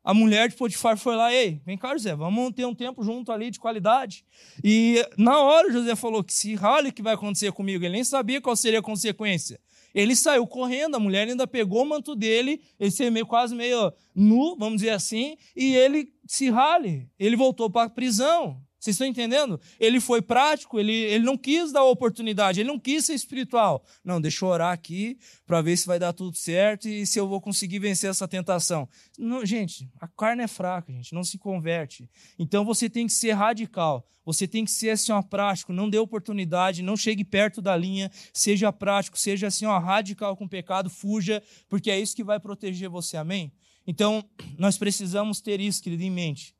A 0.03 0.13
mulher 0.13 0.49
de 0.49 0.55
Potifar 0.55 0.97
foi 0.97 1.15
lá, 1.15 1.33
ei, 1.33 1.61
vem 1.65 1.77
cá, 1.77 1.93
José, 1.93 2.13
vamos 2.15 2.51
ter 2.53 2.65
um 2.65 2.75
tempo 2.75 3.01
junto 3.01 3.31
ali 3.31 3.49
de 3.49 3.59
qualidade. 3.59 4.25
E 4.63 5.03
na 5.17 5.39
hora 5.39 5.71
José 5.71 5.95
falou 5.95 6.23
que 6.23 6.33
se 6.33 6.55
o 6.55 6.93
que 6.93 7.01
vai 7.01 7.13
acontecer 7.13 7.51
comigo, 7.53 7.83
ele 7.83 7.93
nem 7.93 8.03
sabia 8.03 8.41
qual 8.41 8.55
seria 8.55 8.79
a 8.79 8.83
consequência. 8.83 9.59
Ele 9.95 10.13
saiu 10.13 10.45
correndo, 10.45 10.95
a 10.95 10.99
mulher 10.99 11.25
ainda 11.25 11.47
pegou 11.47 11.83
o 11.83 11.85
manto 11.85 12.17
dele, 12.17 12.61
ele 12.77 12.91
se 12.91 13.09
meio, 13.09 13.25
quase 13.25 13.55
meio 13.55 13.93
nu, 14.13 14.57
vamos 14.59 14.81
dizer 14.81 14.89
assim, 14.89 15.37
e 15.55 15.73
ele 15.73 16.13
se 16.27 16.49
rale. 16.49 17.09
Ele 17.17 17.37
voltou 17.37 17.69
para 17.69 17.87
a 17.87 17.89
prisão. 17.89 18.61
Vocês 18.85 18.97
estão 18.97 19.07
entendendo? 19.07 19.59
Ele 19.79 19.99
foi 19.99 20.21
prático, 20.21 20.79
ele, 20.79 20.93
ele 20.93 21.25
não 21.25 21.35
quis 21.35 21.71
dar 21.71 21.83
oportunidade, 21.85 22.59
ele 22.59 22.69
não 22.69 22.77
quis 22.77 23.03
ser 23.03 23.15
espiritual. 23.15 23.83
Não, 24.03 24.21
deixa 24.21 24.45
eu 24.45 24.49
orar 24.49 24.71
aqui 24.71 25.17
para 25.43 25.59
ver 25.59 25.75
se 25.75 25.87
vai 25.87 25.97
dar 25.97 26.13
tudo 26.13 26.37
certo 26.37 26.87
e 26.87 27.03
se 27.03 27.19
eu 27.19 27.27
vou 27.27 27.41
conseguir 27.41 27.79
vencer 27.79 28.11
essa 28.11 28.27
tentação. 28.27 28.87
Não, 29.17 29.43
gente, 29.43 29.89
a 29.99 30.07
carne 30.07 30.43
é 30.43 30.47
fraca, 30.47 30.93
gente, 30.93 31.15
não 31.15 31.23
se 31.23 31.39
converte. 31.39 32.07
Então 32.37 32.63
você 32.63 32.87
tem 32.87 33.07
que 33.07 33.13
ser 33.13 33.31
radical, 33.31 34.05
você 34.23 34.47
tem 34.47 34.63
que 34.63 34.69
ser 34.69 34.91
assim, 34.91 35.11
ó, 35.11 35.19
prático, 35.23 35.73
não 35.73 35.89
dê 35.89 35.97
oportunidade, 35.97 36.83
não 36.83 36.95
chegue 36.95 37.23
perto 37.23 37.63
da 37.63 37.75
linha, 37.75 38.11
seja 38.31 38.71
prático, 38.71 39.17
seja 39.17 39.47
assim, 39.47 39.65
ó, 39.65 39.79
radical 39.79 40.37
com 40.37 40.45
o 40.45 40.49
pecado, 40.49 40.91
fuja, 40.91 41.41
porque 41.67 41.89
é 41.89 41.99
isso 41.99 42.15
que 42.15 42.23
vai 42.23 42.39
proteger 42.39 42.87
você, 42.87 43.17
amém? 43.17 43.51
Então, 43.87 44.23
nós 44.59 44.77
precisamos 44.77 45.41
ter 45.41 45.59
isso, 45.59 45.81
querido, 45.81 46.03
em 46.03 46.11
mente. 46.11 46.54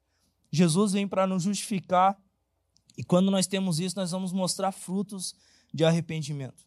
Jesus 0.56 0.94
vem 0.94 1.08
para 1.08 1.28
nos 1.28 1.44
justificar, 1.44 2.18
e 2.98 3.04
quando 3.04 3.30
nós 3.30 3.46
temos 3.46 3.80
isso, 3.80 3.96
nós 3.96 4.12
vamos 4.12 4.32
mostrar 4.32 4.72
frutos 4.72 5.36
de 5.74 5.84
arrependimento. 5.84 6.64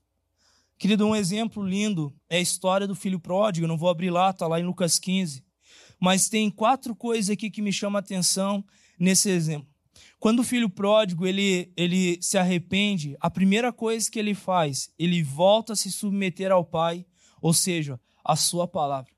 Querido, 0.78 1.07
um 1.07 1.16
exemplo 1.16 1.66
lindo 1.66 2.14
é 2.28 2.36
a 2.36 2.41
história 2.41 2.86
do 2.86 2.95
filho 2.95 3.18
pródigo. 3.18 3.64
Eu 3.64 3.68
não 3.68 3.76
vou 3.76 3.89
abrir 3.89 4.11
lá, 4.11 4.30
está 4.30 4.47
lá 4.47 4.61
em 4.61 4.64
Lucas 4.64 4.99
15. 4.99 5.43
Mas 5.99 6.28
tem 6.28 6.51
quatro 6.51 6.95
coisas 6.95 7.30
aqui 7.30 7.51
que 7.51 7.61
me 7.61 7.72
chamam 7.72 7.97
a 7.97 8.01
atenção 8.01 8.64
nesse 8.99 9.28
exemplo. 9.28 9.68
Quando 10.20 10.41
o 10.41 10.45
filho 10.45 10.68
pródigo 10.68 11.26
ele, 11.26 11.72
ele 11.76 12.22
se 12.22 12.39
arrepende, 12.39 13.16
a 13.20 13.28
primeira 13.28 13.72
coisa 13.72 14.09
que 14.11 14.18
ele 14.18 14.34
faz, 14.34 14.91
ele 14.99 15.22
volta 15.22 15.72
a 15.72 15.76
se 15.76 15.91
submeter 15.91 16.53
ao 16.53 16.64
Pai, 16.64 17.05
ou 17.41 17.53
seja, 17.53 17.99
a 18.24 18.36
sua 18.36 18.68
palavra. 18.68 19.17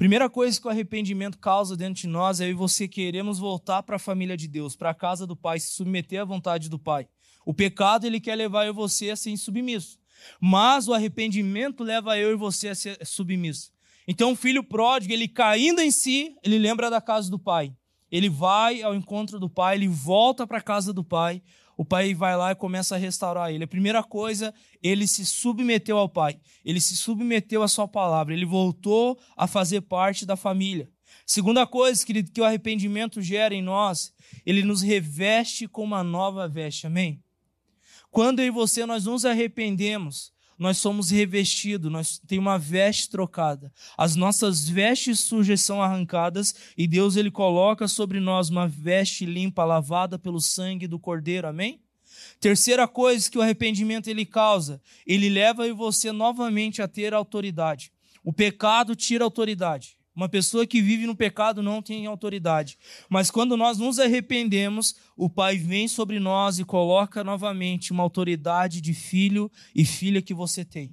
Primeira 0.00 0.30
coisa 0.30 0.58
que 0.58 0.66
o 0.66 0.70
arrependimento 0.70 1.36
causa 1.36 1.76
dentro 1.76 2.00
de 2.00 2.06
nós 2.06 2.40
é 2.40 2.46
eu 2.46 2.52
e 2.52 2.54
você 2.54 2.88
queremos 2.88 3.38
voltar 3.38 3.82
para 3.82 3.96
a 3.96 3.98
família 3.98 4.34
de 4.34 4.48
Deus, 4.48 4.74
para 4.74 4.88
a 4.88 4.94
casa 4.94 5.26
do 5.26 5.36
Pai, 5.36 5.60
se 5.60 5.72
submeter 5.72 6.22
à 6.22 6.24
vontade 6.24 6.70
do 6.70 6.78
Pai. 6.78 7.06
O 7.44 7.52
pecado 7.52 8.06
ele 8.06 8.18
quer 8.18 8.34
levar 8.34 8.64
eu 8.64 8.70
e 8.70 8.74
você 8.74 9.10
a 9.10 9.16
ser 9.16 9.36
submisso, 9.36 9.98
mas 10.40 10.88
o 10.88 10.94
arrependimento 10.94 11.84
leva 11.84 12.16
eu 12.16 12.32
e 12.32 12.34
você 12.34 12.68
a 12.68 12.74
ser 12.74 12.98
submisso. 13.04 13.72
Então 14.08 14.32
o 14.32 14.36
filho 14.36 14.64
pródigo, 14.64 15.12
ele 15.12 15.28
caindo 15.28 15.82
em 15.82 15.90
si, 15.90 16.34
ele 16.42 16.56
lembra 16.56 16.88
da 16.88 17.02
casa 17.02 17.30
do 17.30 17.38
Pai. 17.38 17.70
Ele 18.10 18.30
vai 18.30 18.80
ao 18.80 18.94
encontro 18.94 19.38
do 19.38 19.50
Pai, 19.50 19.76
ele 19.76 19.86
volta 19.86 20.46
para 20.46 20.56
a 20.56 20.62
casa 20.62 20.94
do 20.94 21.04
Pai, 21.04 21.42
o 21.80 21.84
pai 21.84 22.12
vai 22.12 22.36
lá 22.36 22.52
e 22.52 22.54
começa 22.54 22.94
a 22.94 22.98
restaurar 22.98 23.50
ele. 23.50 23.64
A 23.64 23.66
primeira 23.66 24.02
coisa, 24.02 24.52
ele 24.82 25.06
se 25.06 25.24
submeteu 25.24 25.96
ao 25.96 26.10
pai, 26.10 26.38
ele 26.62 26.78
se 26.78 26.94
submeteu 26.94 27.62
à 27.62 27.68
sua 27.68 27.88
palavra, 27.88 28.34
ele 28.34 28.44
voltou 28.44 29.18
a 29.34 29.46
fazer 29.46 29.80
parte 29.80 30.26
da 30.26 30.36
família. 30.36 30.90
Segunda 31.24 31.66
coisa, 31.66 32.04
querido, 32.04 32.30
que 32.32 32.40
o 32.42 32.44
arrependimento 32.44 33.22
gera 33.22 33.54
em 33.54 33.62
nós, 33.62 34.12
ele 34.44 34.62
nos 34.62 34.82
reveste 34.82 35.66
com 35.66 35.82
uma 35.82 36.04
nova 36.04 36.46
veste, 36.46 36.86
amém? 36.86 37.24
Quando 38.10 38.40
eu 38.40 38.46
e 38.48 38.50
você 38.50 38.84
nós 38.84 39.06
nos 39.06 39.24
arrependemos, 39.24 40.34
nós 40.60 40.76
somos 40.76 41.10
revestidos, 41.10 41.90
nós 41.90 42.20
temos 42.26 42.44
uma 42.44 42.58
veste 42.58 43.08
trocada. 43.08 43.72
As 43.96 44.14
nossas 44.14 44.68
vestes 44.68 45.20
sujas 45.20 45.62
são 45.62 45.82
arrancadas 45.82 46.54
e 46.76 46.86
Deus 46.86 47.16
ele 47.16 47.30
coloca 47.30 47.88
sobre 47.88 48.20
nós 48.20 48.50
uma 48.50 48.68
veste 48.68 49.24
limpa, 49.24 49.64
lavada 49.64 50.18
pelo 50.18 50.38
sangue 50.38 50.86
do 50.86 50.98
Cordeiro. 50.98 51.48
Amém? 51.48 51.80
Terceira 52.38 52.86
coisa 52.86 53.30
que 53.30 53.38
o 53.38 53.40
arrependimento 53.40 54.08
ele 54.08 54.26
causa, 54.26 54.82
ele 55.06 55.30
leva 55.30 55.72
você 55.72 56.12
novamente 56.12 56.82
a 56.82 56.86
ter 56.86 57.14
autoridade. 57.14 57.90
O 58.22 58.30
pecado 58.30 58.94
tira 58.94 59.24
autoridade. 59.24 59.96
Uma 60.14 60.28
pessoa 60.28 60.66
que 60.66 60.82
vive 60.82 61.06
no 61.06 61.14
pecado 61.14 61.62
não 61.62 61.80
tem 61.80 62.06
autoridade. 62.06 62.76
Mas 63.08 63.30
quando 63.30 63.56
nós 63.56 63.78
nos 63.78 63.98
arrependemos, 63.98 64.96
o 65.16 65.30
Pai 65.30 65.56
vem 65.56 65.86
sobre 65.86 66.18
nós 66.18 66.58
e 66.58 66.64
coloca 66.64 67.22
novamente 67.22 67.92
uma 67.92 68.02
autoridade 68.02 68.80
de 68.80 68.92
filho 68.92 69.50
e 69.74 69.84
filha 69.84 70.20
que 70.20 70.34
você 70.34 70.64
tem. 70.64 70.92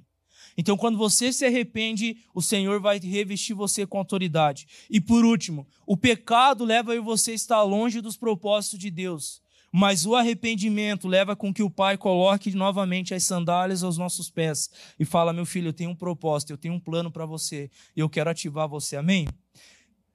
Então, 0.56 0.76
quando 0.76 0.98
você 0.98 1.32
se 1.32 1.44
arrepende, 1.44 2.16
o 2.34 2.42
Senhor 2.42 2.80
vai 2.80 2.98
revestir 2.98 3.54
você 3.54 3.86
com 3.86 3.98
autoridade. 3.98 4.66
E 4.90 5.00
por 5.00 5.24
último, 5.24 5.68
o 5.86 5.96
pecado 5.96 6.64
leva 6.64 7.00
você 7.00 7.30
a 7.30 7.34
estar 7.34 7.62
longe 7.62 8.00
dos 8.00 8.16
propósitos 8.16 8.78
de 8.78 8.90
Deus. 8.90 9.40
Mas 9.72 10.06
o 10.06 10.16
arrependimento 10.16 11.06
leva 11.06 11.36
com 11.36 11.52
que 11.52 11.62
o 11.62 11.70
pai 11.70 11.98
coloque 11.98 12.54
novamente 12.54 13.14
as 13.14 13.24
sandálias 13.24 13.82
aos 13.82 13.98
nossos 13.98 14.30
pés 14.30 14.70
e 14.98 15.04
fala: 15.04 15.32
"Meu 15.32 15.44
filho, 15.44 15.68
eu 15.68 15.72
tenho 15.72 15.90
um 15.90 15.96
propósito, 15.96 16.52
eu 16.52 16.58
tenho 16.58 16.74
um 16.74 16.80
plano 16.80 17.10
para 17.10 17.26
você 17.26 17.70
e 17.94 18.00
eu 18.00 18.08
quero 18.08 18.30
ativar 18.30 18.68
você". 18.68 18.96
Amém. 18.96 19.26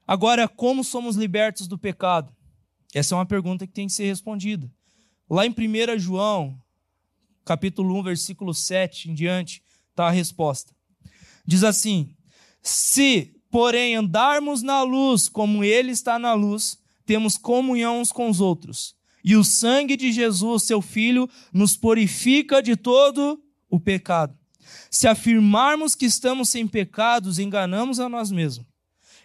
Agora, 0.08 0.48
como 0.48 0.84
somos 0.84 1.16
libertos 1.16 1.68
do 1.68 1.78
pecado? 1.78 2.36
Essa 2.94 3.16
é 3.16 3.18
uma 3.18 3.26
pergunta 3.26 3.66
que 3.66 3.74
tem 3.74 3.88
que 3.88 3.94
ser 3.94 4.06
respondida. 4.06 4.70
Lá 5.30 5.46
em 5.46 5.50
1 5.50 5.98
João, 5.98 6.62
capítulo 7.46 7.98
1, 8.00 8.04
versículo 8.04 8.54
7 8.54 9.10
em 9.10 9.14
diante, 9.14 9.64
está 9.90 10.08
a 10.08 10.12
resposta. 10.12 10.76
Diz 11.46 11.64
assim: 11.64 12.16
Se, 12.62 13.36
porém, 13.50 13.96
andarmos 13.96 14.62
na 14.62 14.84
luz 14.84 15.30
como 15.30 15.64
Ele 15.64 15.92
está 15.92 16.20
na 16.20 16.34
luz, 16.34 16.78
temos 17.06 17.38
comunhão 17.38 18.02
uns 18.02 18.12
com 18.12 18.30
os 18.30 18.42
outros. 18.42 18.96
E 19.24 19.36
o 19.36 19.44
sangue 19.44 19.96
de 19.96 20.12
Jesus, 20.12 20.64
seu 20.64 20.82
Filho, 20.82 21.30
nos 21.54 21.78
purifica 21.78 22.62
de 22.62 22.76
todo 22.76 23.42
o 23.70 23.80
pecado. 23.80 24.38
Se 24.90 25.08
afirmarmos 25.08 25.96
que 25.96 26.06
estamos 26.06 26.50
sem 26.50 26.68
pecados, 26.68 27.40
enganamos 27.40 28.00
a 28.00 28.10
nós 28.10 28.32
mesmos. 28.32 28.68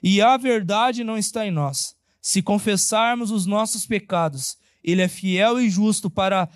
E 0.02 0.20
a 0.20 0.36
verdade 0.36 1.02
não 1.02 1.18
está 1.18 1.46
em 1.46 1.50
nós. 1.50 1.94
Se 2.20 2.42
confessarmos 2.42 3.30
os 3.30 3.46
nossos 3.46 3.86
pecados, 3.86 4.56
Ele 4.84 5.02
é 5.02 5.08
fiel 5.08 5.60
e 5.60 5.68
justo 5.68 6.08
para 6.08 6.48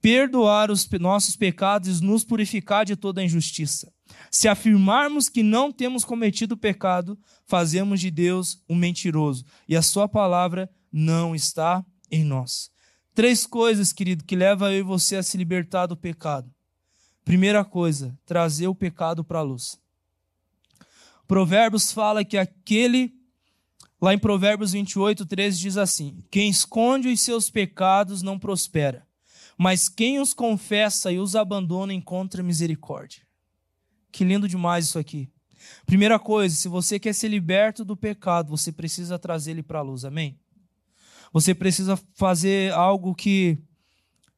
perdoar 0.00 0.70
os 0.70 0.88
nossos 1.00 1.34
pecados 1.34 2.00
e 2.00 2.04
nos 2.04 2.24
purificar 2.24 2.84
de 2.84 2.94
toda 2.94 3.24
injustiça. 3.24 3.92
Se 4.30 4.48
afirmarmos 4.48 5.28
que 5.28 5.42
não 5.42 5.72
temos 5.72 6.04
cometido 6.04 6.56
pecado, 6.56 7.18
fazemos 7.46 8.00
de 8.00 8.10
Deus 8.10 8.62
um 8.68 8.76
mentiroso 8.76 9.44
e 9.68 9.76
a 9.76 9.82
Sua 9.82 10.08
palavra 10.08 10.70
não 10.92 11.34
está 11.34 11.84
em 12.10 12.24
nós. 12.24 12.70
Três 13.14 13.46
coisas, 13.46 13.92
querido, 13.92 14.24
que 14.24 14.36
levam 14.36 14.70
eu 14.70 14.78
e 14.78 14.82
você 14.82 15.16
a 15.16 15.22
se 15.22 15.36
libertar 15.36 15.86
do 15.86 15.96
pecado. 15.96 16.52
Primeira 17.24 17.64
coisa, 17.64 18.16
trazer 18.24 18.68
o 18.68 18.74
pecado 18.74 19.24
para 19.24 19.40
a 19.40 19.42
luz. 19.42 19.78
Provérbios 21.26 21.92
fala 21.92 22.24
que 22.24 22.38
aquele, 22.38 23.12
lá 24.00 24.14
em 24.14 24.18
Provérbios 24.18 24.72
28, 24.72 25.26
13, 25.26 25.58
diz 25.58 25.76
assim: 25.76 26.24
Quem 26.30 26.48
esconde 26.48 27.08
os 27.08 27.20
seus 27.20 27.50
pecados 27.50 28.22
não 28.22 28.38
prospera, 28.38 29.06
mas 29.58 29.88
quem 29.88 30.20
os 30.20 30.32
confessa 30.32 31.12
e 31.12 31.18
os 31.18 31.36
abandona 31.36 31.92
encontra 31.92 32.42
misericórdia. 32.42 33.26
Que 34.10 34.24
lindo 34.24 34.48
demais 34.48 34.86
isso 34.86 34.98
aqui. 34.98 35.28
Primeira 35.84 36.18
coisa, 36.18 36.54
se 36.54 36.68
você 36.68 36.98
quer 36.98 37.12
ser 37.12 37.28
liberto 37.28 37.84
do 37.84 37.96
pecado, 37.96 38.48
você 38.48 38.72
precisa 38.72 39.18
trazer 39.18 39.50
ele 39.50 39.62
para 39.62 39.80
a 39.80 39.82
luz, 39.82 40.04
amém? 40.04 40.38
Você 41.32 41.54
precisa 41.54 41.98
fazer 42.14 42.72
algo 42.72 43.14
que 43.14 43.58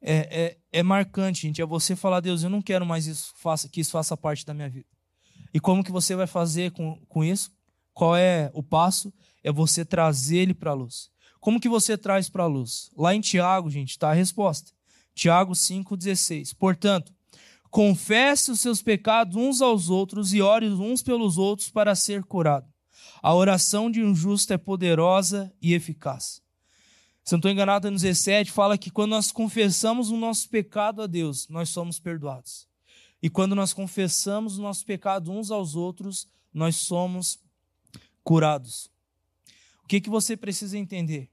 é, 0.01 0.57
é, 0.71 0.79
é, 0.79 0.83
marcante, 0.83 1.43
gente. 1.43 1.61
É 1.61 1.65
você 1.65 1.95
falar, 1.95 2.19
Deus, 2.19 2.43
eu 2.43 2.49
não 2.49 2.61
quero 2.61 2.85
mais 2.85 3.05
isso, 3.05 3.33
faça, 3.35 3.69
que 3.69 3.81
isso 3.81 3.91
faça 3.91 4.17
parte 4.17 4.45
da 4.45 4.53
minha 4.53 4.69
vida. 4.69 4.87
E 5.53 5.59
como 5.59 5.83
que 5.83 5.91
você 5.91 6.15
vai 6.15 6.27
fazer 6.27 6.71
com, 6.71 6.99
com 7.07 7.23
isso? 7.23 7.51
Qual 7.93 8.15
é 8.15 8.49
o 8.53 8.63
passo? 8.63 9.13
É 9.43 9.51
você 9.51 9.83
trazer 9.85 10.37
ele 10.37 10.53
para 10.53 10.71
a 10.71 10.73
luz. 10.73 11.09
Como 11.39 11.59
que 11.59 11.69
você 11.69 11.97
traz 11.97 12.29
para 12.29 12.43
a 12.43 12.47
luz? 12.47 12.89
Lá 12.95 13.13
em 13.13 13.21
Tiago, 13.21 13.69
gente, 13.69 13.91
está 13.91 14.11
a 14.11 14.13
resposta. 14.13 14.71
Tiago 15.13 15.53
5,16. 15.53 16.55
Portanto, 16.57 17.13
confesse 17.69 18.51
os 18.51 18.59
seus 18.59 18.81
pecados 18.81 19.35
uns 19.35 19.61
aos 19.61 19.89
outros 19.89 20.33
e 20.33 20.41
ore 20.41 20.67
uns 20.67 21.01
pelos 21.01 21.37
outros 21.37 21.69
para 21.69 21.95
ser 21.95 22.23
curado. 22.23 22.67
A 23.21 23.33
oração 23.33 23.89
de 23.91 24.03
um 24.03 24.15
justo 24.15 24.53
é 24.53 24.57
poderosa 24.57 25.51
e 25.61 25.73
eficaz. 25.73 26.40
Se 27.31 27.35
não 27.35 27.39
estou 27.39 27.51
enganado, 27.51 27.89
no 27.89 27.95
17 27.95 28.51
fala 28.51 28.77
que 28.77 28.91
quando 28.91 29.11
nós 29.11 29.31
confessamos 29.31 30.09
o 30.09 30.17
nosso 30.17 30.49
pecado 30.49 31.01
a 31.01 31.07
Deus, 31.07 31.47
nós 31.47 31.69
somos 31.69 31.97
perdoados. 31.97 32.67
E 33.23 33.29
quando 33.29 33.55
nós 33.55 33.71
confessamos 33.71 34.57
o 34.57 34.61
nosso 34.61 34.85
pecado 34.85 35.31
uns 35.31 35.49
aos 35.49 35.73
outros, 35.73 36.27
nós 36.53 36.75
somos 36.75 37.39
curados. 38.21 38.91
O 39.81 39.87
que, 39.87 40.01
que 40.01 40.09
você 40.09 40.35
precisa 40.35 40.77
entender? 40.77 41.29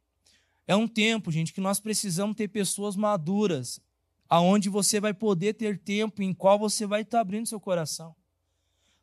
É 0.69 0.77
um 0.77 0.87
tempo, 0.87 1.33
gente, 1.33 1.53
que 1.53 1.61
nós 1.61 1.81
precisamos 1.81 2.37
ter 2.37 2.47
pessoas 2.47 2.95
maduras, 2.95 3.81
aonde 4.29 4.69
você 4.69 5.01
vai 5.01 5.13
poder 5.13 5.55
ter 5.55 5.81
tempo 5.81 6.23
em 6.23 6.33
qual 6.33 6.61
você 6.61 6.87
vai 6.87 7.01
estar 7.01 7.19
abrindo 7.19 7.49
seu 7.49 7.59
coração. 7.59 8.15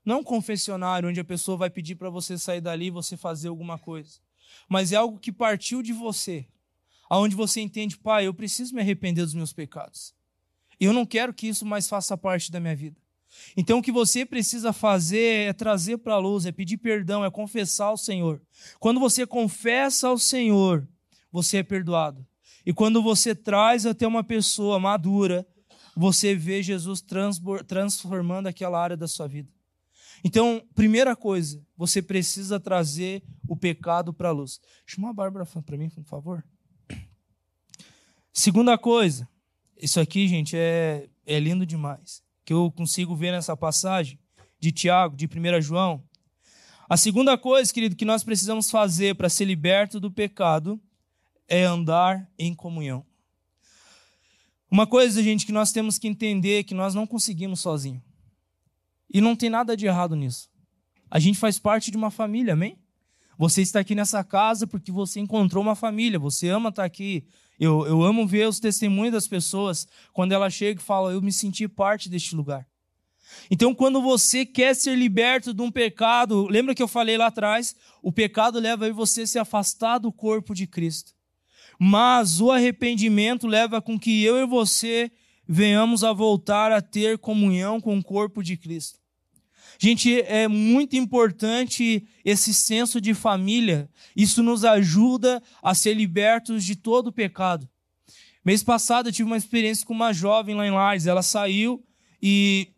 Não 0.06 0.22
um 0.22 0.24
confessionário 0.24 1.10
onde 1.10 1.20
a 1.20 1.26
pessoa 1.26 1.58
vai 1.58 1.70
pedir 1.70 1.96
para 1.96 2.10
você 2.10 2.38
sair 2.38 2.62
dali 2.62 2.86
e 2.86 2.90
você 2.90 3.18
fazer 3.18 3.50
alguma 3.50 3.78
coisa. 3.78 4.20
Mas 4.70 4.94
é 4.94 4.96
algo 4.96 5.20
que 5.20 5.34
partiu 5.34 5.84
de 5.84 5.92
você, 5.92 6.48
aonde 7.10 7.36
você 7.36 7.62
entende, 7.62 7.98
pai, 7.98 8.28
eu 8.28 8.34
preciso 8.34 8.74
me 8.74 8.82
arrepender 8.82 9.24
dos 9.24 9.34
meus 9.34 9.54
pecados. 9.54 10.14
Eu 10.80 10.92
não 10.92 11.06
quero 11.06 11.34
que 11.34 11.48
isso 11.48 11.66
mais 11.66 11.88
faça 11.88 12.18
parte 12.18 12.52
da 12.52 12.60
minha 12.60 12.76
vida. 12.76 12.98
Então 13.56 13.80
o 13.80 13.82
que 13.82 13.92
você 13.92 14.26
precisa 14.26 14.72
fazer 14.72 15.48
é 15.48 15.54
trazer 15.54 15.98
para 15.98 16.14
a 16.14 16.20
luz, 16.20 16.46
é 16.46 16.52
pedir 16.52 16.78
perdão, 16.78 17.24
é 17.24 17.30
confessar 17.30 17.88
ao 17.88 17.98
Senhor. 17.98 18.42
Quando 18.80 19.00
você 19.00 19.26
confessa 19.26 20.08
ao 20.08 20.18
Senhor, 20.18 20.88
você 21.32 21.58
é 21.58 21.64
perdoado. 21.64 22.26
E 22.66 22.74
quando 22.74 23.02
você 23.02 23.36
traz 23.36 23.86
até 23.86 24.08
uma 24.08 24.24
pessoa 24.24 24.80
madura, 24.80 25.46
você 25.96 26.34
vê 26.36 26.64
Jesus 26.64 27.04
transformando 27.68 28.48
aquela 28.48 28.82
área 28.82 28.98
da 28.98 29.08
sua 29.08 29.28
vida. 29.28 29.50
Então, 30.24 30.66
primeira 30.74 31.16
coisa, 31.16 31.64
você 31.78 32.02
precisa 32.02 32.60
trazer 32.60 33.24
o 33.48 33.56
pecado 33.56 34.14
para 34.14 34.30
a 34.30 34.32
luz. 34.32 34.60
Chama 34.86 35.12
a 35.12 35.14
Bárbara 35.14 35.46
para 35.46 35.78
mim, 35.78 35.90
por 35.90 36.04
favor. 36.04 36.44
Segunda 38.38 38.78
coisa, 38.78 39.30
isso 39.82 39.98
aqui, 39.98 40.28
gente, 40.28 40.58
é, 40.58 41.08
é 41.26 41.40
lindo 41.40 41.66
demais. 41.66 42.22
Que 42.44 42.52
eu 42.52 42.70
consigo 42.70 43.16
ver 43.16 43.32
nessa 43.32 43.56
passagem 43.56 44.20
de 44.60 44.74
Tiago, 44.74 45.16
de 45.16 45.26
1 45.26 45.62
João. 45.62 46.04
A 46.90 46.98
segunda 46.98 47.38
coisa, 47.38 47.74
querido, 47.74 47.96
que 47.96 48.04
nós 48.04 48.26
precisamos 48.26 48.70
fazer 48.70 49.16
para 49.16 49.30
ser 49.30 49.46
liberto 49.46 50.02
do 50.02 50.12
pecado 50.12 50.78
é 51.48 51.64
andar 51.64 52.30
em 52.38 52.54
comunhão. 52.54 53.06
Uma 54.70 54.86
coisa, 54.86 55.24
gente, 55.24 55.46
que 55.46 55.54
nós 55.54 55.72
temos 55.72 55.98
que 55.98 56.06
entender 56.06 56.60
é 56.60 56.64
que 56.64 56.76
nós 56.76 56.94
não 56.94 57.08
conseguimos 57.08 57.62
sozinho. 57.62 58.04
E 59.10 59.22
não 59.22 59.34
tem 59.34 59.50
nada 59.50 59.78
de 59.78 59.86
errado 59.86 60.14
nisso. 60.14 60.50
A 61.10 61.20
gente 61.20 61.40
faz 61.40 61.58
parte 61.58 61.90
de 61.90 61.96
uma 61.96 62.12
família, 62.12 62.52
amém? 62.52 62.78
Você 63.38 63.62
está 63.62 63.80
aqui 63.80 63.96
nessa 63.96 64.24
casa 64.24 64.66
porque 64.66 64.92
você 64.92 65.20
encontrou 65.20 65.64
uma 65.64 65.76
família, 65.76 66.20
você 66.20 66.48
ama 66.50 66.70
estar 66.70 66.84
aqui. 66.84 67.26
Eu, 67.60 67.86
eu 67.86 68.04
amo 68.04 68.28
ver 68.28 68.48
os 68.48 68.60
testemunhos 68.60 69.14
das 69.14 69.28
pessoas 69.28 69.88
quando 70.14 70.32
ela 70.32 70.50
chega 70.50 70.80
e 70.80 70.84
fala: 70.84 71.12
Eu 71.12 71.22
me 71.22 71.32
senti 71.32 71.68
parte 71.68 72.10
deste 72.10 72.36
lugar. 72.36 72.68
Então, 73.50 73.74
quando 73.74 74.02
você 74.02 74.46
quer 74.46 74.76
ser 74.76 74.96
liberto 74.96 75.54
de 75.54 75.62
um 75.62 75.72
pecado, 75.72 76.48
lembra 76.48 76.76
que 76.76 76.84
eu 76.84 76.88
falei 76.88 77.18
lá 77.18 77.28
atrás? 77.28 77.76
O 78.02 78.12
pecado 78.12 78.60
leva 78.60 78.92
você 78.94 79.22
a 79.22 79.28
se 79.28 79.40
afastar 79.40 79.98
do 79.98 80.12
corpo 80.12 80.54
de 80.54 80.68
Cristo 80.68 81.16
mas 81.80 82.40
o 82.40 82.52
arrependimento 82.52 83.48
leva 83.48 83.82
com 83.82 84.00
que 84.00 84.24
eu 84.24 84.38
e 84.38 84.46
você 84.46 85.12
venhamos 85.48 86.04
a 86.04 86.14
voltar 86.14 86.72
a 86.72 86.82
ter 86.82 87.18
comunhão 87.18 87.80
com 87.80 87.98
o 87.98 88.04
corpo 88.04 88.42
de 88.42 88.58
Cristo. 88.58 89.00
Gente, 89.86 90.20
é 90.22 90.48
muito 90.48 90.96
importante 90.96 92.08
esse 92.26 92.56
senso 92.56 93.00
de 93.00 93.14
família. 93.14 93.88
Isso 94.16 94.42
nos 94.42 94.66
ajuda 94.66 95.44
a 95.62 95.76
ser 95.76 95.94
libertos 95.94 96.66
de 96.66 96.76
todo 96.76 97.10
o 97.10 97.12
pecado. 97.12 97.70
Mês 98.44 98.64
passado 98.64 99.10
eu 99.10 99.14
tive 99.14 99.30
uma 99.30 99.38
experiência 99.38 99.86
com 99.86 99.94
uma 99.94 100.12
jovem 100.12 100.56
lá 100.56 100.66
em 100.66 100.72
Lares. 100.72 101.06
Ela 101.06 101.22
saiu 101.22 101.86
e, 102.20 102.70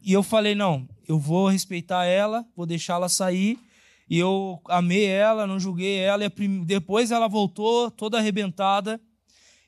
e 0.00 0.12
eu 0.12 0.22
falei: 0.22 0.54
não, 0.54 0.88
eu 1.08 1.18
vou 1.18 1.48
respeitar 1.48 2.04
ela, 2.04 2.46
vou 2.54 2.64
deixá-la 2.64 3.08
sair 3.08 3.58
e 4.08 4.16
eu 4.16 4.60
amei 4.68 5.04
ela, 5.04 5.48
não 5.48 5.58
julguei 5.58 5.96
ela. 5.96 6.24
E 6.26 6.48
depois 6.64 7.10
ela 7.10 7.26
voltou 7.26 7.90
toda 7.90 8.18
arrebentada. 8.18 9.00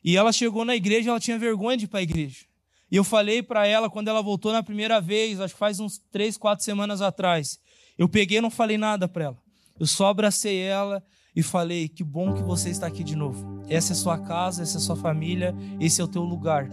E 0.05 0.17
ela 0.17 0.31
chegou 0.31 0.65
na 0.65 0.77
igreja, 0.77 1.11
ela 1.11 1.19
tinha 1.19 1.41
vergonha 1.41 1.77
de 1.77 1.87
ir 1.87 1.89
para 1.89 1.99
a 1.99 2.05
igreja. 2.05 2.48
E 2.91 2.97
eu 2.97 3.05
falei 3.05 3.43
para 3.43 3.67
ela 3.67 3.91
quando 3.91 4.09
ela 4.09 4.23
voltou 4.23 4.53
na 4.53 4.63
primeira 4.63 5.01
vez, 5.01 5.41
acho 5.41 5.55
que 5.55 5.61
faz 5.61 5.79
uns 5.79 5.99
três, 6.11 6.37
quatro 6.37 6.65
semanas 6.65 7.03
atrás. 7.03 7.59
Eu 7.97 8.09
peguei 8.09 8.39
e 8.39 8.41
não 8.41 8.51
falei 8.51 8.79
nada 8.79 9.07
para 9.07 9.25
ela. 9.25 9.39
Eu 9.79 9.87
só 9.87 10.09
abracei 10.09 10.59
ela 10.59 11.03
e 11.35 11.43
falei: 11.43 11.89
Que 11.89 12.03
bom 12.03 12.33
que 12.35 12.43
você 12.43 12.71
está 12.71 12.87
aqui 12.87 13.05
de 13.05 13.15
novo. 13.15 13.63
Essa 13.69 13.93
é 13.93 13.97
sua 13.97 14.19
casa, 14.19 14.63
essa 14.63 14.79
é 14.79 14.81
sua 14.81 14.97
família, 14.97 15.55
esse 15.79 16.01
é 16.01 16.05
o 16.05 16.09
teu 16.09 16.23
lugar. 16.23 16.69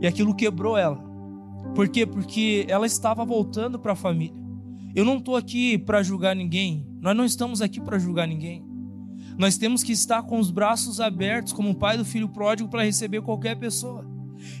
E 0.00 0.06
aquilo 0.06 0.34
quebrou 0.34 0.76
ela. 0.76 1.00
Por 1.74 1.88
quê? 1.88 2.04
Porque 2.04 2.66
ela 2.68 2.86
estava 2.86 3.24
voltando 3.24 3.78
para 3.78 3.92
a 3.92 3.96
família. 3.96 4.42
Eu 4.94 5.04
não 5.04 5.18
estou 5.18 5.36
aqui 5.36 5.78
para 5.78 6.02
julgar 6.02 6.36
ninguém. 6.36 6.86
Nós 7.00 7.16
não 7.16 7.24
estamos 7.24 7.62
aqui 7.62 7.80
para 7.80 7.98
julgar 7.98 8.26
ninguém. 8.26 8.64
Nós 9.38 9.56
temos 9.56 9.82
que 9.82 9.92
estar 9.92 10.22
com 10.22 10.38
os 10.38 10.50
braços 10.50 11.00
abertos, 11.00 11.52
como 11.52 11.70
o 11.70 11.74
pai 11.74 11.96
do 11.96 12.04
filho 12.04 12.28
pródigo, 12.28 12.68
para 12.68 12.84
receber 12.84 13.22
qualquer 13.22 13.56
pessoa, 13.56 14.04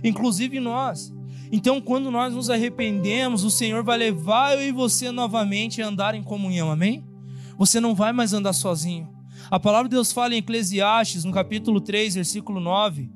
inclusive 0.02 0.60
nós. 0.60 1.12
Então, 1.50 1.80
quando 1.80 2.10
nós 2.10 2.34
nos 2.34 2.48
arrependemos, 2.48 3.44
o 3.44 3.50
Senhor 3.50 3.84
vai 3.84 3.98
levar 3.98 4.54
eu 4.54 4.62
e 4.62 4.72
você 4.72 5.10
novamente 5.10 5.82
a 5.82 5.86
andar 5.86 6.14
em 6.14 6.22
comunhão, 6.22 6.70
amém? 6.70 7.04
Você 7.58 7.78
não 7.78 7.94
vai 7.94 8.12
mais 8.12 8.32
andar 8.32 8.54
sozinho. 8.54 9.12
A 9.50 9.60
palavra 9.60 9.88
de 9.88 9.94
Deus 9.94 10.12
fala 10.12 10.34
em 10.34 10.38
Eclesiastes, 10.38 11.24
no 11.24 11.32
capítulo 11.32 11.78
3, 11.80 12.14
versículo 12.14 12.58
9, 12.58 13.10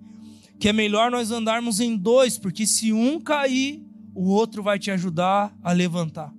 que 0.58 0.68
é 0.68 0.72
melhor 0.72 1.10
nós 1.10 1.30
andarmos 1.30 1.80
em 1.80 1.96
dois, 1.96 2.36
porque 2.36 2.66
se 2.66 2.92
um 2.92 3.18
cair, 3.18 3.82
o 4.14 4.28
outro 4.28 4.62
vai 4.62 4.78
te 4.78 4.90
ajudar 4.90 5.56
a 5.62 5.72
levantar. 5.72 6.32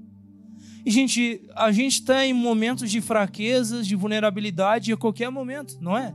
E, 0.86 0.92
gente, 0.92 1.42
a 1.56 1.72
gente 1.72 1.94
está 1.94 2.26
em 2.26 2.34
momentos 2.34 2.90
de 2.90 3.02
fraquezas, 3.02 3.88
de 3.88 3.96
vulnerabilidade 3.96 4.94
a 4.94 4.98
qualquer 4.98 5.30
momento, 5.30 5.78
não 5.82 5.98
é? 5.98 6.14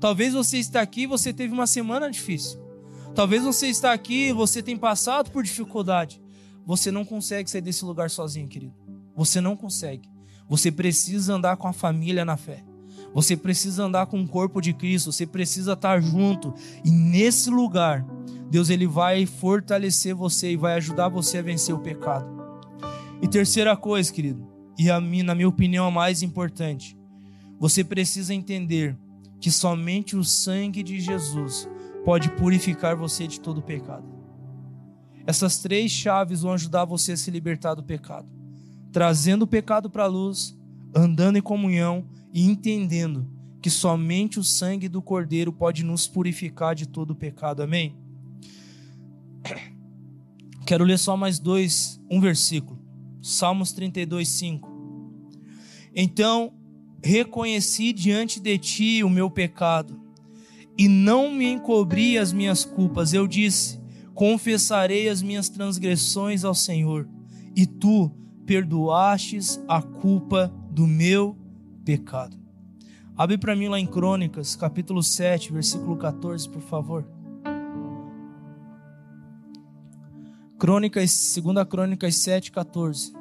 Talvez 0.00 0.32
você 0.32 0.58
está 0.58 0.80
aqui 0.80 1.02
e 1.02 1.06
você 1.06 1.32
teve 1.32 1.52
uma 1.52 1.66
semana 1.66 2.10
difícil. 2.10 2.67
Talvez 3.14 3.42
você 3.42 3.66
está 3.68 3.92
aqui 3.92 4.32
você 4.32 4.62
tem 4.62 4.76
passado 4.76 5.30
por 5.30 5.42
dificuldade. 5.42 6.22
Você 6.64 6.90
não 6.90 7.04
consegue 7.04 7.50
sair 7.50 7.62
desse 7.62 7.84
lugar 7.84 8.10
sozinho, 8.10 8.46
querido. 8.46 8.74
Você 9.16 9.40
não 9.40 9.56
consegue. 9.56 10.08
Você 10.48 10.70
precisa 10.70 11.34
andar 11.34 11.56
com 11.56 11.66
a 11.66 11.72
família 11.72 12.24
na 12.24 12.36
fé. 12.36 12.64
Você 13.14 13.36
precisa 13.36 13.84
andar 13.84 14.06
com 14.06 14.20
o 14.20 14.28
corpo 14.28 14.60
de 14.60 14.72
Cristo, 14.72 15.12
você 15.12 15.26
precisa 15.26 15.72
estar 15.72 16.00
junto. 16.00 16.54
E 16.84 16.90
nesse 16.90 17.50
lugar, 17.50 18.04
Deus 18.50 18.70
ele 18.70 18.86
vai 18.86 19.26
fortalecer 19.26 20.14
você 20.14 20.52
e 20.52 20.56
vai 20.56 20.74
ajudar 20.74 21.08
você 21.08 21.38
a 21.38 21.42
vencer 21.42 21.74
o 21.74 21.80
pecado. 21.80 22.26
E 23.20 23.26
terceira 23.26 23.76
coisa, 23.76 24.12
querido, 24.12 24.46
e 24.78 24.90
a 24.90 25.00
mim, 25.00 25.22
na 25.22 25.34
minha 25.34 25.48
opinião, 25.48 25.86
a 25.86 25.90
mais 25.90 26.22
importante, 26.22 26.96
você 27.58 27.82
precisa 27.82 28.32
entender 28.32 28.96
que 29.40 29.50
somente 29.50 30.16
o 30.16 30.22
sangue 30.22 30.82
de 30.82 31.00
Jesus 31.00 31.68
pode 32.04 32.30
purificar 32.30 32.96
você 32.96 33.26
de 33.26 33.40
todo 33.40 33.62
pecado. 33.62 34.06
Essas 35.26 35.58
três 35.58 35.92
chaves 35.92 36.40
vão 36.42 36.52
ajudar 36.52 36.84
você 36.84 37.12
a 37.12 37.16
se 37.16 37.30
libertar 37.30 37.74
do 37.74 37.82
pecado, 37.82 38.28
trazendo 38.90 39.42
o 39.42 39.46
pecado 39.46 39.90
para 39.90 40.04
a 40.04 40.08
luz, 40.08 40.58
andando 40.94 41.36
em 41.36 41.42
comunhão 41.42 42.06
e 42.32 42.48
entendendo 42.48 43.30
que 43.60 43.68
somente 43.68 44.38
o 44.38 44.44
sangue 44.44 44.88
do 44.88 45.02
Cordeiro 45.02 45.52
pode 45.52 45.84
nos 45.84 46.06
purificar 46.06 46.74
de 46.74 46.86
todo 46.86 47.14
pecado. 47.14 47.62
Amém? 47.62 47.96
Quero 50.64 50.84
ler 50.84 50.98
só 50.98 51.16
mais 51.16 51.38
dois, 51.38 52.00
um 52.10 52.20
versículo. 52.20 52.78
Salmos 53.20 53.72
32, 53.72 54.28
5. 54.28 54.68
Então 55.94 56.52
reconheci 57.02 57.92
diante 57.92 58.40
de 58.40 58.58
ti 58.58 59.04
o 59.04 59.10
meu 59.10 59.30
pecado 59.30 60.07
e 60.78 60.86
não 60.86 61.30
me 61.32 61.46
encobri 61.46 62.16
as 62.16 62.32
minhas 62.32 62.64
culpas. 62.64 63.12
Eu 63.12 63.26
disse: 63.26 63.80
confessarei 64.14 65.08
as 65.08 65.20
minhas 65.20 65.48
transgressões 65.48 66.44
ao 66.44 66.54
Senhor, 66.54 67.08
e 67.56 67.66
tu 67.66 68.10
perdoastes 68.46 69.60
a 69.68 69.82
culpa 69.82 70.54
do 70.70 70.86
meu 70.86 71.36
pecado. 71.84 72.38
Abre 73.16 73.36
para 73.36 73.56
mim 73.56 73.66
lá 73.66 73.80
em 73.80 73.86
Crônicas, 73.86 74.54
capítulo 74.54 75.02
7, 75.02 75.52
versículo 75.52 75.96
14, 75.96 76.48
por 76.48 76.62
favor. 76.62 77.04
Crônicas, 80.56 81.36
2 81.42 81.68
Crônicas 81.68 82.14
7, 82.16 82.52
14. 82.52 83.17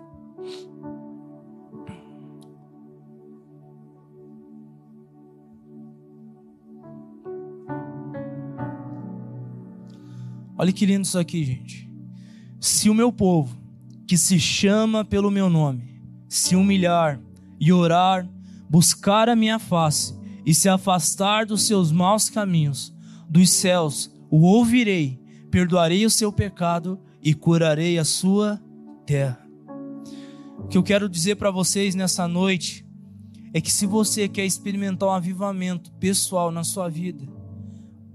Olha 10.57 10.71
que 10.71 10.85
lindo 10.85 11.05
isso 11.05 11.19
aqui, 11.19 11.43
gente. 11.43 11.89
Se 12.59 12.89
o 12.89 12.93
meu 12.93 13.11
povo, 13.11 13.57
que 14.07 14.17
se 14.17 14.39
chama 14.39 15.05
pelo 15.05 15.29
meu 15.29 15.49
nome, 15.49 16.01
se 16.27 16.55
humilhar 16.55 17.19
e 17.59 17.71
orar 17.71 18.27
buscar 18.69 19.29
a 19.29 19.35
minha 19.35 19.59
face 19.59 20.15
e 20.45 20.53
se 20.53 20.69
afastar 20.69 21.45
dos 21.45 21.63
seus 21.63 21.91
maus 21.91 22.29
caminhos, 22.29 22.93
dos 23.29 23.49
céus 23.49 24.11
o 24.29 24.41
ouvirei, 24.41 25.19
perdoarei 25.49 26.05
o 26.05 26.09
seu 26.09 26.31
pecado 26.31 26.99
e 27.21 27.33
curarei 27.33 27.97
a 27.97 28.05
sua 28.05 28.61
terra. 29.05 29.45
O 30.59 30.67
que 30.67 30.77
eu 30.77 30.83
quero 30.83 31.07
dizer 31.07 31.35
para 31.35 31.51
vocês 31.51 31.95
nessa 31.95 32.27
noite 32.27 32.85
é 33.53 33.61
que 33.61 33.71
se 33.71 33.85
você 33.85 34.27
quer 34.27 34.45
experimentar 34.45 35.09
um 35.09 35.13
avivamento 35.13 35.91
pessoal 35.93 36.51
na 36.51 36.63
sua 36.63 36.89
vida, 36.89 37.25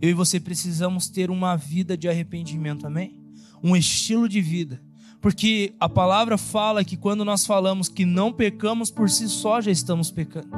eu 0.02 0.10
e 0.10 0.14
você 0.14 0.38
precisamos 0.38 1.08
ter 1.08 1.30
uma 1.30 1.56
vida 1.56 1.96
de 1.96 2.08
arrependimento, 2.08 2.86
amém? 2.86 3.18
Um 3.62 3.74
estilo 3.74 4.28
de 4.28 4.42
vida 4.42 4.82
porque 5.22 5.72
a 5.78 5.88
palavra 5.88 6.36
fala 6.36 6.84
que 6.84 6.96
quando 6.96 7.24
nós 7.24 7.46
falamos 7.46 7.88
que 7.88 8.04
não 8.04 8.32
pecamos 8.32 8.90
por 8.90 9.08
si 9.08 9.28
só, 9.28 9.60
já 9.60 9.70
estamos 9.70 10.10
pecando. 10.10 10.48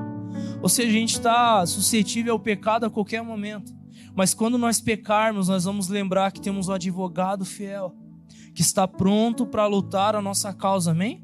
Ou 0.63 0.71
seja, 0.71 0.89
a 0.89 0.93
gente 0.93 1.13
está 1.13 1.67
suscetível 1.67 2.33
ao 2.33 2.41
pecado 2.41 2.87
a 2.87 2.91
qualquer 2.91 3.23
momento. 3.23 3.75
Mas 4.17 4.33
quando 4.33 4.57
nós 4.57 4.81
pecarmos, 4.81 5.49
nós 5.49 5.65
vamos 5.65 5.89
lembrar 5.89 6.33
que 6.33 6.41
temos 6.41 6.69
um 6.69 6.73
advogado 6.73 7.45
fiel, 7.45 7.95
que 8.55 8.63
está 8.63 8.89
pronto 8.89 9.45
para 9.45 9.67
lutar 9.67 10.17
a 10.17 10.23
nossa 10.23 10.51
causa, 10.55 10.93
amém? 10.93 11.23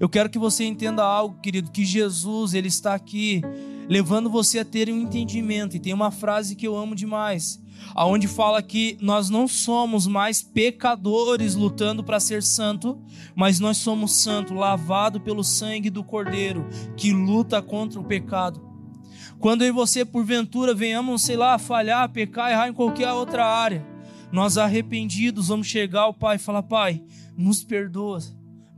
Eu 0.00 0.08
quero 0.08 0.28
que 0.30 0.38
você 0.38 0.64
entenda 0.64 1.04
algo, 1.04 1.38
querido, 1.40 1.70
que 1.70 1.84
Jesus, 1.84 2.54
ele 2.54 2.68
está 2.68 2.94
aqui 2.94 3.42
levando 3.86 4.30
você 4.30 4.58
a 4.60 4.64
ter 4.64 4.88
um 4.88 4.98
entendimento. 4.98 5.76
E 5.76 5.80
tem 5.80 5.92
uma 5.92 6.10
frase 6.10 6.56
que 6.56 6.66
eu 6.66 6.76
amo 6.76 6.96
demais 6.96 7.60
aonde 7.94 8.28
fala 8.28 8.62
que 8.62 8.96
nós 9.00 9.30
não 9.30 9.48
somos 9.48 10.06
mais 10.06 10.42
pecadores 10.42 11.54
lutando 11.54 12.04
para 12.04 12.20
ser 12.20 12.42
santo, 12.42 13.00
mas 13.34 13.60
nós 13.60 13.78
somos 13.78 14.12
santo, 14.12 14.54
lavado 14.54 15.20
pelo 15.20 15.42
sangue 15.42 15.90
do 15.90 16.04
Cordeiro, 16.04 16.68
que 16.96 17.12
luta 17.12 17.60
contra 17.62 18.00
o 18.00 18.04
pecado. 18.04 18.60
Quando 19.38 19.62
eu 19.62 19.68
e 19.68 19.72
você, 19.72 20.04
porventura, 20.04 20.74
venhamos, 20.74 21.22
sei 21.22 21.36
lá, 21.36 21.58
falhar, 21.58 22.08
pecar, 22.10 22.50
errar 22.50 22.68
em 22.68 22.74
qualquer 22.74 23.12
outra 23.12 23.46
área, 23.46 23.86
nós 24.30 24.58
arrependidos 24.58 25.48
vamos 25.48 25.66
chegar 25.66 26.02
ao 26.02 26.14
Pai 26.14 26.36
e 26.36 26.38
falar: 26.38 26.62
Pai, 26.62 27.02
nos 27.36 27.64
perdoa 27.64 28.20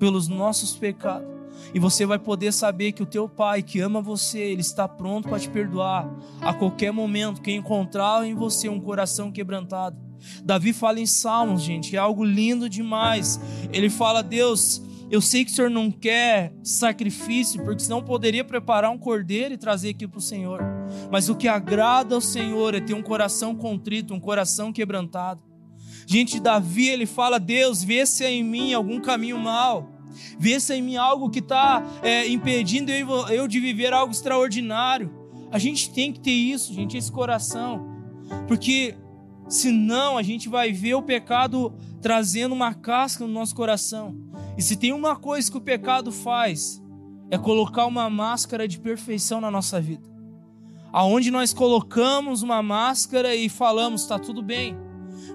pelos 0.03 0.27
nossos 0.27 0.75
pecados 0.75 1.29
e 1.73 1.79
você 1.79 2.05
vai 2.05 2.19
poder 2.19 2.51
saber 2.53 2.91
que 2.91 3.05
o 3.05 3.07
teu 3.07 3.29
pai 3.29 3.63
que 3.63 3.79
ama 3.79 4.03
você, 4.03 4.41
ele 4.41 4.61
está 4.61 4.89
pronto 4.89 5.29
para 5.29 5.39
te 5.39 5.49
perdoar 5.49 6.13
a 6.41 6.53
qualquer 6.53 6.93
momento 6.93 7.41
que 7.41 7.53
encontrar 7.53 8.27
em 8.27 8.35
você 8.35 8.69
um 8.69 8.81
coração 8.81 9.31
quebrantado. 9.31 9.97
Davi 10.43 10.73
fala 10.73 10.99
em 10.99 11.07
Salmos, 11.07 11.63
gente, 11.63 11.95
é 11.95 12.01
algo 12.01 12.25
lindo 12.25 12.69
demais. 12.69 13.39
Ele 13.73 13.89
fala: 13.89 14.25
"Deus, 14.25 14.83
eu 15.09 15.21
sei 15.21 15.45
que 15.45 15.53
o 15.53 15.55
Senhor 15.55 15.71
não 15.71 15.89
quer 15.89 16.53
sacrifício, 16.65 17.63
porque 17.63 17.85
senão 17.85 18.03
poderia 18.03 18.43
preparar 18.43 18.91
um 18.91 18.99
cordeiro 18.99 19.55
e 19.55 19.57
trazer 19.57 19.91
aqui 19.91 20.09
para 20.09 20.19
o 20.19 20.21
Senhor. 20.23 20.61
Mas 21.13 21.29
o 21.29 21.37
que 21.37 21.47
agrada 21.47 22.17
ao 22.17 22.21
Senhor 22.21 22.75
é 22.75 22.81
ter 22.81 22.95
um 22.95 23.05
coração 23.05 23.55
contrito, 23.55 24.13
um 24.13 24.21
coração 24.21 24.73
quebrantado. 24.73 25.45
Gente, 26.09 26.41
Davi, 26.41 26.89
ele 26.89 27.07
fala: 27.07 27.39
Deus, 27.39 27.85
vê 27.85 28.05
se 28.05 28.25
é 28.25 28.33
em 28.33 28.43
mim 28.43 28.75
algum 28.75 29.01
caminho 29.01 29.39
mal 29.39 29.92
Vê 30.39 30.59
se 30.59 30.75
em 30.75 30.83
mim 30.83 30.97
algo 30.97 31.31
que 31.31 31.39
está 31.39 31.83
é, 32.03 32.29
impedindo 32.29 32.91
eu, 32.91 33.09
eu 33.29 33.49
de 33.49 33.61
viver 33.61 33.93
algo 33.93 34.13
extraordinário. 34.13 35.11
A 35.51 35.59
gente 35.59 35.91
tem 35.91 36.13
que 36.13 36.21
ter 36.21 36.31
isso, 36.31 36.73
gente, 36.73 36.97
esse 36.97 37.11
coração. 37.11 37.87
Porque 38.49 38.97
senão 39.49 40.17
a 40.17 40.23
gente 40.23 40.49
vai 40.49 40.73
ver 40.73 40.95
o 40.95 41.03
pecado 41.03 41.75
trazendo 42.01 42.53
uma 42.53 42.75
casca 42.75 43.27
no 43.27 43.33
nosso 43.33 43.55
coração. 43.55 44.17
E 44.57 44.63
se 44.63 44.77
tem 44.77 44.93
uma 44.93 45.17
coisa 45.17 45.51
que 45.51 45.57
o 45.57 45.61
pecado 45.61 46.11
faz, 46.11 46.83
é 47.31 47.39
colocar 47.39 47.87
uma 47.87 48.11
máscara 48.11 48.69
de 48.69 48.79
perfeição 48.79 49.41
na 49.41 49.51
nossa 49.51 49.81
vida. 49.81 50.11
Aonde 50.93 51.31
nós 51.31 51.55
colocamos 51.55 52.43
uma 52.43 52.63
máscara 52.63 53.35
e 53.35 53.49
falamos, 53.49 54.03
está 54.03 54.19
tudo 54.19 54.43
bem. 54.43 54.77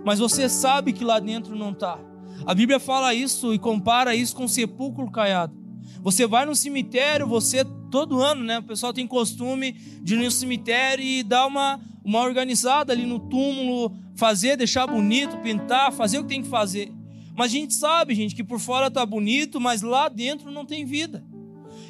Mas 0.06 0.20
você 0.20 0.48
sabe 0.48 0.94
que 0.94 1.04
lá 1.04 1.20
dentro 1.20 1.56
não 1.56 1.72
está. 1.72 2.00
A 2.48 2.56
Bíblia 2.56 2.80
fala 2.80 3.14
isso 3.14 3.54
e 3.54 3.60
compara 3.60 4.16
isso 4.16 4.34
com 4.34 4.48
sepulcro 4.48 5.12
caiado. 5.12 5.54
Você 6.02 6.26
vai 6.26 6.46
no 6.46 6.56
cemitério, 6.56 7.28
você 7.28 7.66
todo 7.92 8.22
ano, 8.22 8.42
né? 8.42 8.60
O 8.60 8.64
pessoal 8.64 8.94
tem 8.94 9.06
costume 9.06 9.74
de 10.02 10.14
ir 10.14 10.18
no 10.18 10.32
cemitério 10.32 11.04
e 11.04 11.24
dar 11.24 11.46
uma, 11.46 11.78
uma 12.06 12.22
organizada 12.22 12.94
ali 12.94 13.06
no 13.06 13.20
túmulo, 13.20 13.94
fazer, 14.16 14.56
deixar 14.56 14.88
bonito, 14.88 15.36
pintar, 15.40 15.92
fazer 15.92 16.20
o 16.20 16.22
que 16.22 16.30
tem 16.30 16.42
que 16.42 16.48
fazer. 16.48 16.90
Mas 17.36 17.48
a 17.48 17.56
gente 17.56 17.74
sabe, 17.74 18.16
gente, 18.16 18.34
que 18.34 18.46
por 18.46 18.62
fora 18.62 18.90
tá 18.90 19.06
bonito, 19.06 19.60
mas 19.60 19.82
lá 19.82 20.08
dentro 20.08 20.50
não 20.50 20.66
tem 20.66 20.86
vida. 20.86 21.26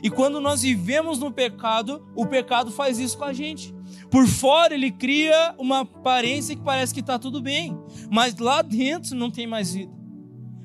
E 0.01 0.09
quando 0.09 0.41
nós 0.41 0.63
vivemos 0.63 1.19
no 1.19 1.31
pecado, 1.31 2.03
o 2.15 2.25
pecado 2.25 2.71
faz 2.71 2.97
isso 2.97 3.15
com 3.15 3.25
a 3.25 3.33
gente. 3.33 3.75
Por 4.09 4.25
fora 4.25 4.73
ele 4.73 4.89
cria 4.89 5.53
uma 5.59 5.81
aparência 5.81 6.55
que 6.55 6.63
parece 6.63 6.95
que 6.95 7.01
está 7.01 7.19
tudo 7.19 7.39
bem, 7.43 7.77
mas 8.09 8.35
lá 8.39 8.63
dentro 8.63 9.15
não 9.15 9.29
tem 9.29 9.45
mais 9.45 9.71
vida. 9.75 9.96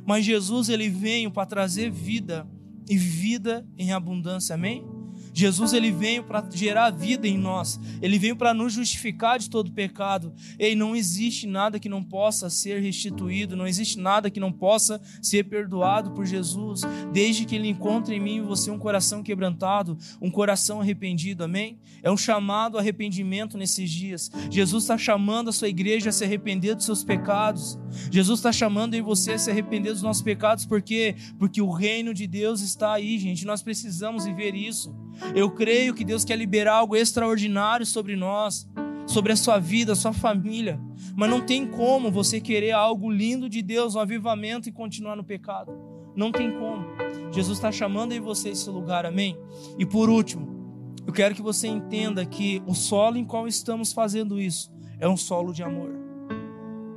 Mas 0.07 0.24
Jesus 0.24 0.68
ele 0.68 0.88
veio 0.88 1.30
para 1.30 1.46
trazer 1.46 1.90
vida 1.90 2.46
e 2.88 2.96
vida 2.96 3.66
em 3.78 3.92
abundância. 3.92 4.55
Amém? 4.55 4.84
Jesus 5.32 5.72
ele 5.72 5.90
veio 5.90 6.24
para 6.24 6.44
gerar 6.52 6.90
vida 6.90 7.26
em 7.26 7.38
nós. 7.38 7.80
Ele 8.00 8.18
veio 8.18 8.36
para 8.36 8.52
nos 8.52 8.72
justificar 8.72 9.38
de 9.38 9.48
todo 9.48 9.72
pecado. 9.72 10.32
E 10.58 10.74
não 10.74 10.94
existe 10.94 11.46
nada 11.46 11.78
que 11.78 11.88
não 11.88 12.02
possa 12.02 12.50
ser 12.50 12.80
restituído, 12.80 13.56
não 13.56 13.66
existe 13.66 13.98
nada 13.98 14.30
que 14.30 14.40
não 14.40 14.52
possa 14.52 15.00
ser 15.20 15.44
perdoado 15.44 16.10
por 16.12 16.26
Jesus, 16.26 16.82
desde 17.12 17.44
que 17.44 17.56
ele 17.56 17.68
encontre 17.68 18.16
em 18.16 18.20
mim 18.20 18.36
e 18.36 18.40
você 18.40 18.70
um 18.70 18.78
coração 18.78 19.22
quebrantado, 19.22 19.96
um 20.20 20.30
coração 20.30 20.80
arrependido. 20.80 21.44
Amém? 21.44 21.78
É 22.02 22.10
um 22.10 22.16
chamado 22.16 22.78
arrependimento 22.78 23.56
nesses 23.56 23.90
dias. 23.90 24.30
Jesus 24.50 24.84
está 24.84 24.98
chamando 24.98 25.48
a 25.48 25.52
sua 25.52 25.68
igreja 25.68 26.10
a 26.10 26.12
se 26.12 26.24
arrepender 26.24 26.74
dos 26.74 26.84
seus 26.84 27.04
pecados. 27.04 27.78
Jesus 28.10 28.38
está 28.38 28.52
chamando 28.52 28.94
em 28.94 29.02
você 29.02 29.32
a 29.32 29.38
se 29.38 29.50
arrepender 29.50 29.92
dos 29.92 30.02
nossos 30.02 30.22
pecados, 30.22 30.64
por 30.64 30.82
quê? 30.82 31.14
Porque 31.38 31.60
o 31.60 31.70
reino 31.70 32.12
de 32.12 32.26
Deus 32.26 32.60
está 32.60 32.92
aí, 32.92 33.18
gente. 33.18 33.46
Nós 33.46 33.62
precisamos 33.62 34.24
viver 34.24 34.54
isso. 34.54 34.94
Eu 35.34 35.50
creio 35.50 35.94
que 35.94 36.04
Deus 36.04 36.24
quer 36.24 36.36
liberar 36.36 36.76
algo 36.76 36.96
extraordinário 36.96 37.86
sobre 37.86 38.16
nós. 38.16 38.68
sobre 39.04 39.32
a 39.32 39.36
sua 39.36 39.58
vida, 39.58 39.92
a 39.92 39.96
sua 39.96 40.12
família. 40.12 40.80
Mas 41.14 41.28
não 41.28 41.40
tem 41.40 41.66
como 41.66 42.10
você 42.10 42.40
querer 42.40 42.70
algo 42.70 43.10
lindo 43.10 43.48
de 43.48 43.60
Deus, 43.60 43.94
um 43.94 44.00
avivamento 44.00 44.68
e 44.68 44.72
continuar 44.72 45.16
no 45.16 45.24
pecado. 45.24 45.72
Não 46.14 46.30
tem 46.30 46.50
como. 46.58 46.86
Jesus 47.32 47.58
está 47.58 47.72
chamando 47.72 48.12
em 48.12 48.20
você 48.20 48.50
esse 48.50 48.70
lugar, 48.70 49.04
amém? 49.04 49.36
E 49.78 49.84
por 49.84 50.08
último, 50.08 50.94
eu 51.06 51.12
quero 51.12 51.34
que 51.34 51.42
você 51.42 51.66
entenda 51.66 52.24
que 52.24 52.62
o 52.66 52.74
solo 52.74 53.16
em 53.16 53.24
qual 53.24 53.48
estamos 53.48 53.92
fazendo 53.92 54.40
isso 54.40 54.72
é 55.00 55.08
um 55.08 55.16
solo 55.16 55.52
de 55.52 55.62
amor. 55.62 55.90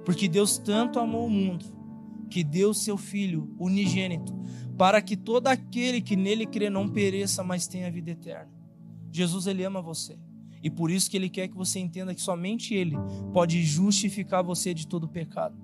Porque 0.05 0.27
Deus 0.27 0.57
tanto 0.57 0.99
amou 0.99 1.25
o 1.25 1.29
mundo 1.29 1.65
que 2.29 2.43
deu 2.43 2.73
seu 2.73 2.97
Filho 2.97 3.53
unigênito 3.57 4.33
para 4.77 5.01
que 5.01 5.15
todo 5.15 5.47
aquele 5.47 6.01
que 6.01 6.15
nele 6.15 6.45
crê 6.45 6.69
não 6.69 6.87
pereça, 6.87 7.43
mas 7.43 7.67
tenha 7.67 7.91
vida 7.91 8.11
eterna. 8.11 8.51
Jesus 9.11 9.47
ele 9.47 9.63
ama 9.63 9.81
você. 9.81 10.17
E 10.61 10.69
por 10.69 10.91
isso 10.91 11.09
que 11.09 11.15
ele 11.15 11.29
quer 11.29 11.47
que 11.47 11.55
você 11.55 11.79
entenda 11.79 12.13
que 12.13 12.21
somente 12.21 12.73
ele 12.73 12.95
pode 13.31 13.63
justificar 13.63 14.43
você 14.43 14.73
de 14.73 14.87
todo 14.87 15.07
pecado. 15.07 15.55